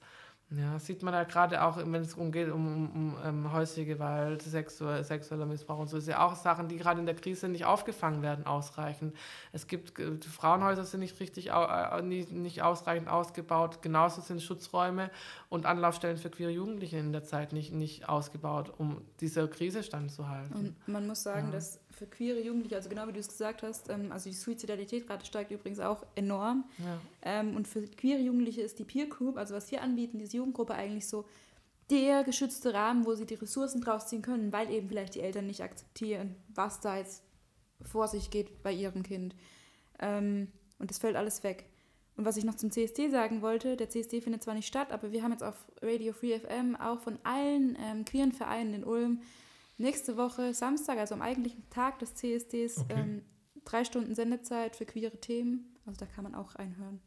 [0.51, 4.43] ja, sieht man ja gerade auch, wenn es umgeht, um, um, um ähm, häusliche Gewalt,
[4.43, 7.65] sexuell, sexueller Missbrauch und so, ist ja auch Sachen, die gerade in der Krise nicht
[7.65, 9.17] aufgefangen werden ausreichend.
[9.51, 15.11] Es gibt, äh, Frauenhäuser sind nicht richtig, äh, nicht, nicht ausreichend ausgebaut, genauso sind Schutzräume
[15.49, 20.55] und Anlaufstellen für queere Jugendliche in der Zeit nicht, nicht ausgebaut, um dieser Krise standzuhalten.
[20.87, 21.55] Und man muss sagen, Ja.
[21.55, 25.25] dass für queere Jugendliche, also genau wie du es gesagt hast, ähm, also die Suizidalitätsrate
[25.25, 26.65] steigt übrigens auch enorm.
[26.79, 27.01] ja.
[27.23, 30.75] Ähm, und für queere Jugendliche ist die Peer Group, also was wir anbieten, diese Jugendgruppe
[30.75, 31.25] eigentlich so
[31.91, 35.47] der geschützte Rahmen, wo sie die Ressourcen draus ziehen können, weil eben vielleicht die Eltern
[35.47, 37.23] nicht akzeptieren, was da jetzt
[37.83, 39.35] vor sich geht bei ihrem Kind.
[39.99, 41.65] Ähm, und das fällt alles weg.
[42.17, 45.13] Und was ich noch zum CSD sagen wollte, der CSD findet zwar nicht statt, aber
[45.13, 49.21] wir haben jetzt auf Radio Free FM auch von allen ähm, queeren Vereinen in Ulm
[49.79, 52.95] nächste Woche Samstag, also am eigentlichen Tag des CSDs, Okay.
[52.97, 53.23] ähm,
[53.65, 55.77] drei Stunden Sendezeit für queere Themen.
[55.87, 57.01] Also da kann man auch reinhören.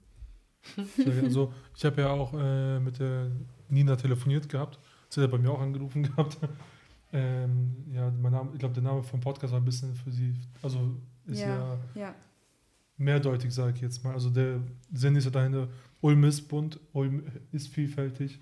[1.06, 3.32] Also ich habe ja auch äh, mit der
[3.70, 4.78] Nina telefoniert gehabt.
[5.10, 6.38] Sie hat ja bei mir auch angerufen gehabt.
[7.12, 10.36] Ähm, ja, mein Name, ich glaube, der Name vom Podcast war ein bisschen für sie,
[10.62, 10.96] also
[11.26, 11.80] ist ja, Ja.
[11.96, 12.16] Ja,
[12.98, 14.14] mehrdeutig, sage ich jetzt mal.
[14.14, 14.60] Also der
[14.94, 15.70] Sinn ist ja dahinter,
[16.02, 18.40] Ulm ist bunt, Ulm ist vielfältig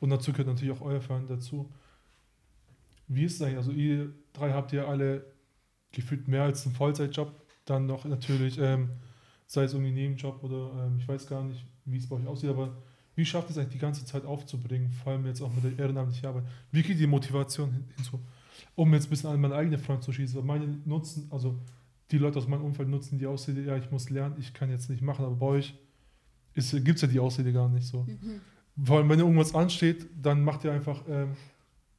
[0.00, 1.70] und dazu gehört natürlich auch euer Verein dazu.
[3.08, 3.58] Wie ist es eigentlich?
[3.58, 5.24] Also ihr drei habt ja alle
[5.92, 7.32] gefühlt mehr als einen Vollzeitjob,
[7.64, 8.90] dann noch natürlich, ähm,
[9.46, 12.50] sei es irgendwie Nebenjob oder ähm, ich weiß gar nicht, wie es bei euch aussieht,
[12.50, 12.76] aber
[13.14, 16.26] wie schafft es eigentlich die ganze Zeit aufzubringen, vor allem jetzt auch mit der ehrenamtlichen
[16.26, 16.44] Arbeit?
[16.72, 18.18] Wie geht die Motivation hin- hinzu?
[18.74, 21.58] Um jetzt ein bisschen an meine eigene Front zu schießen, weil meine nutzen, also
[22.10, 24.90] die Leute aus meinem Umfeld nutzen die Ausrede, ja, ich muss lernen, ich kann jetzt
[24.90, 25.74] nicht machen, aber bei euch
[26.54, 28.02] gibt es ja die Ausrede gar nicht so.
[28.02, 28.40] Mhm.
[28.84, 31.36] Vor allem, wenn irgendwas ansteht, dann macht ihr einfach, ähm,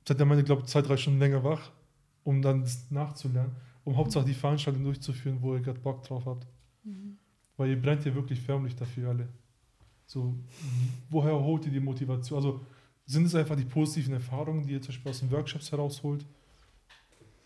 [0.07, 1.71] seid ihr meine, glaube ich, zwei, drei Stunden länger wach,
[2.23, 6.47] um dann das nachzulernen, um Hauptsache die Veranstaltung durchzuführen, wo ihr gerade Bock drauf habt.
[6.83, 7.17] Mhm.
[7.57, 9.29] Weil ihr brennt ja wirklich förmlich dafür alle.
[10.05, 10.35] So,
[11.09, 12.37] woher holt ihr die Motivation?
[12.37, 12.61] Also
[13.05, 16.25] sind es einfach die positiven Erfahrungen, die ihr zum Beispiel aus den Workshops herausholt?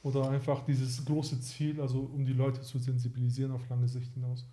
[0.01, 4.45] Oder einfach dieses große Ziel, also um die Leute zu sensibilisieren auf lange Sicht hinaus?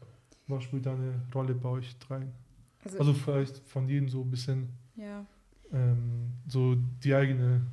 [0.49, 2.33] Was spielt da eine Rolle bei euch dreien?
[2.85, 5.25] Also, Also vielleicht von jedem so ein bisschen ja.
[5.73, 7.67] ähm, so die eigene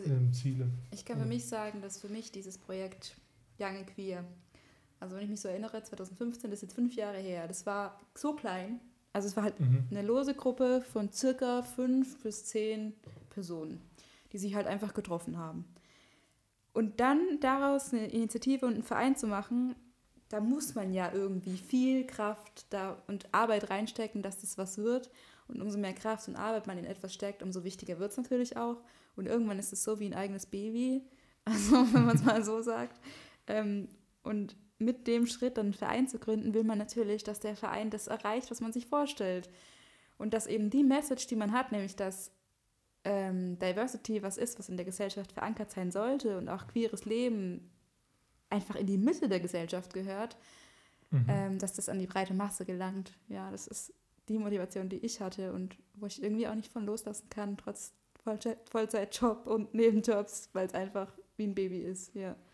[0.00, 0.68] Also- ähm, Ziele.
[0.92, 1.28] Ich kann für Ja.
[1.28, 3.16] mich sagen, dass für mich dieses Projekt
[3.58, 4.24] Young and Queer,
[5.00, 7.98] also wenn ich mich so erinnere, 2015, das ist jetzt fünf Jahre her, das war
[8.14, 8.80] so klein.
[9.12, 9.84] Also es war halt Mhm.
[9.90, 12.92] eine lose Gruppe von circa fünf bis zehn
[13.30, 13.80] Personen,
[14.32, 15.64] die sich halt einfach getroffen haben.
[16.72, 19.74] Und dann daraus eine Initiative und einen Verein zu machen,
[20.28, 25.10] da muss man ja irgendwie viel Kraft da und Arbeit reinstecken, dass das was wird.
[25.48, 28.56] Und umso mehr Kraft und Arbeit man in etwas steckt, umso wichtiger wird es natürlich
[28.56, 28.82] auch.
[29.16, 31.02] Und irgendwann ist es so wie ein eigenes Baby,
[31.44, 33.00] also wenn man es mal so sagt.
[33.46, 33.88] Ähm,
[34.22, 37.90] und mit dem Schritt, dann einen Verein zu gründen, will man natürlich, dass der Verein
[37.90, 39.48] das erreicht, was man sich vorstellt.
[40.18, 42.30] Und dass eben die Message, die man hat, nämlich dass
[43.04, 47.70] ähm, Diversity was ist, was in der Gesellschaft verankert sein sollte und auch queeres Leben
[48.50, 50.36] einfach in die Mitte der Gesellschaft gehört,
[51.10, 51.26] Mhm.
[51.28, 53.12] ähm, dass das an die breite Masse gelangt.
[53.28, 53.94] Ja, das ist
[54.28, 57.94] die Motivation, die ich hatte und wo ich irgendwie auch nicht von loslassen kann, trotz
[58.24, 62.14] Vollzeit- Vollzeitjob und Nebenjobs, weil es einfach wie ein Baby ist.
[62.14, 62.36] Ja.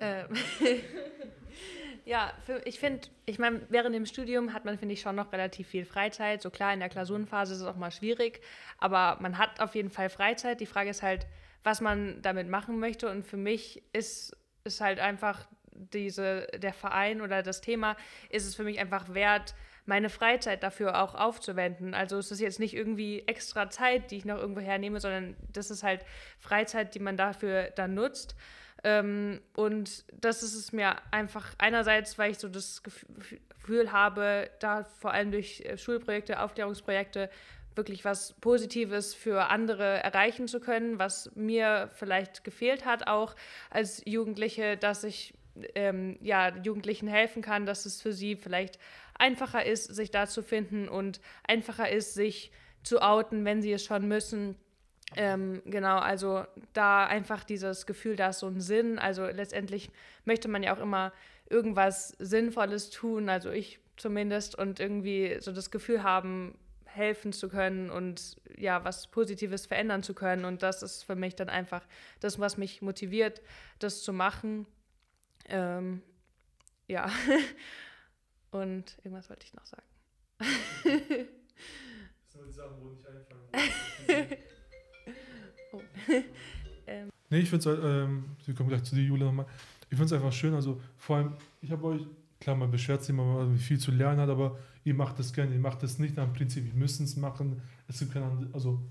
[0.00, 0.26] Ähm,
[2.04, 5.32] ja, für, ich finde, ich meine, während dem Studium hat man, finde ich, schon noch
[5.32, 6.42] relativ viel Freizeit.
[6.42, 8.40] So klar, in der Klausurenphase ist es auch mal schwierig,
[8.78, 10.60] aber man hat auf jeden Fall Freizeit.
[10.60, 11.26] Die Frage ist halt,
[11.62, 13.08] was man damit machen möchte.
[13.10, 17.96] Und für mich ist, ist halt einfach diese, der Verein oder das Thema,
[18.28, 19.54] ist es für mich einfach wert,
[19.90, 21.94] meine Freizeit dafür auch aufzuwenden.
[21.94, 25.72] Also es ist jetzt nicht irgendwie extra Zeit, die ich noch irgendwo hernehme, sondern das
[25.72, 26.04] ist halt
[26.38, 28.36] Freizeit, die man dafür dann nutzt.
[28.84, 34.48] Ähm, und das ist es mir einfach einerseits, weil ich so das Gef- Gefühl habe,
[34.60, 37.28] da vor allem durch äh, Schulprojekte, Aufklärungsprojekte
[37.74, 43.34] wirklich was Positives für andere erreichen zu können, was mir vielleicht gefehlt hat auch
[43.70, 45.34] als Jugendliche, dass ich
[45.74, 48.78] ähm, ja, Jugendlichen helfen kann, dass es für sie vielleicht
[49.20, 53.84] einfacher ist, sich da zu finden und einfacher ist, sich zu outen, wenn sie es
[53.84, 54.56] schon müssen.
[55.16, 58.98] Ähm, genau, also da einfach dieses Gefühl, da ist so ein Sinn.
[58.98, 59.90] Also letztendlich
[60.24, 61.12] möchte man ja auch immer
[61.48, 67.90] irgendwas Sinnvolles tun, also ich zumindest, und irgendwie so das Gefühl haben, helfen zu können
[67.90, 70.44] und ja, was Positives verändern zu können.
[70.44, 71.86] Und das ist für mich dann einfach
[72.20, 73.42] das, was mich motiviert,
[73.78, 74.66] das zu machen.
[75.48, 76.02] Ähm,
[76.88, 77.10] ja.
[78.50, 79.86] und irgendwas wollte ich noch sagen.
[85.72, 85.80] Oh.
[87.32, 89.46] Nee, ich finde es, ähm, wir kommen gleich zu dir, Julia, nochmal.
[89.82, 92.02] Ich finde es einfach schön, also vor allem, ich habe euch,
[92.40, 95.54] klar, man beschwert sich immer, man viel zu lernen hat, aber ihr macht das gerne,
[95.54, 97.62] ihr macht das nicht nach dem Prinzip, wir müssen es machen.
[97.86, 98.82] Es gibt keine andere, also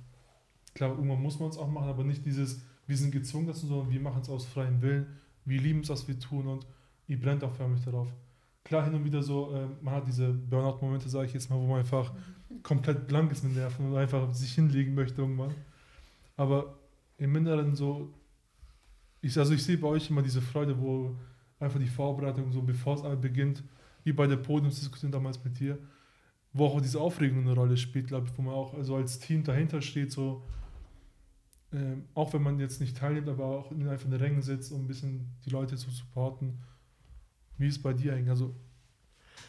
[0.74, 3.92] klar, irgendwann muss man es auch machen, aber nicht dieses, wir sind gezwungen dazu, sondern
[3.92, 6.66] wir machen es aus freiem Willen, wir lieben es, was wir tun und
[7.08, 8.08] ihr brennt auch förmlich darauf.
[8.70, 11.66] Klar, hin und wieder so, äh, man hat diese Burnout-Momente, sage ich jetzt mal, wo
[11.66, 12.14] man einfach
[12.62, 15.56] komplett blank ist mit Nerven und einfach sich hinlegen möchte irgendwann.
[16.38, 16.78] Aber
[17.18, 18.14] im Inneren so,
[19.22, 21.16] ich, also ich sehe bei euch immer diese Freude, wo
[21.60, 23.64] einfach die Vorbereitung so, bevor es beginnt,
[24.04, 25.80] wie bei der Podiumsdiskussion damals mit dir,
[26.54, 29.44] wo auch diese Aufregung eine Rolle spielt, glaube ich, wo man auch also als Team
[29.44, 30.44] dahinter steht, so
[31.74, 34.72] ähm, auch wenn man jetzt nicht teilnimmt, aber auch in einfach in den Rängen sitzt,
[34.72, 36.60] um ein bisschen die Leute zu supporten.
[37.60, 38.30] Wie ist es bei dir eigentlich?
[38.30, 38.56] Also,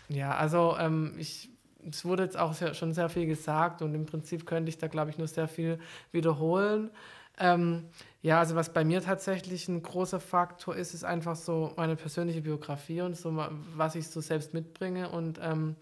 [0.09, 1.49] Ja, also ähm, ich,
[1.89, 4.89] es wurde jetzt auch sehr, schon sehr viel gesagt und im Prinzip könnte ich da,
[4.89, 5.79] glaube ich, nur sehr viel
[6.13, 6.91] wiederholen.
[7.39, 7.85] Ähm,
[8.21, 12.43] ja, also was bei mir tatsächlich ein großer Faktor ist, ist einfach so meine persönliche
[12.43, 13.35] Biografie und so,
[13.77, 15.77] was ich so selbst mitbringe und ähm,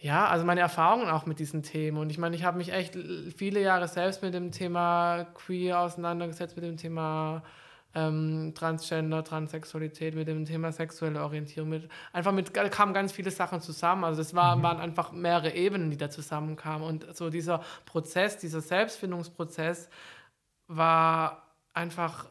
[0.00, 1.98] ja, also meine Erfahrungen auch mit diesen Themen.
[1.98, 2.96] Und ich meine, ich habe mich echt
[3.36, 7.42] viele Jahre selbst mit dem Thema Queer auseinandergesetzt, mit dem Thema
[7.98, 11.70] ähm, Transgender, Transsexualität, mit dem Thema sexuelle Orientierung.
[11.70, 14.04] Mit, einfach mit, kamen ganz viele Sachen zusammen.
[14.04, 16.86] Also das war, waren einfach mehrere Ebenen, die da zusammenkamen.
[16.86, 19.88] Und so dieser Prozess, dieser Selbstfindungsprozess
[20.68, 21.42] war
[21.74, 22.26] einfach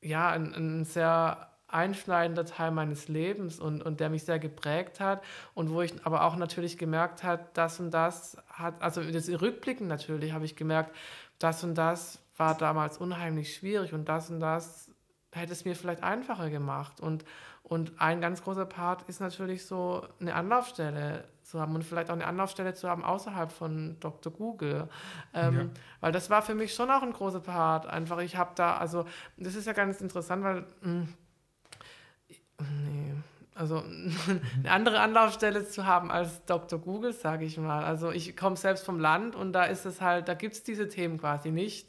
[0.00, 5.24] ja, ein, ein sehr einschneidender Teil meines Lebens und, und der mich sehr geprägt hat
[5.54, 9.88] und wo ich aber auch natürlich gemerkt habe, das und das hat, also das Rückblicken
[9.88, 10.94] natürlich habe ich gemerkt,
[11.40, 14.90] das und das war damals unheimlich schwierig und das und das
[15.32, 17.24] hätte es mir vielleicht einfacher gemacht und,
[17.62, 22.14] und ein ganz großer Part ist natürlich so eine Anlaufstelle zu haben und vielleicht auch
[22.14, 24.32] eine Anlaufstelle zu haben außerhalb von Dr.
[24.32, 24.88] Google.
[25.32, 25.64] Ähm, Ja.
[26.00, 27.86] Weil das war für mich schon auch ein großer Part.
[27.86, 29.06] Einfach, ich habe da, also,
[29.36, 31.06] das ist ja ganz interessant, weil, mh,
[32.60, 33.13] nee,
[33.54, 33.82] also
[34.58, 36.78] eine andere Anlaufstelle zu haben als Dr.
[36.78, 37.84] Google, sage ich mal.
[37.84, 40.88] Also ich komme selbst vom Land und da ist es halt, da gibt es diese
[40.88, 41.88] Themen quasi nicht.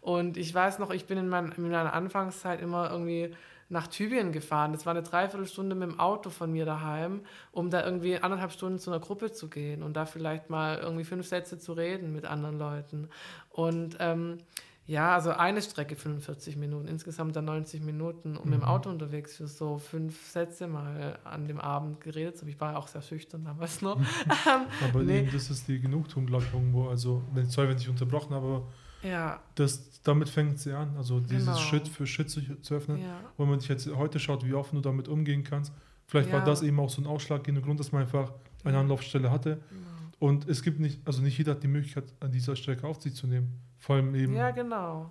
[0.00, 3.34] Und ich weiß noch, ich bin in, mein, in meiner Anfangszeit immer irgendwie
[3.68, 4.72] nach Tübingen gefahren.
[4.72, 8.78] Das war eine Dreiviertelstunde mit dem Auto von mir daheim, um da irgendwie anderthalb Stunden
[8.78, 12.26] zu einer Gruppe zu gehen und da vielleicht mal irgendwie fünf Sätze zu reden mit
[12.26, 13.08] anderen Leuten.
[13.50, 14.38] Und ähm,
[14.86, 19.36] ja, also eine Strecke 45 Minuten, insgesamt dann 90 Minuten und mit dem Auto unterwegs
[19.36, 22.38] für so fünf Sätze mal an dem Abend geredet.
[22.40, 22.48] haben.
[22.48, 23.98] Ich war ja auch sehr schüchtern damals noch.
[24.46, 25.20] Ähm, aber Nee.
[25.20, 26.88] eben, das ist die Genugtuung, glaube ich, irgendwo.
[26.88, 28.62] Also, wenn, sorry, wenn ich unterbrochen habe, aber
[29.02, 30.96] ja, das, damit fängt sie an.
[30.96, 31.56] Also, dieses Genau.
[31.58, 33.00] Schritt für Schritt zu, zu öffnen.
[33.02, 35.72] ja, Wenn man sich jetzt heute schaut, wie offen du damit umgehen kannst,
[36.06, 36.44] vielleicht war Ja.
[36.44, 38.32] das eben auch so ein ausschlaggebender Grund, dass man einfach
[38.64, 38.80] eine Ja.
[38.80, 39.60] Anlaufstelle hatte.
[39.70, 39.86] genau.
[40.18, 43.14] Und es gibt nicht, also nicht jeder hat die Möglichkeit, an dieser Strecke auf sich
[43.14, 43.52] zu nehmen.
[43.86, 44.34] Vor allem eben.
[44.34, 45.10] Ja, genau.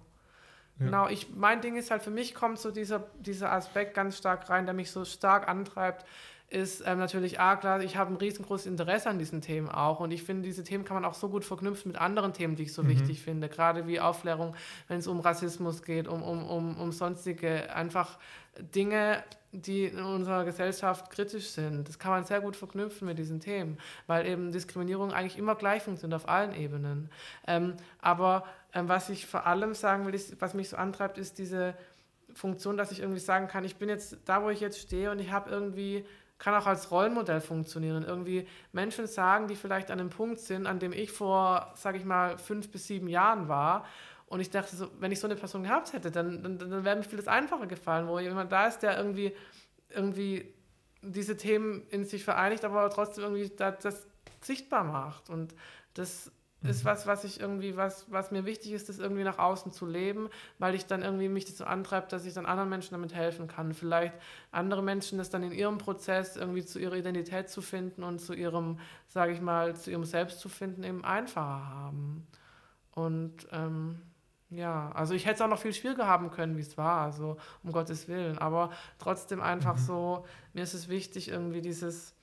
[0.80, 0.86] Ja.
[0.86, 4.50] Genau, ich, mein Ding ist halt, für mich kommt so dieser, dieser Aspekt ganz stark
[4.50, 6.06] rein, der mich so stark antreibt,
[6.50, 10.12] ist ähm, natürlich, ah klar, ich habe ein riesengroßes Interesse an diesen Themen auch und
[10.12, 12.74] ich finde, diese Themen kann man auch so gut verknüpfen mit anderen Themen, die ich
[12.74, 12.90] so Mhm.
[12.90, 14.56] wichtig finde, gerade wie Aufklärung,
[14.88, 18.20] wenn es um Rassismus geht, um, um, um, um sonstige einfach
[18.60, 21.88] Dinge, die in unserer Gesellschaft kritisch sind.
[21.88, 25.82] Das kann man sehr gut verknüpfen mit diesen Themen, weil eben Diskriminierung eigentlich immer gleich
[25.84, 27.10] funktioniert auf allen Ebenen.
[27.48, 28.44] Ähm, aber
[28.84, 31.76] was ich vor allem sagen will, ist, was mich so antreibt, ist diese
[32.34, 35.20] Funktion, dass ich irgendwie sagen kann, ich bin jetzt da, wo ich jetzt stehe und
[35.20, 36.06] ich habe irgendwie,
[36.38, 38.04] kann auch als Rollenmodell funktionieren.
[38.04, 42.06] Irgendwie Menschen sagen, die vielleicht an einem Punkt sind, an dem ich vor, sage ich
[42.06, 43.86] mal, fünf bis sieben Jahren war.
[44.28, 46.98] Und ich dachte, so, wenn ich so eine Person gehabt hätte, dann, dann, dann wäre
[46.98, 49.34] mir vieles einfacher gefallen, wo jemand da ist, der irgendwie,
[49.90, 50.54] irgendwie
[51.02, 54.08] diese Themen in sich vereinigt, aber trotzdem irgendwie das, das
[54.42, 55.30] sichtbar macht.
[55.30, 55.56] Und
[55.94, 56.32] das
[56.68, 59.86] ist was, was ich irgendwie, was, was mir wichtig ist, das irgendwie nach außen zu
[59.86, 60.30] leben,
[60.60, 63.48] weil ich dann irgendwie mich das so antreibt, dass ich dann anderen Menschen damit helfen
[63.48, 63.74] kann.
[63.74, 64.14] Vielleicht
[64.52, 68.34] andere Menschen das dann in ihrem Prozess irgendwie zu ihrer Identität zu finden und zu
[68.34, 72.28] ihrem, sage ich mal, zu ihrem Selbst zu finden, eben einfacher haben.
[72.92, 74.02] Und ähm,
[74.50, 77.38] ja, also ich hätte es auch noch viel schwieriger haben können, wie es war, also
[77.64, 78.38] um Gottes Willen.
[78.38, 82.16] Aber trotzdem einfach so, mir ist es wichtig, irgendwie dieses,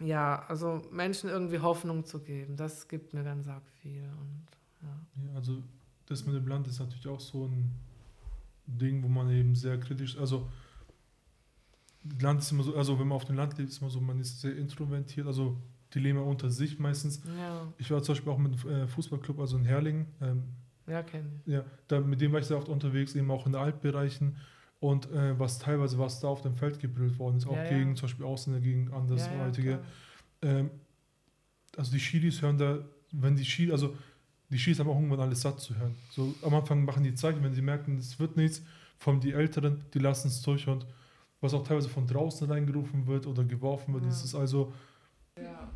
[0.00, 2.56] ja, also Menschen irgendwie Hoffnung zu geben.
[2.56, 4.02] Das gibt mir ganz arg viel.
[4.02, 4.46] Und,
[4.82, 5.26] ja.
[5.26, 5.62] Ja, also
[6.06, 7.70] das mit dem Land ist natürlich auch so ein
[8.66, 10.48] Ding, wo man eben sehr kritisch, also
[12.20, 14.20] Land ist immer so, also wenn man auf dem Land lebt, ist man so, man
[14.20, 15.56] ist sehr introvertiert, also
[15.92, 17.22] die leben ja unter sich meistens.
[17.38, 20.44] Ja, Ich war zum Beispiel auch mit einem äh, Fußballclub, also in Herlingen, ähm,
[20.86, 21.52] ja, kenne ich.
[21.52, 24.36] ja, da, mit dem war ich sehr oft unterwegs, eben auch in den Altbereichen
[24.80, 27.68] und äh, was teilweise, was da auf dem Feld gebrüllt worden ist, auch Ja, ja.
[27.78, 29.78] gegen zum Beispiel Ausländer, gegen Andersartige.
[30.42, 30.70] ähm,
[31.76, 32.78] also die Schiris hören da,
[33.12, 33.94] wenn die Schiris, also
[34.48, 35.94] die Schiris haben auch irgendwann alles satt zu hören.
[36.10, 38.62] So am Anfang machen die Zeichen, wenn sie merken, es wird nichts,
[38.98, 40.84] von die Älteren, die lassen es durch und
[41.40, 44.10] was auch teilweise von draußen reingerufen wird oder geworfen wird, Ja.
[44.10, 44.72] ist also,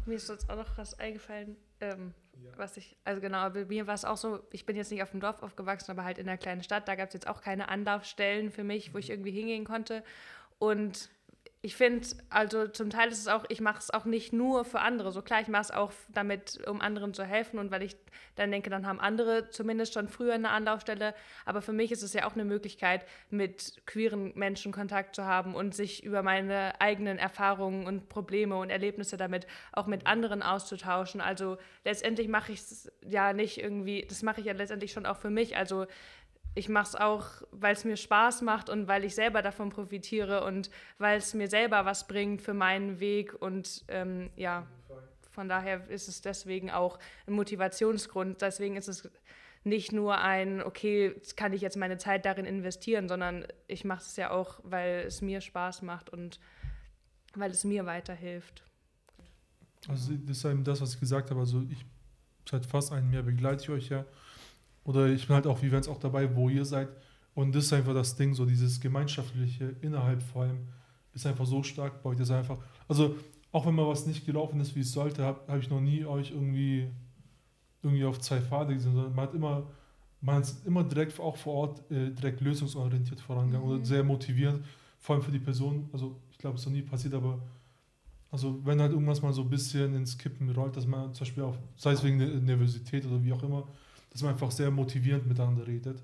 [0.06, 2.14] Mir ist jetzt auch noch was eingefallen, ähm,
[2.56, 5.10] was ich, also genau, bei mir war es auch so, ich bin jetzt nicht auf
[5.10, 7.68] dem Dorf aufgewachsen, aber halt in einer kleinen Stadt, da gab es jetzt auch keine
[7.68, 10.04] Anlaufstellen für mich, wo ich irgendwie hingehen konnte.
[10.58, 11.10] Und
[11.64, 14.80] ich finde, also zum Teil ist es auch, ich mache es auch nicht nur für
[14.80, 15.12] andere.
[15.12, 17.96] So klar, ich mache es auch damit, um anderen zu helfen und weil ich
[18.36, 21.14] dann denke, dann haben andere zumindest schon früher eine Anlaufstelle.
[21.46, 25.54] Aber für mich ist es ja auch eine Möglichkeit, mit queeren Menschen Kontakt zu haben
[25.54, 31.22] und sich über meine eigenen Erfahrungen und Probleme und Erlebnisse damit auch mit anderen auszutauschen.
[31.22, 35.16] Also letztendlich mache ich es ja nicht irgendwie, das mache ich ja letztendlich schon auch
[35.16, 35.56] für mich.
[35.56, 35.86] Also
[36.54, 40.44] ich mache es auch, weil es mir Spaß macht und weil ich selber davon profitiere
[40.44, 43.34] und weil es mir selber was bringt für meinen Weg.
[43.40, 44.66] Und ähm, ja,
[45.30, 48.40] von daher ist es deswegen auch ein Motivationsgrund.
[48.40, 49.10] Deswegen ist es
[49.64, 54.16] nicht nur ein, okay, kann ich jetzt meine Zeit darin investieren, sondern ich mache es
[54.16, 56.38] ja auch, weil es mir Spaß macht und
[57.34, 58.62] weil es mir weiterhilft.
[59.88, 61.40] Also das ist eben das, was ich gesagt habe.
[61.40, 61.84] Also ich
[62.48, 64.04] seit fast einem Jahr begleite ich euch ja
[64.84, 66.88] oder ich bin halt auch, wie wenn es auch dabei, wo ihr seid.
[67.34, 70.68] Und das ist einfach das Ding, so dieses Gemeinschaftliche innerhalb vor allem,
[71.14, 72.18] ist einfach so stark bei euch.
[72.18, 72.58] Das ist einfach,
[72.88, 73.16] also
[73.52, 76.04] auch wenn mal was nicht gelaufen ist, wie es sollte, habe hab ich noch nie
[76.04, 76.88] euch irgendwie,
[77.82, 79.66] irgendwie auf zwei Pfade gesehen, sondern man hat immer,
[80.20, 83.74] man ist immer direkt auch vor Ort äh, direkt lösungsorientiert vorangegangen mhm.
[83.74, 84.64] oder sehr motivierend,
[84.98, 85.88] vor allem für die Person.
[85.92, 87.40] Also ich glaube, es ist noch nie passiert, aber
[88.30, 91.44] also wenn halt irgendwas mal so ein bisschen ins Kippen rollt, dass man zum Beispiel
[91.44, 93.68] auch, sei es wegen der Nervosität oder wie auch immer,
[94.14, 96.00] dass man einfach sehr motivierend miteinander redet.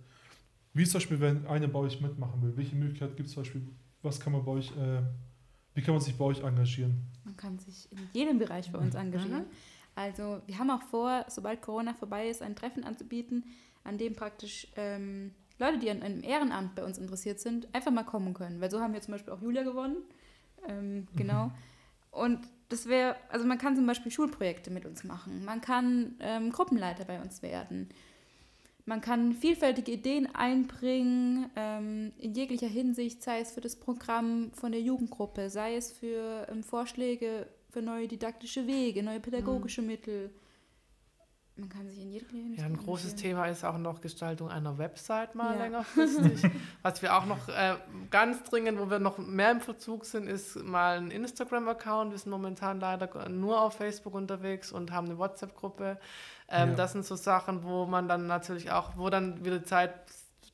[0.75, 2.57] Wie ist zum Beispiel, wenn einer bei euch mitmachen will?
[2.57, 3.63] Welche Möglichkeit gibt es zum Beispiel?
[4.03, 5.03] Was kann man bei euch, äh,
[5.75, 7.07] wie kann man sich bei euch engagieren?
[7.25, 9.01] Man kann sich in jedem Bereich bei uns mhm.
[9.01, 9.45] engagieren.
[9.95, 13.45] Also wir haben auch vor, sobald Corona vorbei ist, ein Treffen anzubieten,
[13.85, 18.05] an dem praktisch ähm, Leute, die an einem Ehrenamt bei uns interessiert sind, einfach mal
[18.05, 18.61] kommen können.
[18.61, 19.99] Weil so haben wir zum Beispiel auch Julia gewonnen.
[20.67, 21.47] Ähm, genau.
[21.47, 21.53] Mhm.
[22.11, 22.41] Und
[22.71, 27.05] das wäre, also man kann zum Beispiel Schulprojekte mit uns machen, man kann ähm, Gruppenleiter
[27.05, 27.91] bei uns werden,
[28.87, 34.73] man kann vielfältige Ideen einbringen, ähm, in jeglicher Hinsicht, sei es für das Programm von
[34.73, 39.87] der Jugendgruppe, sei es für ähm, Vorschläge für neue didaktische Wege, neue pädagogische mhm.
[39.87, 40.31] Mittel.
[41.61, 42.59] Man kann sich in jedem Hinsicht.
[42.59, 45.65] Ja, ein großes Thema ist auch noch Gestaltung einer Website mal ja.
[45.65, 46.51] längerfristig.
[46.83, 47.75] Was wir auch noch äh,
[48.11, 52.13] ganz dringend, wo wir noch mehr im Verzug sind, ist mal ein Instagram-Account.
[52.13, 55.99] Wir sind momentan leider nur auf Facebook unterwegs und haben eine WhatsApp-Gruppe.
[56.49, 56.75] Ähm, ja.
[56.77, 59.93] Das sind so Sachen, wo man dann natürlich auch, wo dann wieder Zeit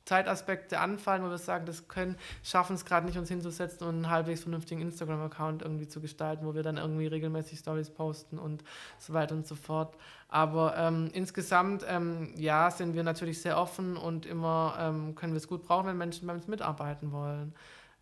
[0.07, 4.09] Zeitaspekte anfallen, wo wir sagen, das können, schaffen es gerade nicht, uns hinzusetzen und einen
[4.09, 8.63] halbwegs vernünftigen Instagram-Account irgendwie zu gestalten, wo wir dann irgendwie regelmäßig Stories posten und
[8.99, 9.97] so weiter und so fort.
[10.29, 15.37] Aber ähm, insgesamt, ähm, ja, sind wir natürlich sehr offen und immer ähm, können wir
[15.37, 17.53] es gut brauchen, wenn Menschen bei uns mitarbeiten wollen.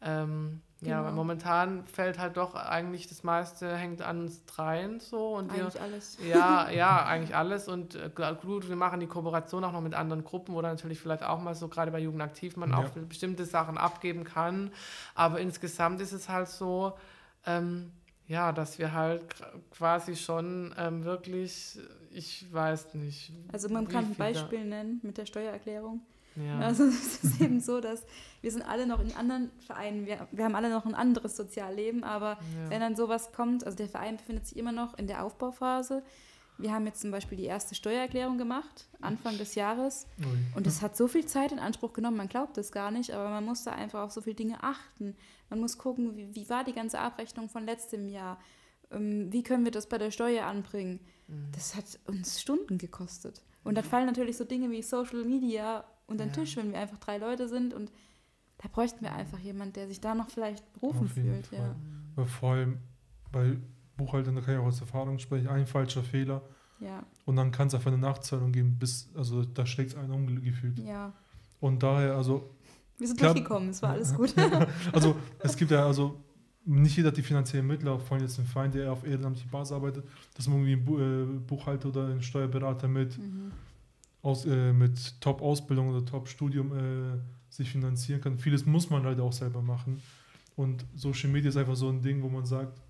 [0.06, 1.14] Ähm, ja, genau.
[1.14, 5.82] momentan fällt halt doch eigentlich das meiste hängt an uns dreien so und eigentlich wir,
[5.82, 6.18] alles.
[6.28, 8.10] Ja, ja, eigentlich alles und äh,
[8.42, 11.42] gut, wir machen die Kooperation auch noch mit anderen Gruppen, wo dann natürlich vielleicht auch
[11.42, 12.78] mal so gerade bei Jugendaktiv man ja.
[12.78, 14.72] auch bestimmte Sachen abgeben kann,
[15.16, 16.94] aber insgesamt ist es halt so,
[17.46, 17.92] ähm,
[18.28, 19.24] ja, dass wir halt
[19.72, 21.80] quasi schon ähm, wirklich,
[22.12, 23.32] ich weiß nicht.
[23.52, 26.02] Also man kann ein Beispiel nennen mit der Steuererklärung.
[26.36, 26.60] Ja.
[26.60, 28.04] Also es ist eben so, dass
[28.42, 32.04] wir sind alle noch in anderen Vereinen, wir, wir haben alle noch ein anderes Sozialleben,
[32.04, 32.70] aber ja.
[32.70, 36.04] wenn dann sowas kommt, also der Verein befindet sich immer noch in der Aufbauphase.
[36.58, 40.08] Wir haben jetzt zum Beispiel die erste Steuererklärung gemacht, Anfang des Jahres.
[40.20, 40.26] Ui.
[40.56, 43.30] Und es hat so viel Zeit in Anspruch genommen, man glaubt es gar nicht, aber
[43.30, 45.16] man muss da einfach auf so viele Dinge achten.
[45.50, 48.40] Man muss gucken, wie, wie war die ganze Abrechnung von letztem Jahr?
[48.92, 51.02] Ähm, wie können wir das bei der Steuer anbringen?
[51.28, 51.52] Mhm.
[51.54, 53.42] Das hat uns Stunden gekostet.
[53.64, 56.42] Und dann fallen natürlich so Dinge wie Social Media unter den ja.
[56.42, 57.92] Tisch, wenn wir einfach drei Leute sind und
[58.58, 61.52] da bräuchten wir einfach jemanden, der sich da noch vielleicht berufen fühlt.
[61.52, 61.76] Ja.
[62.16, 62.78] Weil vor allem
[63.32, 63.58] bei
[63.98, 66.42] Buchhaltern, da kann ich auch aus Erfahrung sprechen, ein falscher Fehler.
[66.80, 67.04] Ja.
[67.26, 70.80] Und dann kann es einfach eine Nachzahlung geben, bis, also da schlägt es einen umgefühlt.
[70.80, 71.14] Ja.
[71.60, 72.50] Und daher, also.
[72.98, 74.34] Wir sind durchgekommen, es war alles gut.
[74.94, 76.22] also es gibt ja, also
[76.66, 79.74] nicht jeder hat die finanziellen Mittel, auch von jetzt ein Feind, der auf ehrenamtlicher Basis
[79.74, 80.06] arbeitet,
[80.36, 83.52] dass man irgendwie einen äh, Buchhalter oder einen Steuerberater mit mhm
[84.26, 87.20] aus, äh, mit Top-Ausbildung oder Top-Studium äh,
[87.50, 88.40] sich finanzieren kann.
[88.40, 90.02] Vieles muss man leider auch selber machen.
[90.56, 92.82] Und Social Media ist einfach so ein Ding, wo man sagt,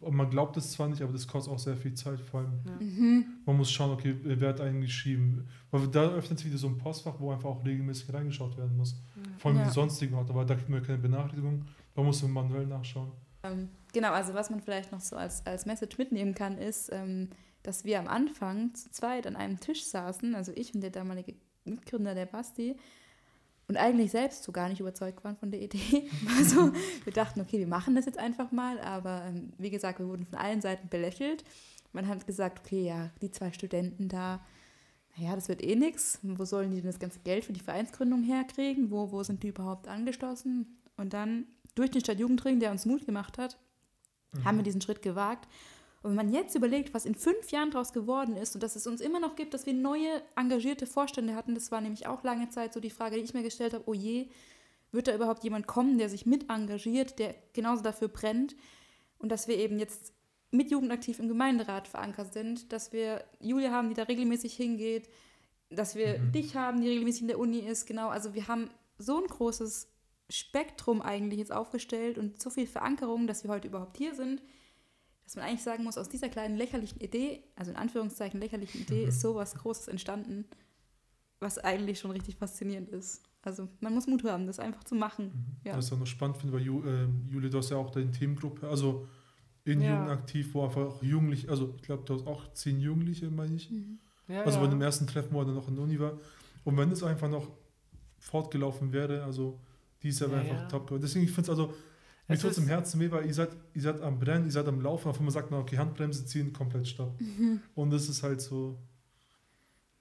[0.00, 2.18] man glaubt es zwar nicht, aber das kostet auch sehr viel Zeit.
[2.18, 2.72] Vor allem, ja.
[2.84, 3.24] mhm.
[3.46, 5.46] man muss schauen, okay, wer hat eigentlich geschrieben.
[5.70, 8.94] Weil da öffnet sich wieder so ein Postfach, wo einfach auch regelmäßig reingeschaut werden muss.
[8.94, 9.38] Mhm.
[9.38, 9.66] Vor allem ja.
[9.66, 11.64] die sonstigen Orte, aber da kriegt man keine Benachrichtigung.
[11.94, 13.12] Da muss man manuell nachschauen.
[13.44, 17.28] Ähm, genau, also was man vielleicht noch so als, als Message mitnehmen kann, ist, ähm,
[17.64, 21.34] dass wir am Anfang zu zweit an einem Tisch saßen, also ich und der damalige
[21.64, 22.76] Mitgründer, der Basti,
[23.66, 26.08] und eigentlich selbst so gar nicht überzeugt waren von der Idee.
[26.36, 26.72] Also
[27.04, 30.26] wir dachten, okay, wir machen das jetzt einfach mal, aber ähm, wie gesagt, wir wurden
[30.26, 31.44] von allen Seiten belächelt.
[31.92, 34.44] Man hat gesagt, okay, ja, die zwei Studenten da,
[35.16, 36.18] naja, das wird eh nichts.
[36.22, 38.90] Wo sollen die denn das ganze Geld für die Vereinsgründung herkriegen?
[38.90, 40.78] Wo, wo sind die überhaupt angeschlossen?
[40.98, 43.56] Und dann durch den Stadtjugendring, der uns Mut gemacht hat,
[44.44, 45.48] haben wir diesen Schritt gewagt.
[46.04, 48.86] Und wenn man jetzt überlegt, was in fünf Jahren daraus geworden ist und dass es
[48.86, 52.50] uns immer noch gibt, dass wir neue engagierte Vorstände hatten, das war nämlich auch lange
[52.50, 54.28] Zeit so die Frage, die ich mir gestellt habe, oh je,
[54.92, 58.54] wird da überhaupt jemand kommen, der sich mit engagiert, der genauso dafür brennt?
[59.16, 60.12] Und dass wir eben jetzt
[60.50, 65.08] mit Jugendaktiv im Gemeinderat verankert sind, dass wir Julia haben, die da regelmäßig hingeht,
[65.70, 66.32] dass wir Mhm.
[66.32, 68.68] dich haben, die regelmäßig in der Uni ist, genau, also wir haben
[68.98, 69.88] so ein großes
[70.28, 74.42] Spektrum eigentlich jetzt aufgestellt und so viel Verankerung, dass wir heute überhaupt hier sind,
[75.24, 79.02] dass man eigentlich sagen muss, aus dieser kleinen lächerlichen Idee, also in Anführungszeichen lächerlichen Idee,
[79.02, 79.08] Mhm.
[79.08, 80.44] ist sowas Großes entstanden,
[81.40, 83.22] was eigentlich schon richtig faszinierend ist.
[83.42, 85.26] Also man muss Mut haben, das einfach zu machen.
[85.26, 85.68] Mhm.
[85.68, 85.76] Ja.
[85.76, 88.10] Was ich auch noch spannend finde, weil Ju, ähm, Juli, du hast ja auch deine
[88.10, 89.06] Themengruppe, also
[89.64, 89.92] in Ja.
[89.94, 93.54] Jugend aktiv, wo einfach auch Jugendliche, also ich glaube, du hast auch zehn Jugendliche, meine
[93.56, 93.70] ich.
[94.28, 94.64] Ja, Also ja.
[94.64, 96.12] bei dem ersten Treffen, wo er dann noch in der Uni war.
[96.64, 97.48] Und wenn es einfach noch
[98.18, 99.58] fortgelaufen wäre, also
[100.02, 100.68] die ist ja, Ja, einfach ja.
[100.68, 101.02] top geworden.
[101.02, 101.74] Deswegen, ich finde es also,
[102.28, 104.52] mir Es tut es im Herzen weh, weil ihr seid, ihr seid am Brennen, ihr
[104.52, 107.18] seid am Laufen, auf einmal sagt man, okay, Handbremse ziehen, komplett Stopp.
[107.74, 108.78] Und das ist halt so,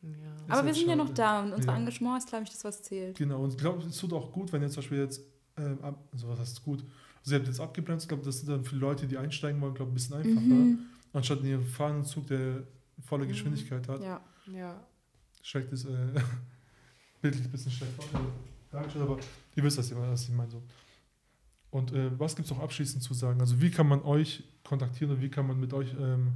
[0.01, 0.09] Ja.
[0.47, 1.13] Aber wir halt sind ja noch schade.
[1.15, 1.77] da und unser Ja.
[1.77, 3.17] Engagement ist, glaube ich, das, was zählt.
[3.17, 3.41] genau.
[3.43, 5.21] Und ich glaube, es tut auch gut, wenn jetzt zum Beispiel jetzt,
[5.57, 6.83] ähm, ab- also was heißt gut,
[7.21, 9.73] also ihr habt jetzt abgebremst, ich glaube, das sind dann für Leute, die einsteigen wollen,
[9.73, 10.79] glaube ich, ein bisschen einfacher, Mhm.
[11.13, 12.63] anstatt in ihren fahrenden Zug, der
[13.01, 13.29] volle Mhm.
[13.29, 14.01] Geschwindigkeit hat.
[14.01, 14.21] Ja.
[14.53, 14.81] ja.
[15.41, 15.89] schreckt es äh,
[17.21, 18.17] bildlich ein bisschen schlecht äh,
[18.71, 19.17] dargestellt, aber
[19.55, 20.49] ihr wisst, was ich, was ich meine.
[20.51, 20.61] So.
[21.73, 23.41] Und äh, was gibt es noch abschließend zu sagen?
[23.41, 26.33] Also wie kann man euch kontaktieren und wie kann man mit euch ähm,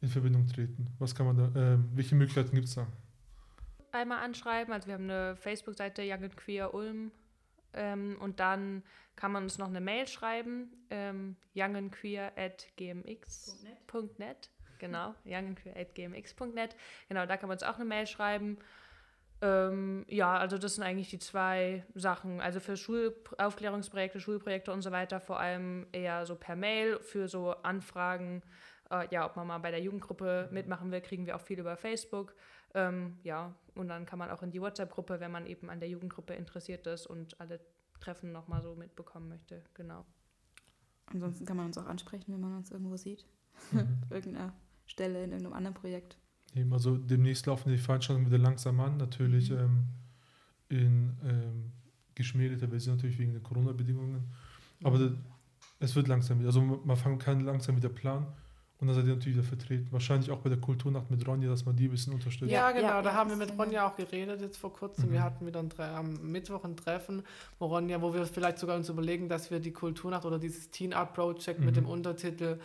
[0.00, 0.86] in Verbindung treten?
[0.98, 2.86] Was kann man da, ähm, welche Möglichkeiten gibt es da?
[3.92, 4.72] einmal anschreiben.
[4.72, 7.12] Also wir haben eine Facebook-Seite Young and Queer Ulm.
[7.72, 8.82] Ähm, und dann
[9.16, 10.72] kann man uns noch eine Mail schreiben.
[10.90, 14.50] Ähm, youngandqueer.gmx.net.
[14.78, 16.76] Genau, youngandqueer.gmx.net.
[17.08, 18.58] Genau, da kann man uns auch eine Mail schreiben.
[19.42, 22.40] Ähm, ja, also das sind eigentlich die zwei Sachen.
[22.40, 27.00] Also für Schulaufklärungsprojekte, Schulprojekte und so weiter vor allem eher so per Mail.
[27.00, 28.42] Für so Anfragen,
[28.90, 31.76] äh, ja, ob man mal bei der Jugendgruppe mitmachen will, kriegen wir auch viel über
[31.76, 32.34] Facebook.
[32.74, 35.88] Ähm, ja, und dann kann man auch in die WhatsApp-Gruppe, wenn man eben an der
[35.88, 37.60] Jugendgruppe interessiert ist und alle
[38.00, 39.62] Treffen nochmal so mitbekommen möchte.
[39.74, 40.04] Genau.
[41.06, 43.26] Ansonsten kann man uns auch ansprechen, wenn man uns irgendwo sieht.
[43.72, 44.02] Mhm.
[44.10, 44.52] Irgendeiner
[44.86, 46.19] Stelle in irgendeinem anderen Projekt.
[46.54, 49.58] Eben, also demnächst laufen die Veranstaltungen wieder langsam an, natürlich Mhm.
[49.58, 49.84] ähm,
[50.68, 51.72] in ähm,
[52.14, 54.24] geschmälter Version, natürlich wegen der Corona-Bedingungen.
[54.82, 55.18] Aber Mhm.
[55.80, 58.26] das, es wird langsam wieder, also man man kann langsam wieder planen
[58.78, 59.86] und dann seid ihr natürlich wieder vertreten.
[59.90, 62.50] Wahrscheinlich auch bei der Kulturnacht mit Ronja, dass man die ein bisschen unterstützt.
[62.50, 62.88] Ja, genau.
[62.88, 65.08] ja, da ja, haben wir mit Ronja auch geredet jetzt vor kurzem.
[65.08, 65.12] Mhm.
[65.12, 67.22] Wir hatten wieder ein, am Mittwoch ein Treffen,
[67.58, 70.92] wo Ronja, wo wir vielleicht sogar uns überlegen, dass wir die Kulturnacht oder dieses Teen
[70.92, 71.66] Art Project Mhm.
[71.66, 72.58] mit dem Untertitel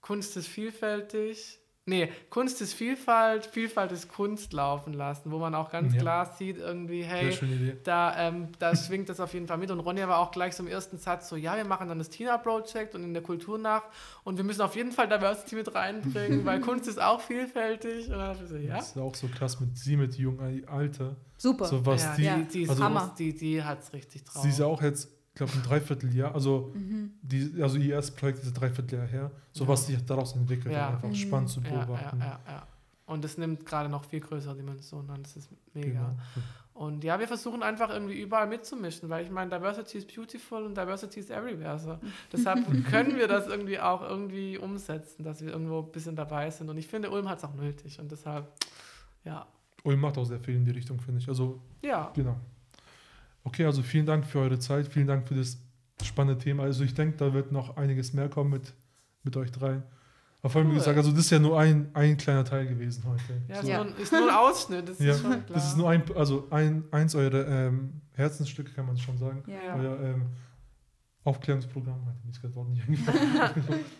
[0.00, 1.58] Kunst ist vielfältig.
[1.84, 6.00] Nee, Kunst ist Vielfalt, Vielfalt ist Kunst laufen lassen, wo man auch ganz Ja.
[6.00, 7.36] klar sieht, irgendwie, hey,
[7.82, 9.68] da, ähm, da schwingt das auf jeden Fall mit.
[9.72, 12.08] Und Ronja war auch gleich so im ersten Satz so, ja, wir machen dann das
[12.08, 13.88] Tina Project und in der Kulturnacht
[14.22, 18.06] und wir müssen auf jeden Fall Diversity mit reinbringen, weil Kunst ist auch vielfältig.
[18.06, 18.76] Und dann so, ja.
[18.76, 20.38] Das ist auch so krass mit sie, mit jung
[20.68, 21.16] Alter.
[21.36, 21.64] Super.
[21.64, 23.12] So was ja, die, die, die, ist also Hammer.
[23.18, 24.42] die, die hat es richtig drauf.
[24.44, 27.12] sie ist ja auch jetzt, ich glaube, ein Dreivierteljahr, also, Mhm.
[27.22, 29.68] die, also ihr erstes Projekt ist ein Dreivierteljahr her, so Ja.
[29.68, 30.90] was sich daraus entwickelt, Ja.
[30.90, 31.14] einfach Mhm.
[31.14, 32.20] spannend zu ja, ja, beobachten.
[32.20, 32.66] ja, ja.
[33.06, 35.22] Und es nimmt gerade noch viel größere Dimensionen an.
[35.22, 35.88] Das ist mega.
[35.90, 36.16] Genau.
[36.74, 40.76] Und ja, wir versuchen einfach irgendwie überall mitzumischen, weil ich meine, Diversity is beautiful und
[40.76, 41.78] Diversity is everywhere.
[41.78, 41.98] So.
[42.32, 42.58] Deshalb
[42.90, 46.70] können wir das irgendwie auch irgendwie umsetzen, dass wir irgendwo ein bisschen dabei sind.
[46.70, 47.98] Und ich finde, Ulm hat es auch nötig.
[48.00, 48.50] Und deshalb,
[49.24, 49.46] ja.
[49.84, 51.28] Ulm macht auch sehr viel in die Richtung, finde ich.
[51.28, 52.10] Also, Ja.
[52.14, 52.36] genau.
[53.44, 55.58] Okay, also vielen Dank für eure Zeit, vielen Dank für das
[56.02, 56.62] spannende Thema.
[56.64, 58.72] Also ich denke, da wird noch einiges mehr kommen mit,
[59.24, 59.82] mit euch drei.
[60.40, 60.78] Aber vor allem, wie Cool.
[60.78, 63.40] gesagt, also das ist ja nur ein, ein kleiner Teil gewesen heute.
[63.48, 63.62] Ja, So.
[63.62, 63.84] Ist, Ja.
[63.84, 65.44] Nur, ein- ist nur ein Ausschnitt, das Ja, ist schon klar.
[65.54, 69.42] Das ist nur ein, also ein, eins eurer ähm, Herzensstücke, kann man schon sagen.
[69.46, 69.76] Ja.
[69.76, 70.26] Euer ähm,
[71.24, 73.20] Aufklärungsprogramm, hat mir jetzt gerade Wort nicht eingefallen.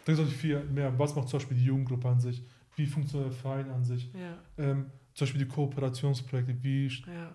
[0.05, 0.97] da ist natürlich viel mehr.
[0.99, 2.45] Was macht zum Beispiel die Jugendgruppe an sich?
[2.75, 4.11] Wie funktioniert der Verein an sich?
[4.59, 7.35] Ähm, zum Beispiel die Kooperationsprojekte, wie, ja.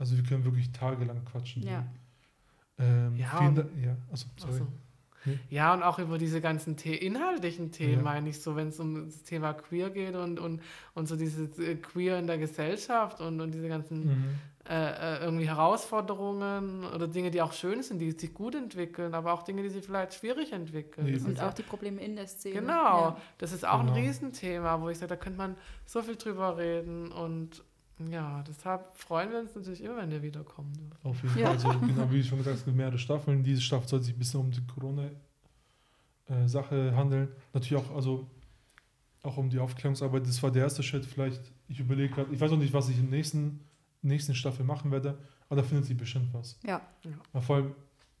[0.00, 1.62] Also wir können wirklich tagelang quatschen.
[1.62, 1.84] Ja.
[2.78, 3.70] Ähm, Ja, und- Dank.
[3.84, 4.66] Ja, also, so.
[5.26, 5.38] Nee.
[5.50, 8.02] Ja, und auch über diese ganzen The inhaltlichen Themen, Ja.
[8.02, 10.62] meine ich, so wenn es um das Thema Queer geht und, und,
[10.94, 14.24] und so dieses äh, Queer in der Gesellschaft und, und diese ganzen Mhm.
[14.66, 19.32] äh, äh, irgendwie Herausforderungen oder Dinge, die auch schön sind, die sich gut entwickeln, aber
[19.34, 21.06] auch Dinge, die sich vielleicht schwierig entwickeln.
[21.06, 22.60] Nee, Das Und auch die Probleme in der Szene.
[22.60, 23.16] genau, Ja.
[23.38, 23.92] das ist auch Genau.
[23.92, 27.62] ein Riesenthema, wo ich sage, da könnte man so viel drüber reden und
[28.08, 31.04] ja, deshalb freuen wir uns natürlich immer, wenn ihr wiederkommen dürft.
[31.04, 31.56] Auf jeden Ja.
[31.56, 31.72] Fall.
[31.72, 33.42] Also, genau wie schon gesagt, es gibt mehrere Staffeln.
[33.42, 37.28] Diese Staffel soll sich ein bisschen um die Corona-Sache handeln.
[37.52, 38.26] Natürlich auch, also
[39.22, 40.26] auch um die Aufklärungsarbeit.
[40.26, 41.04] Das war der erste Schritt.
[41.04, 43.60] Vielleicht, ich überlege gerade, ich weiß noch nicht, was ich in der nächsten,
[44.02, 45.18] nächsten Staffel machen werde,
[45.48, 46.58] aber da findet sich bestimmt was.
[46.66, 46.80] Ja.
[47.32, 47.74] Aber vor allem,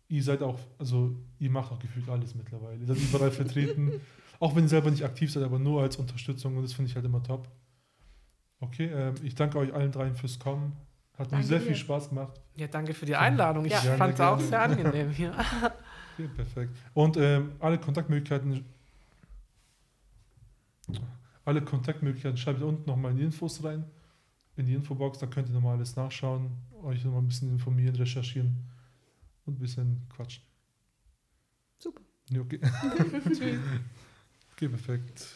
[0.08, 2.78] ihr seid auch, also ihr macht auch gefühlt alles mittlerweile.
[2.80, 3.92] Ihr seid überall vertreten,
[4.40, 6.96] auch wenn ihr selber nicht aktiv seid, aber nur als Unterstützung und das finde ich
[6.96, 7.48] halt immer top.
[8.60, 10.76] Okay, ähm, ich danke euch allen dreien fürs Kommen.
[11.18, 11.66] Hat mir Danke sehr dir.
[11.66, 12.40] viel Spaß gemacht.
[12.56, 13.64] Ja, danke für die Einladung.
[13.66, 13.80] Ich Ja.
[13.96, 15.34] Fand es auch sehr angenehm hier.
[16.14, 16.76] Okay, perfekt.
[16.94, 18.64] Und ähm, alle Kontaktmöglichkeiten,
[21.44, 23.84] alle Kontaktmöglichkeiten schreibt ihr unten nochmal in die Infos rein,
[24.56, 26.50] in die Infobox, da könnt ihr nochmal alles nachschauen,
[26.82, 28.56] euch nochmal ein bisschen informieren, recherchieren
[29.46, 30.42] und ein bisschen quatschen.
[31.78, 32.00] Super.
[32.30, 32.60] Ja, okay.
[34.52, 35.26] okay, perfekt.